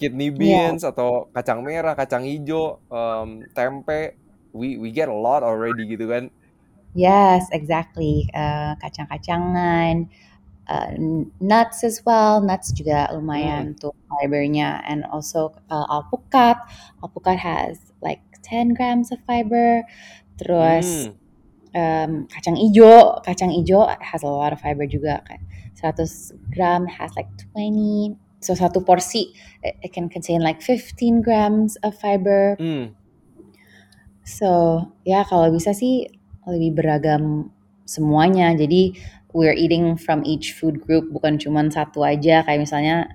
kidney 0.00 0.32
beans 0.32 0.82
yeah. 0.82 0.90
atau 0.90 1.28
kacang 1.36 1.60
merah, 1.60 1.92
kacang 1.92 2.24
hijau, 2.24 2.80
um, 2.88 3.44
tempe, 3.52 4.16
we 4.56 4.80
we 4.80 4.88
get 4.90 5.12
a 5.12 5.14
lot 5.14 5.44
already 5.44 5.84
gitu 5.84 6.08
kan? 6.08 6.32
Yes, 6.96 7.46
exactly. 7.54 8.26
Uh, 8.34 8.74
kacang-kacangan, 8.82 10.10
uh, 10.66 10.90
nuts 11.38 11.86
as 11.86 12.02
well. 12.02 12.42
Nuts 12.42 12.74
juga 12.74 13.06
lumayan 13.14 13.74
hmm. 13.74 13.78
tuh 13.78 13.94
fibernya, 14.10 14.82
and 14.88 15.06
also 15.06 15.54
uh, 15.70 15.86
alpukat. 15.86 16.58
Alpukat 17.04 17.38
has 17.38 17.78
like 18.02 18.24
10 18.42 18.74
grams 18.74 19.12
of 19.12 19.20
fiber. 19.28 19.84
Terus 20.40 21.12
hmm. 21.12 21.76
um, 21.76 22.12
kacang 22.32 22.56
ijo, 22.56 23.20
kacang 23.20 23.52
ijo 23.52 23.84
has 24.00 24.24
a 24.24 24.30
lot 24.32 24.56
of 24.56 24.60
fiber 24.64 24.88
juga 24.88 25.20
kayak 25.28 25.44
100 25.76 26.32
gram 26.48 26.88
has 26.88 27.12
like 27.20 27.28
20. 27.52 28.16
So 28.40 28.56
satu 28.56 28.80
porsi 28.80 29.36
it, 29.60 29.76
it 29.84 29.90
can 29.92 30.08
contain 30.08 30.40
like 30.40 30.64
15 30.64 31.20
grams 31.20 31.76
of 31.84 31.92
fiber. 31.92 32.56
Hmm. 32.56 32.96
So 34.24 34.80
ya 35.04 35.28
kalau 35.28 35.52
bisa 35.52 35.76
sih 35.76 36.08
lebih 36.48 36.80
beragam 36.80 37.52
semuanya. 37.84 38.56
Jadi 38.56 38.96
we're 39.36 39.54
eating 39.54 40.00
from 40.00 40.24
each 40.24 40.56
food 40.56 40.80
group 40.80 41.12
bukan 41.12 41.36
cuma 41.36 41.62
satu 41.68 42.02
aja 42.02 42.42
kayak 42.42 42.64
misalnya 42.64 43.06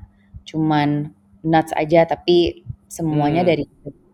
cuman 0.46 1.12
nuts 1.42 1.74
aja 1.76 2.06
tapi 2.06 2.64
semuanya 2.88 3.44
hmm. 3.44 3.50
dari 3.50 3.66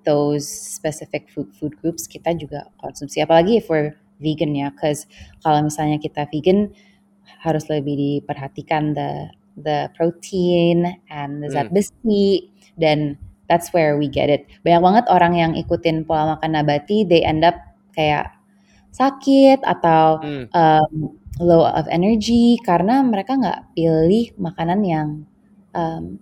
those 0.04 0.45
specific 0.47 1.30
food 1.30 1.49
food 1.56 1.74
groups 1.80 2.06
kita 2.06 2.34
juga 2.38 2.68
konsumsi 2.82 3.22
apalagi 3.22 3.62
if 3.62 3.68
we're 3.70 3.93
vegan 4.22 4.54
ya 4.54 4.70
cause 4.78 5.10
kalau 5.41 5.66
misalnya 5.66 5.97
kita 5.97 6.30
vegan 6.30 6.70
harus 7.41 7.66
lebih 7.68 7.97
diperhatikan 7.97 8.93
the 8.93 9.30
the 9.58 9.89
protein 9.97 10.86
and 11.10 11.41
the 11.41 11.49
zat 11.49 11.68
hmm. 11.68 11.76
besi 11.76 12.47
dan 12.78 13.18
that's 13.49 13.74
where 13.76 13.97
we 13.97 14.08
get 14.08 14.30
it 14.30 14.47
banyak 14.64 14.80
banget 14.80 15.06
orang 15.10 15.34
yang 15.36 15.52
ikutin 15.58 16.06
pola 16.06 16.38
makan 16.38 16.56
nabati 16.56 17.04
they 17.04 17.26
end 17.26 17.43
up 17.43 17.58
kayak 17.97 18.32
sakit 18.93 19.60
atau 19.66 20.22
hmm. 20.22 20.45
um, 20.54 21.18
low 21.41 21.66
of 21.66 21.89
energy 21.89 22.60
karena 22.62 23.02
mereka 23.02 23.36
nggak 23.36 23.74
pilih 23.74 24.32
makanan 24.38 24.80
yang 24.86 25.10
um, 25.74 26.22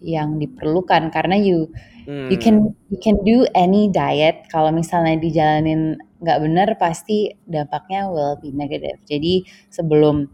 yang 0.00 0.40
diperlukan 0.40 1.12
karena 1.12 1.36
you 1.36 1.68
You 2.10 2.38
can 2.40 2.74
hmm. 2.74 2.90
you 2.90 2.98
can 2.98 3.22
do 3.22 3.46
any 3.54 3.86
diet 3.86 4.50
kalau 4.50 4.74
misalnya 4.74 5.14
dijalanin 5.20 5.94
nggak 6.18 6.38
benar 6.42 6.68
pasti 6.74 7.38
dampaknya 7.46 8.10
will 8.10 8.34
be 8.42 8.50
negative. 8.50 8.98
Jadi 9.06 9.46
sebelum 9.70 10.26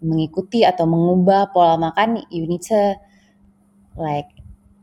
mengikuti 0.00 0.64
atau 0.64 0.88
mengubah 0.88 1.52
pola 1.52 1.76
makan, 1.76 2.24
you 2.32 2.48
need 2.48 2.64
to 2.64 2.96
like 4.00 4.32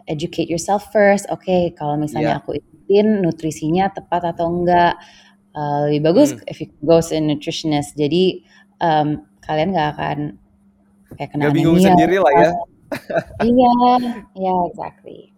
educate 0.05 0.45
yourself 0.45 0.93
first. 0.93 1.25
Oke, 1.33 1.47
okay, 1.47 1.63
kalau 1.73 1.97
misalnya 1.97 2.37
yeah. 2.37 2.41
aku 2.41 2.61
ikutin 2.61 3.25
nutrisinya 3.25 3.89
tepat 3.89 4.35
atau 4.35 4.45
enggak. 4.51 4.93
Uh, 5.49 5.89
lebih 5.89 6.13
bagus 6.13 6.37
hmm. 6.37 6.45
if 6.45 6.61
you 6.61 6.69
go 6.85 7.01
to 7.01 7.17
a 7.17 7.19
nutritionist. 7.19 7.97
Jadi 7.97 8.45
um, 8.77 9.25
kalian 9.41 9.73
nggak 9.73 9.89
akan 9.97 10.17
kayak 11.17 11.33
kena 11.33 11.49
gak 11.49 11.57
bingung 11.57 11.81
sendiri 11.81 12.21
lah 12.21 12.33
ya. 12.37 12.51
iya, 13.49 13.73
iya 14.37 14.55
exactly. 14.69 15.33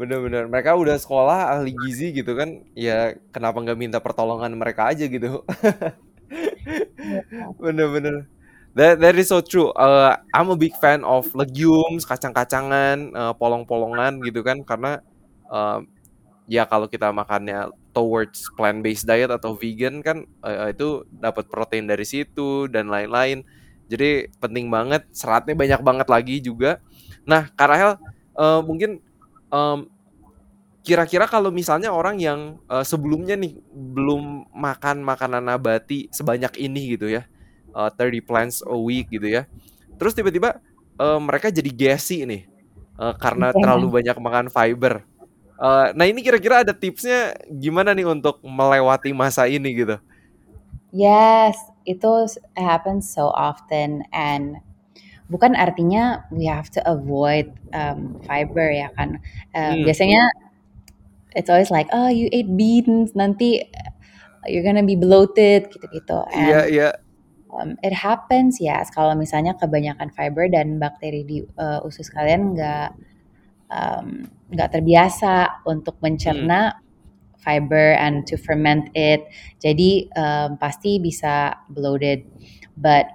Bener-bener 0.00 0.48
mereka 0.48 0.72
udah 0.80 0.96
sekolah 0.96 1.60
ahli 1.60 1.76
gizi 1.76 2.08
gitu 2.16 2.32
kan, 2.32 2.64
ya 2.72 3.20
kenapa 3.36 3.60
nggak 3.60 3.76
minta 3.76 3.98
pertolongan 4.00 4.56
mereka 4.56 4.88
aja 4.88 5.04
gitu? 5.04 5.44
Bener-bener. 7.60 8.24
That 8.72 9.02
that 9.04 9.18
is 9.20 9.28
so 9.28 9.44
true. 9.44 9.76
Uh, 9.76 10.16
I'm 10.32 10.48
a 10.48 10.56
big 10.56 10.72
fan 10.80 11.04
of 11.04 11.28
legumes, 11.36 12.08
kacang-kacangan, 12.08 13.12
uh, 13.12 13.34
polong-polongan 13.36 14.24
gitu 14.24 14.40
kan 14.40 14.64
karena 14.64 15.04
uh, 15.52 15.84
ya 16.48 16.64
kalau 16.64 16.88
kita 16.88 17.12
makannya 17.12 17.68
towards 17.92 18.48
plant 18.56 18.80
based 18.80 19.04
diet 19.04 19.28
atau 19.28 19.52
vegan 19.58 20.00
kan 20.00 20.24
uh, 20.46 20.70
itu 20.72 21.04
dapat 21.12 21.44
protein 21.50 21.84
dari 21.84 22.08
situ 22.08 22.72
dan 22.72 22.88
lain-lain. 22.88 23.44
Jadi 23.90 24.32
penting 24.38 24.70
banget, 24.72 25.04
seratnya 25.12 25.58
banyak 25.58 25.80
banget 25.82 26.08
lagi 26.08 26.38
juga. 26.40 26.78
Nah, 27.26 27.50
Karahel 27.52 27.98
uh, 28.38 28.62
mungkin 28.62 29.02
um, 29.50 29.86
kira-kira 30.80 31.28
kalau 31.28 31.52
misalnya 31.52 31.92
orang 31.92 32.16
yang 32.16 32.56
uh, 32.66 32.82
sebelumnya 32.82 33.36
nih 33.36 33.60
belum 33.70 34.48
makan 34.50 35.04
makanan 35.04 35.44
nabati 35.44 36.08
sebanyak 36.08 36.56
ini 36.56 36.96
gitu 36.96 37.12
ya 37.12 37.28
uh, 37.74 37.90
30 37.92 38.24
plants 38.24 38.56
a 38.64 38.76
week 38.76 39.10
gitu 39.10 39.28
ya. 39.28 39.46
Terus 40.00 40.16
tiba-tiba 40.16 40.58
uh, 40.98 41.20
mereka 41.20 41.52
jadi 41.52 41.70
gassy 41.70 42.24
nih 42.24 42.42
uh, 42.98 43.14
karena 43.16 43.52
terlalu 43.54 44.00
banyak 44.00 44.16
makan 44.18 44.46
fiber. 44.48 45.04
Uh, 45.60 45.92
nah 45.92 46.08
ini 46.08 46.24
kira-kira 46.24 46.64
ada 46.64 46.72
tipsnya 46.72 47.36
gimana 47.52 47.92
nih 47.92 48.08
untuk 48.08 48.40
melewati 48.40 49.12
masa 49.12 49.44
ini 49.44 49.84
gitu? 49.84 49.96
Yes, 50.90 51.54
itu 51.84 52.10
happens 52.56 53.12
so 53.12 53.30
often 53.30 54.02
and 54.10 54.58
bukan 55.30 55.54
artinya 55.54 56.26
we 56.34 56.50
have 56.50 56.68
to 56.74 56.82
avoid 56.84 57.54
um, 57.72 58.18
fiber 58.26 58.68
ya 58.68 58.90
kan. 58.98 59.22
Uh, 59.54 59.78
hmm. 59.78 59.86
Biasanya 59.86 60.22
it's 61.38 61.48
always 61.48 61.70
like 61.70 61.86
oh 61.94 62.10
you 62.10 62.26
ate 62.34 62.50
beans 62.58 63.14
nanti 63.14 63.62
you're 64.50 64.66
gonna 64.66 64.84
be 64.84 64.98
bloated 64.98 65.70
gitu-gitu. 65.70 66.20
Iya 66.34 66.44
yeah, 66.44 66.64
iya. 66.66 66.80
Yeah 66.90 66.94
um, 67.52 67.76
it 67.82 67.92
happens 67.92 68.62
yes 68.62 68.90
kalau 68.94 69.14
misalnya 69.18 69.54
kebanyakan 69.58 70.10
fiber 70.14 70.46
dan 70.46 70.78
bakteri 70.78 71.26
di 71.26 71.42
uh, 71.58 71.82
usus 71.82 72.08
kalian 72.10 72.54
nggak 72.54 72.90
nggak 74.50 74.68
um, 74.70 74.74
terbiasa 74.74 75.62
untuk 75.66 75.98
mencerna 76.02 76.74
hmm. 76.74 76.78
fiber 77.38 77.94
and 77.98 78.26
to 78.26 78.34
ferment 78.38 78.90
it 78.94 79.26
jadi 79.62 80.10
um, 80.14 80.58
pasti 80.58 80.98
bisa 80.98 81.58
bloated 81.70 82.26
but 82.78 83.06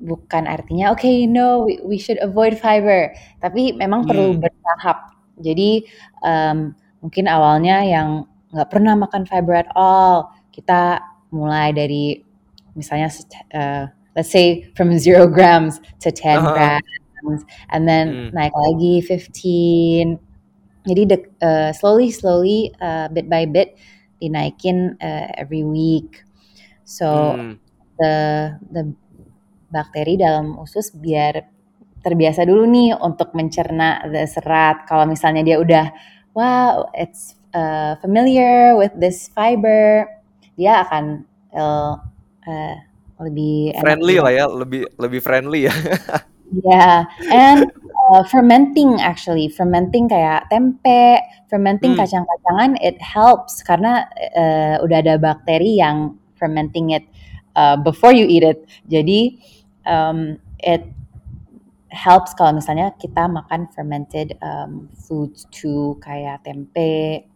bukan 0.00 0.48
artinya 0.48 0.90
oke 0.90 1.04
okay, 1.04 1.28
no 1.28 1.68
we, 1.68 1.76
we 1.84 1.96
should 2.00 2.16
avoid 2.24 2.56
fiber 2.56 3.12
tapi 3.44 3.76
memang 3.76 4.04
hmm. 4.04 4.08
perlu 4.08 4.26
bertahap 4.40 5.12
jadi 5.40 5.84
um, 6.24 6.72
mungkin 7.04 7.28
awalnya 7.28 7.84
yang 7.84 8.08
nggak 8.50 8.68
pernah 8.72 8.96
makan 8.96 9.28
fiber 9.28 9.60
at 9.60 9.70
all 9.76 10.32
kita 10.50 11.00
mulai 11.30 11.70
dari 11.70 12.24
misalnya 12.74 13.12
uh, 13.54 13.84
let's 14.16 14.32
say 14.32 14.66
from 14.74 14.90
zero 14.98 15.28
grams 15.28 15.78
to 16.02 16.10
10 16.10 16.40
uh-huh. 16.40 16.52
grams 16.56 17.42
and 17.70 17.86
then 17.86 18.06
hmm. 18.08 18.28
naik 18.34 18.52
lagi 18.56 19.04
15 19.04 20.18
jadi 20.88 21.02
the, 21.06 21.18
uh, 21.44 21.70
slowly 21.76 22.08
slowly 22.08 22.72
uh, 22.80 23.06
bit 23.12 23.28
by 23.28 23.44
bit 23.44 23.76
dinaikin 24.20 24.96
uh, 25.00 25.28
every 25.36 25.62
week 25.62 26.24
so 26.84 27.36
hmm. 27.36 27.52
the 28.00 28.14
the 28.72 28.82
bakteri 29.70 30.18
dalam 30.18 30.58
usus 30.58 30.92
biar 30.92 31.40
terbiasa 32.04 32.44
dulu 32.44 32.66
nih 32.66 32.96
untuk 32.98 33.32
mencerna 33.32 34.02
serat 34.26 34.84
kalau 34.84 35.06
misalnya 35.06 35.46
dia 35.46 35.56
udah 35.60 35.86
wow 36.34 36.88
it's 36.96 37.38
uh, 37.54 37.94
familiar 38.02 38.74
with 38.74 38.92
this 38.98 39.30
fiber 39.30 40.08
dia 40.60 40.84
akan 40.84 41.24
uh, 41.56 41.96
uh, 42.44 42.76
lebih 43.20 43.76
friendly 43.80 44.16
lah 44.16 44.32
ya, 44.32 44.44
lebih 44.48 44.88
lebih 44.96 45.20
friendly 45.20 45.68
ya. 45.68 45.74
yeah, 46.68 47.04
and 47.28 47.68
uh, 48.08 48.24
fermenting 48.24 48.96
actually, 49.00 49.52
fermenting 49.52 50.08
kayak 50.08 50.48
tempe, 50.48 51.20
fermenting 51.52 51.92
hmm. 51.94 52.00
kacang-kacangan, 52.00 52.80
it 52.80 52.96
helps 53.00 53.60
karena 53.60 54.08
uh, 54.36 54.80
udah 54.80 54.98
ada 55.04 55.14
bakteri 55.20 55.76
yang 55.76 56.16
fermenting 56.40 56.96
it 56.96 57.04
uh, 57.54 57.76
before 57.76 58.16
you 58.16 58.24
eat 58.24 58.44
it. 58.44 58.64
Jadi 58.88 59.36
um, 59.86 60.36
it 60.60 60.84
helps 61.90 62.32
kalau 62.38 62.54
misalnya 62.54 62.94
kita 62.96 63.26
makan 63.26 63.66
fermented 63.74 64.38
um, 64.40 64.88
foods 64.94 65.46
too 65.50 65.98
kayak 66.02 66.42
tempe. 66.46 67.26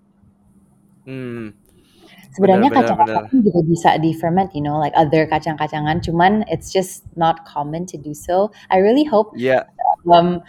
Hmm 1.05 1.65
Sebenarnya 2.35 2.67
kacang-kacangan 2.75 3.31
juga 3.47 3.61
bisa 3.63 3.95
di 4.03 4.11
ferment, 4.11 4.51
you 4.59 4.63
know, 4.63 4.75
like 4.75 4.91
other 4.99 5.23
kacang-kacangan. 5.31 6.03
Cuman 6.03 6.43
it's 6.51 6.75
just 6.75 7.07
not 7.15 7.47
common 7.47 7.87
to 7.87 7.95
do 7.95 8.11
so. 8.11 8.51
I 8.75 8.83
really 8.83 9.07
hope 9.07 9.39
yeah. 9.39 9.71
um, 10.11 10.43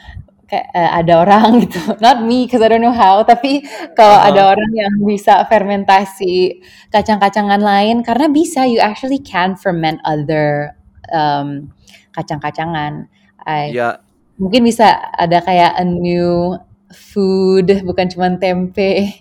kayak 0.49 0.65
uh, 0.73 0.91
ada 0.97 1.13
orang 1.21 1.49
gitu, 1.69 1.77
not 2.01 2.25
me 2.25 2.49
because 2.49 2.65
I 2.65 2.73
don't 2.73 2.81
know 2.81 2.93
how, 2.93 3.21
tapi 3.21 3.61
kalau 3.93 4.17
uh-huh. 4.17 4.29
ada 4.33 4.41
orang 4.57 4.71
yang 4.73 4.93
bisa 5.05 5.45
fermentasi 5.45 6.57
kacang-kacangan 6.89 7.61
lain, 7.61 8.01
karena 8.01 8.33
bisa, 8.33 8.65
you 8.65 8.81
actually 8.81 9.21
can 9.21 9.53
ferment 9.53 10.01
other 10.01 10.74
um, 11.11 11.69
kacang-kacangan. 12.15 13.09
I, 13.45 13.75
yeah. 13.75 14.01
Mungkin 14.35 14.65
bisa 14.65 14.99
ada 15.15 15.39
kayak 15.39 15.79
a 15.79 15.85
new 15.85 16.57
food, 16.91 17.71
bukan 17.85 18.07
cuma 18.11 18.33
tempe. 18.35 19.15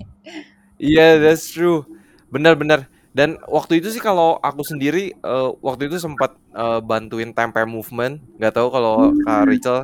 Yeah, 0.79 1.23
that's 1.23 1.51
true. 1.51 1.87
Benar-benar. 2.31 2.91
Dan 3.15 3.39
waktu 3.47 3.79
itu 3.79 3.95
sih 3.95 4.03
kalau 4.03 4.43
aku 4.43 4.67
sendiri 4.67 5.15
uh, 5.23 5.55
waktu 5.63 5.87
itu 5.87 6.03
sempat 6.03 6.35
uh, 6.51 6.83
bantuin 6.83 7.31
tempe 7.31 7.63
movement. 7.63 8.19
Gak 8.43 8.59
tahu 8.59 8.75
kalau 8.75 9.15
Kak 9.23 9.39
hmm. 9.39 9.49
Rachel 9.55 9.79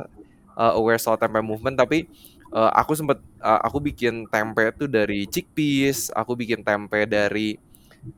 uh, 0.59 0.75
aware 0.75 0.99
soal 0.99 1.15
tempe 1.15 1.39
movement, 1.39 1.79
tapi 1.79 2.11
uh, 2.51 2.67
aku 2.75 2.91
sempat 2.91 3.23
uh, 3.39 3.59
aku 3.63 3.79
bikin 3.79 4.27
tempe 4.27 4.67
itu 4.67 4.83
dari 4.91 5.23
chickpeas, 5.31 6.11
aku 6.11 6.35
bikin 6.35 6.59
tempe 6.59 7.07
dari 7.07 7.55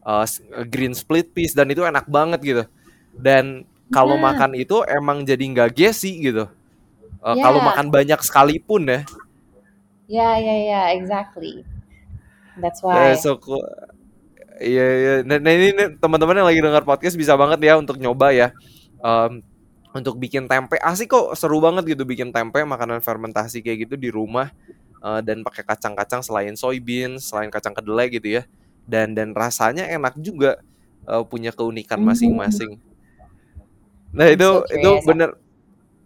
uh, 0.02 0.26
green 0.66 0.98
split 0.98 1.30
peas 1.30 1.54
dan 1.54 1.70
itu 1.70 1.86
enak 1.86 2.10
banget 2.10 2.40
gitu. 2.42 2.64
Dan 3.14 3.70
kalau 3.94 4.18
yeah. 4.18 4.26
makan 4.34 4.52
itu 4.58 4.82
emang 4.90 5.22
jadi 5.24 5.44
nggak 5.46 5.72
gesi 5.78 6.20
gitu. 6.20 6.50
Uh, 7.24 7.38
yeah. 7.38 7.44
Kalau 7.46 7.60
makan 7.64 7.88
banyak 7.94 8.20
sekalipun 8.26 8.90
ya. 8.90 8.92
Ya, 8.92 9.00
yeah, 10.10 10.34
ya, 10.36 10.44
yeah, 10.44 10.58
ya, 10.58 10.68
yeah, 10.68 10.86
exactly. 10.98 11.64
That's 12.60 12.84
why. 12.84 13.14
Yeah, 13.14 13.22
so 13.22 13.40
cool. 13.40 13.64
Iya 14.60 14.86
iya. 14.98 15.14
Nah, 15.26 15.38
nah 15.42 15.52
ini 15.54 15.72
teman-teman 15.98 16.44
yang 16.44 16.48
lagi 16.50 16.62
dengar 16.62 16.84
podcast 16.86 17.16
bisa 17.18 17.34
banget 17.34 17.64
ya 17.64 17.80
untuk 17.80 17.98
nyoba 17.98 18.36
ya. 18.36 18.52
Um, 19.02 19.42
untuk 19.94 20.18
bikin 20.18 20.50
tempe 20.50 20.82
asik 20.82 21.14
kok 21.14 21.38
seru 21.38 21.62
banget 21.62 21.94
gitu 21.94 22.04
bikin 22.04 22.34
tempe 22.34 22.66
makanan 22.66 23.00
fermentasi 23.00 23.62
kayak 23.62 23.88
gitu 23.88 23.96
di 23.96 24.10
rumah 24.10 24.50
uh, 25.06 25.22
dan 25.22 25.46
pakai 25.46 25.62
kacang-kacang 25.62 26.26
selain 26.26 26.58
soybeans 26.58 27.30
selain 27.30 27.54
kacang 27.54 27.78
kedelai 27.78 28.10
gitu 28.10 28.42
ya 28.42 28.44
dan 28.90 29.14
dan 29.14 29.38
rasanya 29.38 29.86
enak 29.86 30.18
juga 30.18 30.60
uh, 31.06 31.22
punya 31.22 31.54
keunikan 31.54 32.02
hmm. 32.02 32.10
Nah 34.14 34.30
itu 34.30 34.46
so 34.46 34.70
itu 34.70 34.92
bener 35.10 35.30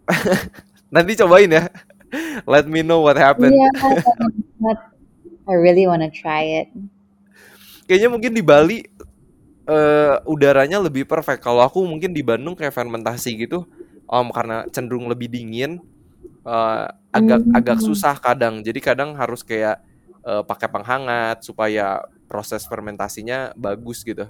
nanti 0.94 1.12
cobain 1.20 1.52
ya 1.52 1.64
let 2.52 2.64
me 2.64 2.80
know 2.80 3.04
what 3.04 3.20
happened 3.20 3.52
yeah, 3.52 4.74
I 5.48 5.54
really 5.56 5.84
wanna 5.84 6.08
try 6.08 6.64
it 6.64 6.72
kayaknya 7.84 8.08
mungkin 8.08 8.32
di 8.32 8.40
Bali 8.44 8.84
uh, 9.68 10.16
udaranya 10.24 10.80
lebih 10.80 11.04
perfect. 11.04 11.44
Kalau 11.44 11.60
aku 11.60 11.84
mungkin 11.84 12.16
di 12.16 12.24
Bandung 12.24 12.56
kayak 12.56 12.72
fermentasi 12.72 13.36
gitu, 13.44 13.68
um, 14.08 14.32
karena 14.32 14.64
cenderung 14.72 15.06
lebih 15.06 15.28
dingin, 15.28 15.78
uh, 16.42 16.88
agak 17.12 17.44
hmm. 17.44 17.54
agak 17.54 17.78
susah 17.84 18.16
kadang. 18.18 18.64
Jadi 18.64 18.80
kadang 18.80 19.14
harus 19.14 19.44
kayak 19.44 19.84
uh, 20.24 20.42
pakai 20.42 20.68
penghangat 20.72 21.44
supaya 21.44 22.02
proses 22.26 22.64
fermentasinya 22.64 23.52
bagus 23.54 24.02
gitu. 24.02 24.26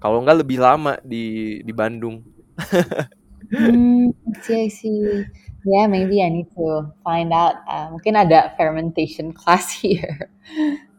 Kalau 0.00 0.24
enggak 0.24 0.40
lebih 0.42 0.58
lama 0.58 0.96
di 1.04 1.60
di 1.62 1.72
Bandung. 1.76 2.24
hmm, 3.52 4.10
I 4.48 4.68
see, 4.68 5.26
Yeah, 5.68 5.90
maybe 5.90 6.22
I 6.22 6.30
need 6.30 6.48
to 6.54 6.88
find 7.02 7.34
out. 7.34 7.60
Uh, 7.66 7.92
mungkin 7.92 8.14
ada 8.14 8.54
fermentation 8.54 9.34
class 9.38 9.68
here. 9.74 10.30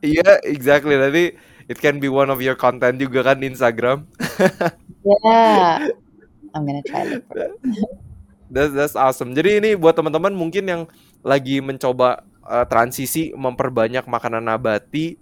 Iya, 0.03 0.21
yeah, 0.21 0.35
exactly. 0.45 0.93
Nanti 0.99 1.33
it 1.65 1.81
can 1.81 1.97
be 1.97 2.11
one 2.11 2.29
of 2.29 2.43
your 2.43 2.59
content 2.59 2.99
juga 3.01 3.33
kan 3.33 3.41
di 3.41 3.49
Instagram. 3.49 4.05
yeah, 5.01 5.89
I'm 6.53 6.67
gonna 6.67 6.85
try 6.85 7.07
it. 7.07 7.25
that's 8.53 8.73
that's 8.75 8.95
awesome. 8.99 9.33
Jadi 9.33 9.57
ini 9.63 9.69
buat 9.73 9.97
teman-teman 9.97 10.35
mungkin 10.37 10.65
yang 10.69 10.81
lagi 11.25 11.65
mencoba 11.65 12.21
uh, 12.45 12.65
transisi 12.69 13.31
memperbanyak 13.33 14.05
makanan 14.05 14.43
nabati, 14.43 15.17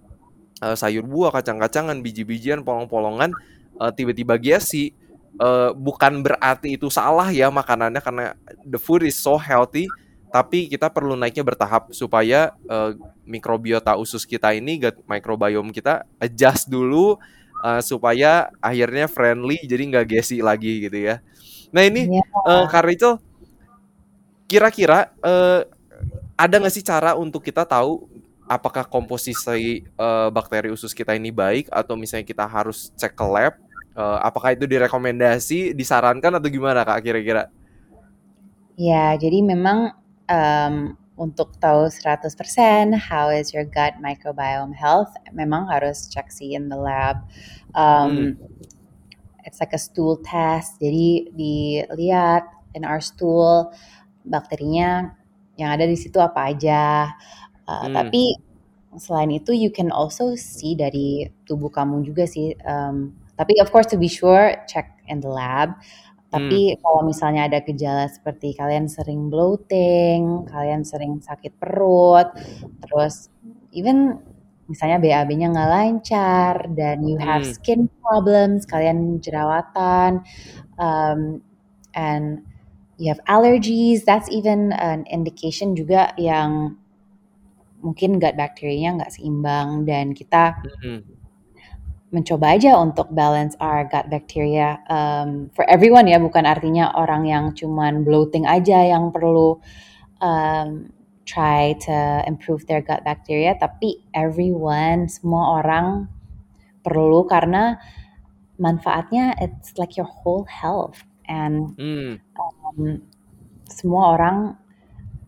uh, 0.59 0.75
sayur 0.75 1.05
buah, 1.05 1.29
kacang-kacangan, 1.35 2.03
biji-bijian, 2.03 2.67
polong-polongan, 2.67 3.31
uh, 3.79 3.91
tiba-tiba 3.95 4.35
gizi, 4.41 4.91
uh, 5.39 5.71
bukan 5.73 6.21
berarti 6.21 6.75
itu 6.77 6.89
salah 6.89 7.29
ya 7.31 7.47
makanannya 7.49 8.01
karena 8.01 8.25
the 8.65 8.77
food 8.81 9.05
is 9.05 9.17
so 9.17 9.37
healthy, 9.37 9.87
tapi 10.33 10.67
kita 10.67 10.91
perlu 10.91 11.15
naiknya 11.15 11.45
bertahap 11.45 11.93
supaya 11.95 12.53
uh, 12.67 12.93
mikrobiota 13.23 13.95
usus 13.95 14.27
kita 14.27 14.51
ini, 14.53 14.81
gut 14.81 14.99
microbiome 15.07 15.71
kita 15.71 16.03
adjust 16.19 16.67
dulu 16.67 17.15
uh, 17.63 17.81
supaya 17.81 18.51
akhirnya 18.59 19.07
friendly, 19.07 19.61
jadi 19.63 19.83
nggak 19.87 20.05
gesi 20.17 20.43
lagi 20.43 20.89
gitu 20.89 20.99
ya. 20.99 21.23
Nah 21.71 21.83
ini 21.83 22.07
yeah. 22.07 22.27
uh, 22.47 22.65
Kak 22.67 22.83
Rachel, 22.87 23.19
kira-kira 24.47 25.11
uh, 25.23 25.67
ada 26.37 26.55
nggak 26.61 26.73
sih 26.73 26.85
cara 26.85 27.17
untuk 27.17 27.43
kita 27.43 27.67
tahu 27.67 28.07
apakah 28.47 28.87
komposisi 28.87 29.83
uh, 29.99 30.31
bakteri 30.31 30.71
usus 30.71 30.95
kita 30.95 31.11
ini 31.19 31.35
baik 31.35 31.67
atau 31.67 31.99
misalnya 31.99 32.23
kita 32.23 32.47
harus 32.47 32.95
cek 32.95 33.11
ke 33.11 33.25
lab? 33.27 33.59
Uh, 33.97 34.21
apakah 34.21 34.53
itu 34.53 34.69
direkomendasi, 34.69 35.73
disarankan 35.73 36.37
atau 36.37 36.45
gimana 36.53 36.85
kak 36.85 37.01
kira-kira? 37.01 37.49
Ya, 38.77 39.17
jadi 39.17 39.41
memang 39.41 39.89
um, 40.29 40.93
untuk 41.17 41.57
tahu 41.57 41.89
100% 41.89 42.29
how 42.93 43.33
is 43.33 43.49
your 43.49 43.65
gut 43.65 43.97
microbiome 43.97 44.69
health, 44.77 45.09
memang 45.33 45.65
harus 45.65 46.05
cek 46.13 46.29
sih 46.29 46.53
in 46.53 46.69
the 46.69 46.77
lab. 46.77 47.25
Um, 47.73 48.37
hmm. 48.37 48.61
It's 49.49 49.57
like 49.57 49.73
a 49.73 49.81
stool 49.81 50.21
test, 50.21 50.77
jadi 50.77 51.33
dilihat 51.33 52.45
in 52.77 52.85
our 52.85 53.01
stool 53.01 53.73
bakterinya 54.29 55.09
yang 55.57 55.73
ada 55.73 55.89
di 55.89 55.97
situ 55.97 56.21
apa 56.21 56.53
aja. 56.53 57.17
Uh, 57.65 57.89
hmm. 57.89 57.97
Tapi 57.97 58.23
selain 59.01 59.33
itu 59.33 59.57
you 59.57 59.73
can 59.73 59.89
also 59.89 60.37
see 60.37 60.77
dari 60.77 61.25
tubuh 61.49 61.73
kamu 61.73 62.05
juga 62.05 62.29
sih. 62.29 62.53
Um, 62.61 63.25
tapi 63.37 63.55
of 63.61 63.69
course 63.69 63.87
to 63.87 63.95
be 63.95 64.09
sure 64.09 64.57
check 64.65 64.97
in 65.07 65.21
the 65.21 65.29
lab. 65.29 65.77
Tapi 66.27 66.75
hmm. 66.75 66.83
kalau 66.83 67.01
misalnya 67.07 67.47
ada 67.47 67.63
gejala 67.63 68.11
seperti 68.11 68.51
kalian 68.51 68.91
sering 68.91 69.31
bloating, 69.31 70.43
kalian 70.51 70.83
sering 70.83 71.23
sakit 71.23 71.55
perut, 71.55 72.27
terus 72.83 73.31
even 73.71 74.19
misalnya 74.67 74.99
BAB-nya 74.99 75.55
nggak 75.55 75.71
lancar 75.71 76.53
dan 76.75 77.07
you 77.07 77.15
have 77.15 77.47
hmm. 77.47 77.55
skin 77.55 77.81
problems, 78.03 78.67
kalian 78.67 79.23
jerawatan, 79.23 80.19
um, 80.75 81.39
and 81.95 82.43
you 82.99 83.07
have 83.07 83.23
allergies, 83.31 84.03
that's 84.03 84.27
even 84.27 84.75
an 84.75 85.07
indication 85.07 85.79
juga 85.79 86.11
yang 86.19 86.75
mungkin 87.81 88.17
gut 88.17 88.33
bakterianya 88.33 88.99
nggak 88.99 89.13
seimbang 89.13 89.85
dan 89.85 90.11
kita 90.11 90.57
mm-hmm. 90.65 90.97
Mencoba 92.07 92.55
aja 92.55 92.79
untuk 92.79 93.11
balance 93.11 93.59
our 93.59 93.83
gut 93.91 94.07
bacteria 94.07 94.79
um, 94.87 95.51
for 95.51 95.67
everyone 95.67 96.07
ya 96.07 96.15
bukan 96.15 96.47
artinya 96.47 96.95
orang 96.95 97.27
yang 97.27 97.51
cuman 97.51 98.07
bloating 98.07 98.47
aja 98.47 98.79
yang 98.95 99.11
perlu 99.11 99.59
um, 100.23 100.87
try 101.27 101.75
to 101.83 102.23
improve 102.23 102.63
their 102.71 102.79
gut 102.79 103.03
bacteria 103.03 103.59
tapi 103.59 103.99
everyone 104.15 105.11
semua 105.11 105.59
orang 105.59 106.07
perlu 106.79 107.27
karena 107.27 107.75
manfaatnya 108.55 109.35
it's 109.43 109.75
like 109.75 109.99
your 109.99 110.07
whole 110.07 110.47
health 110.47 111.03
and 111.27 111.75
mm. 111.75 112.15
um, 112.39 113.03
semua 113.67 114.15
orang 114.15 114.55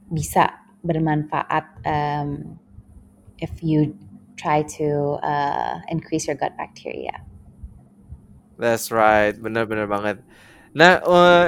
bisa 0.07 0.63
bermanfaat 0.79 1.67
um, 1.83 2.55
if 3.43 3.51
you 3.59 3.91
try 4.39 4.63
to 4.79 5.19
uh, 5.19 5.83
increase 5.91 6.31
your 6.31 6.39
gut 6.39 6.55
bacteria. 6.55 7.19
That's 8.55 8.87
right, 8.91 9.35
benar-benar 9.35 9.91
banget. 9.91 10.23
Nah, 10.71 11.03
uh, 11.03 11.47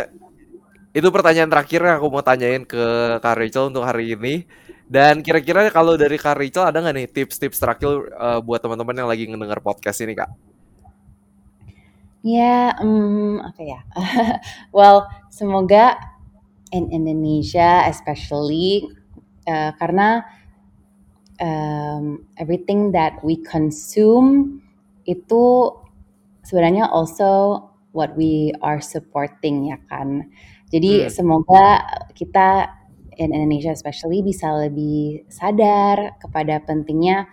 itu 0.92 1.08
pertanyaan 1.08 1.48
terakhir 1.48 1.80
yang 1.80 1.96
aku 2.04 2.08
mau 2.12 2.24
tanyain 2.24 2.68
ke 2.68 2.84
Kak 3.24 3.36
Rachel 3.40 3.72
untuk 3.72 3.88
hari 3.88 4.12
ini. 4.16 4.44
Dan 4.92 5.24
kira-kira 5.24 5.72
kalau 5.72 5.96
dari 5.96 6.20
Kak 6.20 6.36
Rachel 6.36 6.68
ada 6.68 6.84
nggak 6.84 6.96
nih 7.00 7.08
tips-tips 7.08 7.64
terakhir 7.64 8.12
uh, 8.20 8.44
buat 8.44 8.60
teman-teman 8.60 9.00
yang 9.00 9.08
lagi 9.08 9.24
ngedengar 9.24 9.64
podcast 9.64 10.04
ini, 10.04 10.20
Kak? 10.20 10.28
Ya, 12.28 12.76
um, 12.84 13.40
apa 13.40 13.62
ya? 13.64 13.80
well, 14.76 15.08
semoga 15.32 15.96
in 16.76 16.92
Indonesia 16.92 17.88
especially 17.88 18.88
uh, 19.48 19.72
karena 19.80 20.28
um, 21.42 22.24
everything 22.38 22.94
that 22.94 23.18
we 23.26 23.42
consume 23.42 24.62
itu 25.10 25.74
sebenarnya 26.46 26.88
also 26.88 27.66
what 27.92 28.16
we 28.16 28.54
are 28.64 28.80
supporting 28.80 29.74
ya 29.74 29.78
kan. 29.90 30.30
Jadi 30.72 31.06
hmm. 31.06 31.12
semoga 31.12 31.84
kita 32.16 32.72
in 33.20 33.36
Indonesia 33.36 33.76
especially 33.76 34.24
bisa 34.24 34.48
lebih 34.56 35.28
sadar 35.28 36.16
kepada 36.22 36.64
pentingnya 36.64 37.28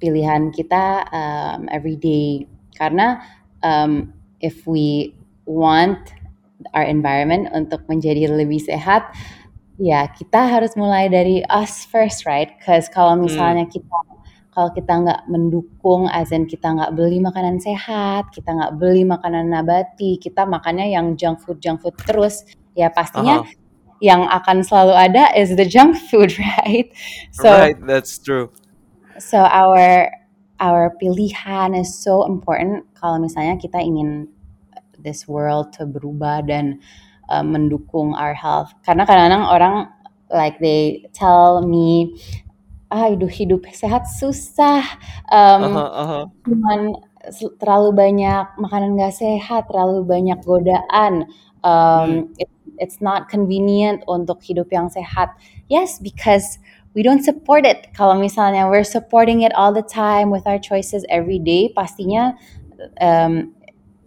pilihan 0.00 0.48
kita 0.48 1.04
um, 1.12 1.68
every 1.68 2.00
day 2.00 2.48
karena 2.74 3.20
um, 3.60 4.10
if 4.40 4.64
we 4.64 5.12
want 5.44 6.16
our 6.72 6.84
environment 6.84 7.52
untuk 7.52 7.84
menjadi 7.86 8.32
lebih 8.32 8.62
sehat, 8.62 9.12
ya 9.78 10.06
kita 10.10 10.46
harus 10.46 10.74
mulai 10.78 11.10
dari 11.10 11.42
us 11.50 11.86
first, 11.88 12.26
right? 12.26 12.54
Cause 12.62 12.86
kalau 12.90 13.18
hmm. 13.18 13.26
misalnya 13.26 13.64
hmm. 13.66 13.74
kita 13.74 13.98
kalau 14.54 14.70
kita 14.70 14.92
nggak 15.02 15.22
mendukung, 15.26 16.06
azan 16.06 16.46
kita 16.46 16.70
nggak 16.70 16.94
beli 16.94 17.18
makanan 17.18 17.58
sehat, 17.58 18.30
kita 18.30 18.54
nggak 18.54 18.78
beli 18.78 19.02
makanan 19.02 19.50
nabati, 19.50 20.14
kita 20.22 20.46
makannya 20.46 20.94
yang 20.94 21.18
junk 21.18 21.42
food 21.42 21.58
junk 21.58 21.82
food 21.82 21.98
terus, 22.06 22.46
ya 22.78 22.86
pastinya 22.86 23.42
uh 23.42 23.46
-huh. 23.46 23.98
yang 23.98 24.22
akan 24.30 24.62
selalu 24.62 24.94
ada 24.94 25.34
is 25.34 25.58
the 25.58 25.66
junk 25.66 25.98
food, 26.06 26.30
right? 26.62 26.86
So 27.34 27.50
right, 27.50 27.74
that's 27.82 28.14
true. 28.22 28.54
So 29.18 29.42
our 29.42 30.14
our 30.62 30.94
pilihan 31.02 31.74
is 31.74 31.90
so 31.90 32.22
important 32.22 32.86
kalau 32.94 33.18
misalnya 33.18 33.58
kita 33.58 33.82
ingin 33.82 34.30
this 35.02 35.26
world 35.26 35.74
to 35.74 35.84
berubah 35.84 36.46
dan 36.46 36.78
uh, 37.28 37.44
mendukung 37.44 38.12
our 38.16 38.34
health. 38.34 38.72
Karena 38.84 39.04
kadang-kadang 39.08 39.44
orang 39.48 39.74
like 40.32 40.58
they 40.58 41.04
tell 41.12 41.62
me 41.62 42.16
ah 42.92 43.10
hidup 43.10 43.30
hidup 43.32 43.62
sehat 43.74 44.06
susah 44.06 44.82
um, 45.32 45.60
uh 45.62 45.70
-huh, 45.72 45.90
uh 45.90 46.06
-huh. 46.06 46.24
cuman 46.46 46.80
terlalu 47.58 47.90
banyak 47.90 48.44
makanan 48.60 49.00
gak 49.00 49.16
sehat 49.16 49.66
terlalu 49.66 50.04
banyak 50.04 50.38
godaan 50.44 51.26
um, 51.64 52.28
hmm. 52.28 52.38
it, 52.38 52.46
it's 52.78 53.00
not 53.00 53.26
convenient 53.32 54.04
untuk 54.06 54.38
hidup 54.44 54.68
yang 54.70 54.92
sehat 54.92 55.32
yes 55.66 55.98
because 55.98 56.60
we 56.94 57.02
don't 57.02 57.26
support 57.26 57.66
it. 57.66 57.90
Kalau 57.92 58.14
misalnya 58.14 58.70
we're 58.70 58.86
supporting 58.86 59.42
it 59.42 59.52
all 59.58 59.74
the 59.74 59.82
time 59.82 60.30
with 60.30 60.46
our 60.46 60.62
choices 60.62 61.02
every 61.10 61.42
day, 61.42 61.74
pastinya 61.74 62.38
um, 63.02 63.50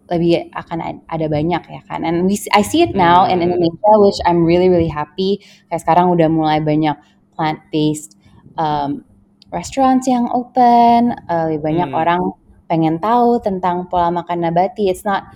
lebih 0.07 0.47
akan 0.55 1.03
ada 1.07 1.25
banyak 1.27 1.63
ya 1.67 1.81
kan. 1.87 2.07
And 2.07 2.25
we 2.27 2.39
I 2.55 2.63
see 2.63 2.83
it 2.83 2.95
now 2.95 3.27
in 3.27 3.39
hmm. 3.39 3.51
Indonesia, 3.51 3.91
which 3.99 4.19
I'm 4.23 4.47
really 4.47 4.71
really 4.71 4.91
happy. 4.91 5.43
Kayak 5.67 5.83
sekarang 5.83 6.15
udah 6.15 6.27
mulai 6.31 6.63
banyak 6.63 6.95
plant 7.35 7.59
based 7.69 8.15
um, 8.55 9.03
restaurants 9.51 10.07
yang 10.07 10.31
open. 10.31 11.15
Uh, 11.27 11.51
lebih 11.51 11.61
banyak 11.63 11.89
hmm. 11.91 12.01
orang 12.01 12.21
pengen 12.67 12.99
tahu 12.99 13.39
tentang 13.43 13.91
pola 13.91 14.11
makan 14.11 14.47
nabati. 14.47 14.87
It's 14.87 15.03
not 15.03 15.27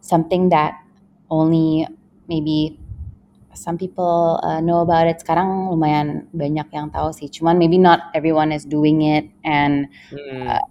something 0.00 0.48
that 0.48 0.80
only 1.28 1.84
maybe 2.24 2.80
some 3.52 3.76
people 3.76 4.40
uh, 4.40 4.64
know 4.64 4.80
about 4.80 5.04
it. 5.12 5.20
Sekarang 5.20 5.68
lumayan 5.68 6.24
banyak 6.32 6.72
yang 6.72 6.88
tahu 6.88 7.12
sih. 7.12 7.28
Cuman 7.28 7.60
maybe 7.60 7.76
not 7.76 8.08
everyone 8.16 8.48
is 8.48 8.64
doing 8.64 9.04
it 9.04 9.28
and 9.44 9.92
hmm. 10.08 10.48
uh, 10.48 10.64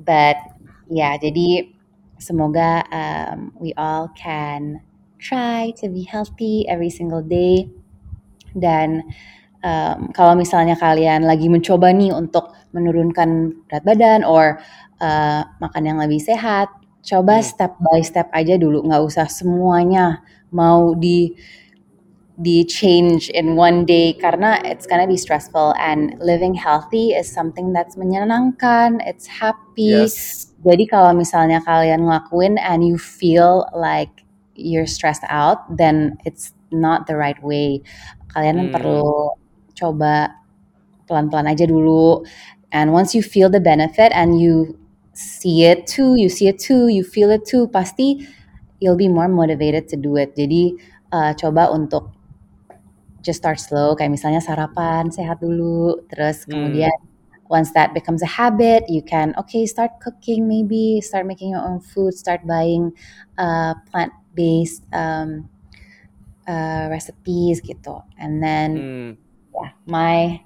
but 0.00 0.40
ya 0.88 1.12
yeah, 1.12 1.14
jadi 1.20 1.77
semoga 2.18 2.84
um, 2.90 3.50
we 3.58 3.72
all 3.74 4.10
can 4.14 4.82
try 5.18 5.74
to 5.78 5.90
be 5.90 6.06
healthy 6.06 6.66
every 6.70 6.90
single 6.90 7.22
day 7.22 7.66
dan 8.54 9.02
um, 9.62 10.10
kalau 10.14 10.34
misalnya 10.38 10.78
kalian 10.78 11.26
lagi 11.26 11.50
mencoba 11.50 11.90
nih 11.90 12.14
untuk 12.14 12.54
menurunkan 12.74 13.54
berat 13.66 13.84
badan 13.84 14.20
or 14.22 14.60
uh, 15.00 15.42
makan 15.62 15.82
yang 15.84 15.98
lebih 15.98 16.20
sehat, 16.20 16.68
coba 17.02 17.40
hmm. 17.40 17.46
step 17.46 17.72
by 17.80 18.00
step 18.04 18.28
aja 18.34 18.58
dulu, 18.60 18.84
nggak 18.84 19.02
usah 19.02 19.26
semuanya 19.26 20.22
mau 20.52 20.96
di 20.96 21.36
di 22.38 22.62
change 22.62 23.28
in 23.34 23.58
one 23.58 23.82
day 23.82 24.14
karena 24.14 24.62
it's 24.62 24.86
gonna 24.86 25.10
be 25.10 25.18
stressful 25.18 25.74
and 25.74 26.14
living 26.22 26.54
healthy 26.54 27.10
is 27.10 27.26
something 27.26 27.74
that's 27.74 27.98
menyenangkan, 27.98 29.02
it's 29.02 29.26
happy. 29.26 30.06
Yes. 30.06 30.54
Jadi 30.62 30.86
kalau 30.86 31.14
misalnya 31.18 31.58
kalian 31.66 32.06
ngelakuin 32.06 32.54
and 32.62 32.86
you 32.86 32.94
feel 32.94 33.66
like 33.74 34.22
you're 34.54 34.86
stressed 34.86 35.26
out, 35.26 35.66
then 35.66 36.14
it's 36.22 36.54
not 36.70 37.10
the 37.10 37.18
right 37.18 37.38
way. 37.42 37.82
Kalian 38.30 38.70
hmm. 38.70 38.74
perlu 38.74 39.34
coba 39.74 40.34
pelan-pelan 41.10 41.50
aja 41.50 41.66
dulu. 41.66 42.22
And 42.70 42.94
once 42.94 43.18
you 43.18 43.22
feel 43.24 43.50
the 43.50 43.62
benefit 43.62 44.14
and 44.14 44.38
you 44.38 44.78
see 45.14 45.66
it 45.66 45.90
too, 45.90 46.14
you 46.14 46.30
see 46.30 46.46
it 46.46 46.62
too, 46.62 46.86
you 46.86 47.02
feel 47.02 47.34
it 47.34 47.42
too, 47.48 47.66
pasti 47.72 48.22
you'll 48.78 48.98
be 48.98 49.10
more 49.10 49.26
motivated 49.26 49.90
to 49.90 49.96
do 49.98 50.14
it. 50.14 50.38
Jadi 50.38 50.78
uh, 51.10 51.32
coba 51.34 51.72
untuk 51.72 52.17
just 53.22 53.42
start 53.42 53.58
slow, 53.58 53.94
kayak 53.98 54.14
misalnya 54.14 54.38
sarapan 54.38 55.10
sehat 55.10 55.42
dulu, 55.42 56.06
terus 56.10 56.44
hmm. 56.46 56.54
kemudian 56.54 56.94
once 57.48 57.72
that 57.72 57.96
becomes 57.96 58.22
a 58.22 58.30
habit, 58.30 58.84
you 58.88 59.00
can 59.02 59.34
okay 59.40 59.64
start 59.64 59.96
cooking 60.00 60.46
maybe, 60.46 61.00
start 61.00 61.24
making 61.26 61.52
your 61.56 61.64
own 61.64 61.80
food, 61.80 62.12
start 62.14 62.44
buying 62.44 62.92
uh, 63.40 63.74
plant-based 63.90 64.84
um, 64.92 65.48
uh, 66.46 66.86
recipes 66.92 67.60
gitu, 67.64 68.00
and 68.20 68.38
then 68.44 68.68
hmm. 68.76 69.10
yeah, 69.56 69.72
my 69.88 70.38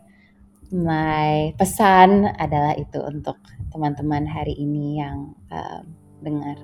my 0.73 1.53
pesan 1.61 2.33
adalah 2.41 2.73
itu 2.81 2.97
untuk 3.05 3.37
teman-teman 3.75 4.25
hari 4.25 4.57
ini 4.57 5.03
yang 5.05 5.37
uh, 5.53 5.85
dengar. 6.25 6.57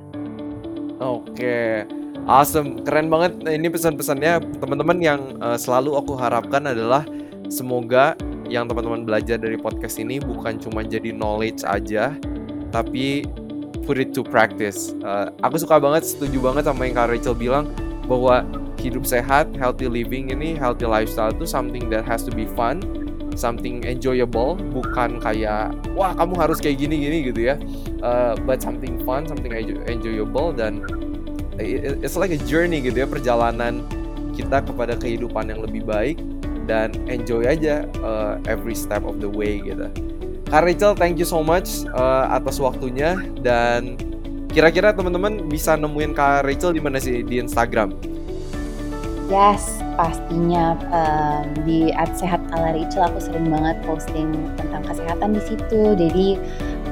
Oke, 0.99 1.35
okay. 1.37 2.08
Awesome, 2.29 2.85
keren 2.85 3.09
banget. 3.09 3.41
Ini 3.43 3.73
pesan-pesannya 3.73 4.61
teman-teman 4.61 4.99
yang 5.01 5.21
uh, 5.41 5.57
selalu 5.57 5.97
aku 5.97 6.15
harapkan 6.15 6.69
adalah 6.69 7.03
semoga 7.49 8.15
yang 8.47 8.69
teman-teman 8.69 9.09
belajar 9.09 9.41
dari 9.41 9.57
podcast 9.57 9.97
ini 9.97 10.21
bukan 10.21 10.61
cuma 10.61 10.85
jadi 10.85 11.11
knowledge 11.11 11.65
aja, 11.65 12.15
tapi 12.71 13.25
put 13.89 13.97
it 13.97 14.13
to 14.13 14.21
practice. 14.21 14.93
Uh, 15.01 15.33
aku 15.41 15.57
suka 15.57 15.81
banget, 15.81 16.05
setuju 16.05 16.39
banget 16.39 16.69
sama 16.69 16.85
yang 16.85 16.95
Kak 16.95 17.09
Rachel 17.09 17.35
bilang 17.35 17.73
bahwa 18.05 18.45
hidup 18.79 19.09
sehat, 19.09 19.51
healthy 19.57 19.89
living 19.89 20.31
ini, 20.31 20.55
healthy 20.55 20.87
lifestyle 20.87 21.33
itu 21.33 21.49
something 21.49 21.89
that 21.89 22.05
has 22.05 22.23
to 22.23 22.31
be 22.31 22.45
fun 22.53 22.85
something 23.39 23.87
enjoyable 23.87 24.59
bukan 24.75 25.23
kayak 25.23 25.71
wah 25.95 26.11
kamu 26.11 26.35
harus 26.43 26.59
kayak 26.59 26.83
gini 26.83 26.99
gini 26.99 27.31
gitu 27.31 27.55
ya 27.55 27.57
uh, 28.03 28.35
but 28.43 28.59
something 28.59 28.99
fun 29.07 29.23
something 29.31 29.55
enjoyable 29.87 30.51
dan 30.51 30.83
it's 31.59 32.15
like 32.15 32.31
a 32.31 32.41
journey 32.47 32.79
gitu 32.83 33.05
ya 33.05 33.09
perjalanan 33.09 33.83
kita 34.35 34.63
kepada 34.63 34.95
kehidupan 34.95 35.51
yang 35.51 35.61
lebih 35.63 35.83
baik 35.83 36.19
dan 36.71 36.95
enjoy 37.11 37.43
aja 37.49 37.89
uh, 38.03 38.39
every 38.47 38.75
step 38.77 39.03
of 39.03 39.19
the 39.19 39.29
way 39.29 39.59
gitu 39.63 39.91
Kak 40.49 40.65
Rachel, 40.65 40.97
thank 40.97 41.21
you 41.21 41.29
so 41.29 41.45
much 41.45 41.85
uh, 41.93 42.25
atas 42.33 42.57
waktunya 42.57 43.21
dan 43.45 44.01
kira-kira 44.49 44.97
teman-teman 44.97 45.45
bisa 45.45 45.77
nemuin 45.77 46.17
Kak 46.17 46.49
Rachel 46.49 46.73
di 46.73 46.81
mana 46.81 46.97
sih 46.97 47.21
di 47.21 47.37
Instagram? 47.37 47.93
Yes, 49.29 49.77
pastinya 50.01 50.73
um, 50.89 51.53
di 51.69 51.93
at 51.93 52.17
sehat 52.17 52.41
ala 52.57 52.73
Rachel 52.73 53.05
aku 53.05 53.21
sering 53.21 53.53
banget 53.53 53.77
posting 53.85 54.33
tentang 54.57 54.89
kesehatan 54.89 55.37
di 55.37 55.43
situ. 55.45 55.81
Jadi 56.01 56.41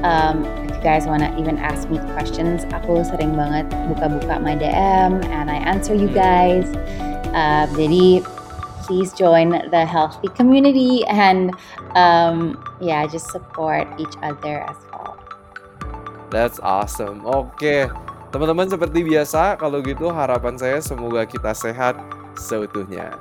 um, 0.03 0.45
if 0.67 0.77
you 0.77 0.83
guys 0.83 1.07
wanna 1.07 1.33
even 1.39 1.57
ask 1.57 1.89
me 1.89 1.99
questions, 2.13 2.65
aku 2.75 3.05
sering 3.07 3.33
banget 3.33 3.71
buka-buka 3.93 4.43
my 4.43 4.59
DM 4.59 5.23
and 5.31 5.47
I 5.49 5.63
answer 5.63 5.95
you 5.95 6.11
guys. 6.11 6.67
Uh, 7.33 7.69
jadi 7.77 8.25
please 8.87 9.11
join 9.13 9.51
the 9.71 9.83
healthy 9.85 10.31
community 10.35 11.03
and 11.07 11.51
um, 11.99 12.59
yeah, 12.81 13.07
just 13.07 13.31
support 13.31 13.87
each 13.99 14.15
other 14.23 14.63
as 14.63 14.79
well. 14.95 15.19
That's 16.31 16.59
awesome. 16.63 17.27
Oke. 17.27 17.59
Okay. 17.59 17.81
Teman-teman 18.35 18.69
seperti 18.69 19.07
biasa, 19.07 19.57
kalau 19.57 19.81
gitu 19.81 20.11
harapan 20.11 20.59
saya 20.59 20.83
semoga 20.83 21.25
kita 21.25 21.55
sehat 21.55 21.97
seutuhnya. 22.37 23.15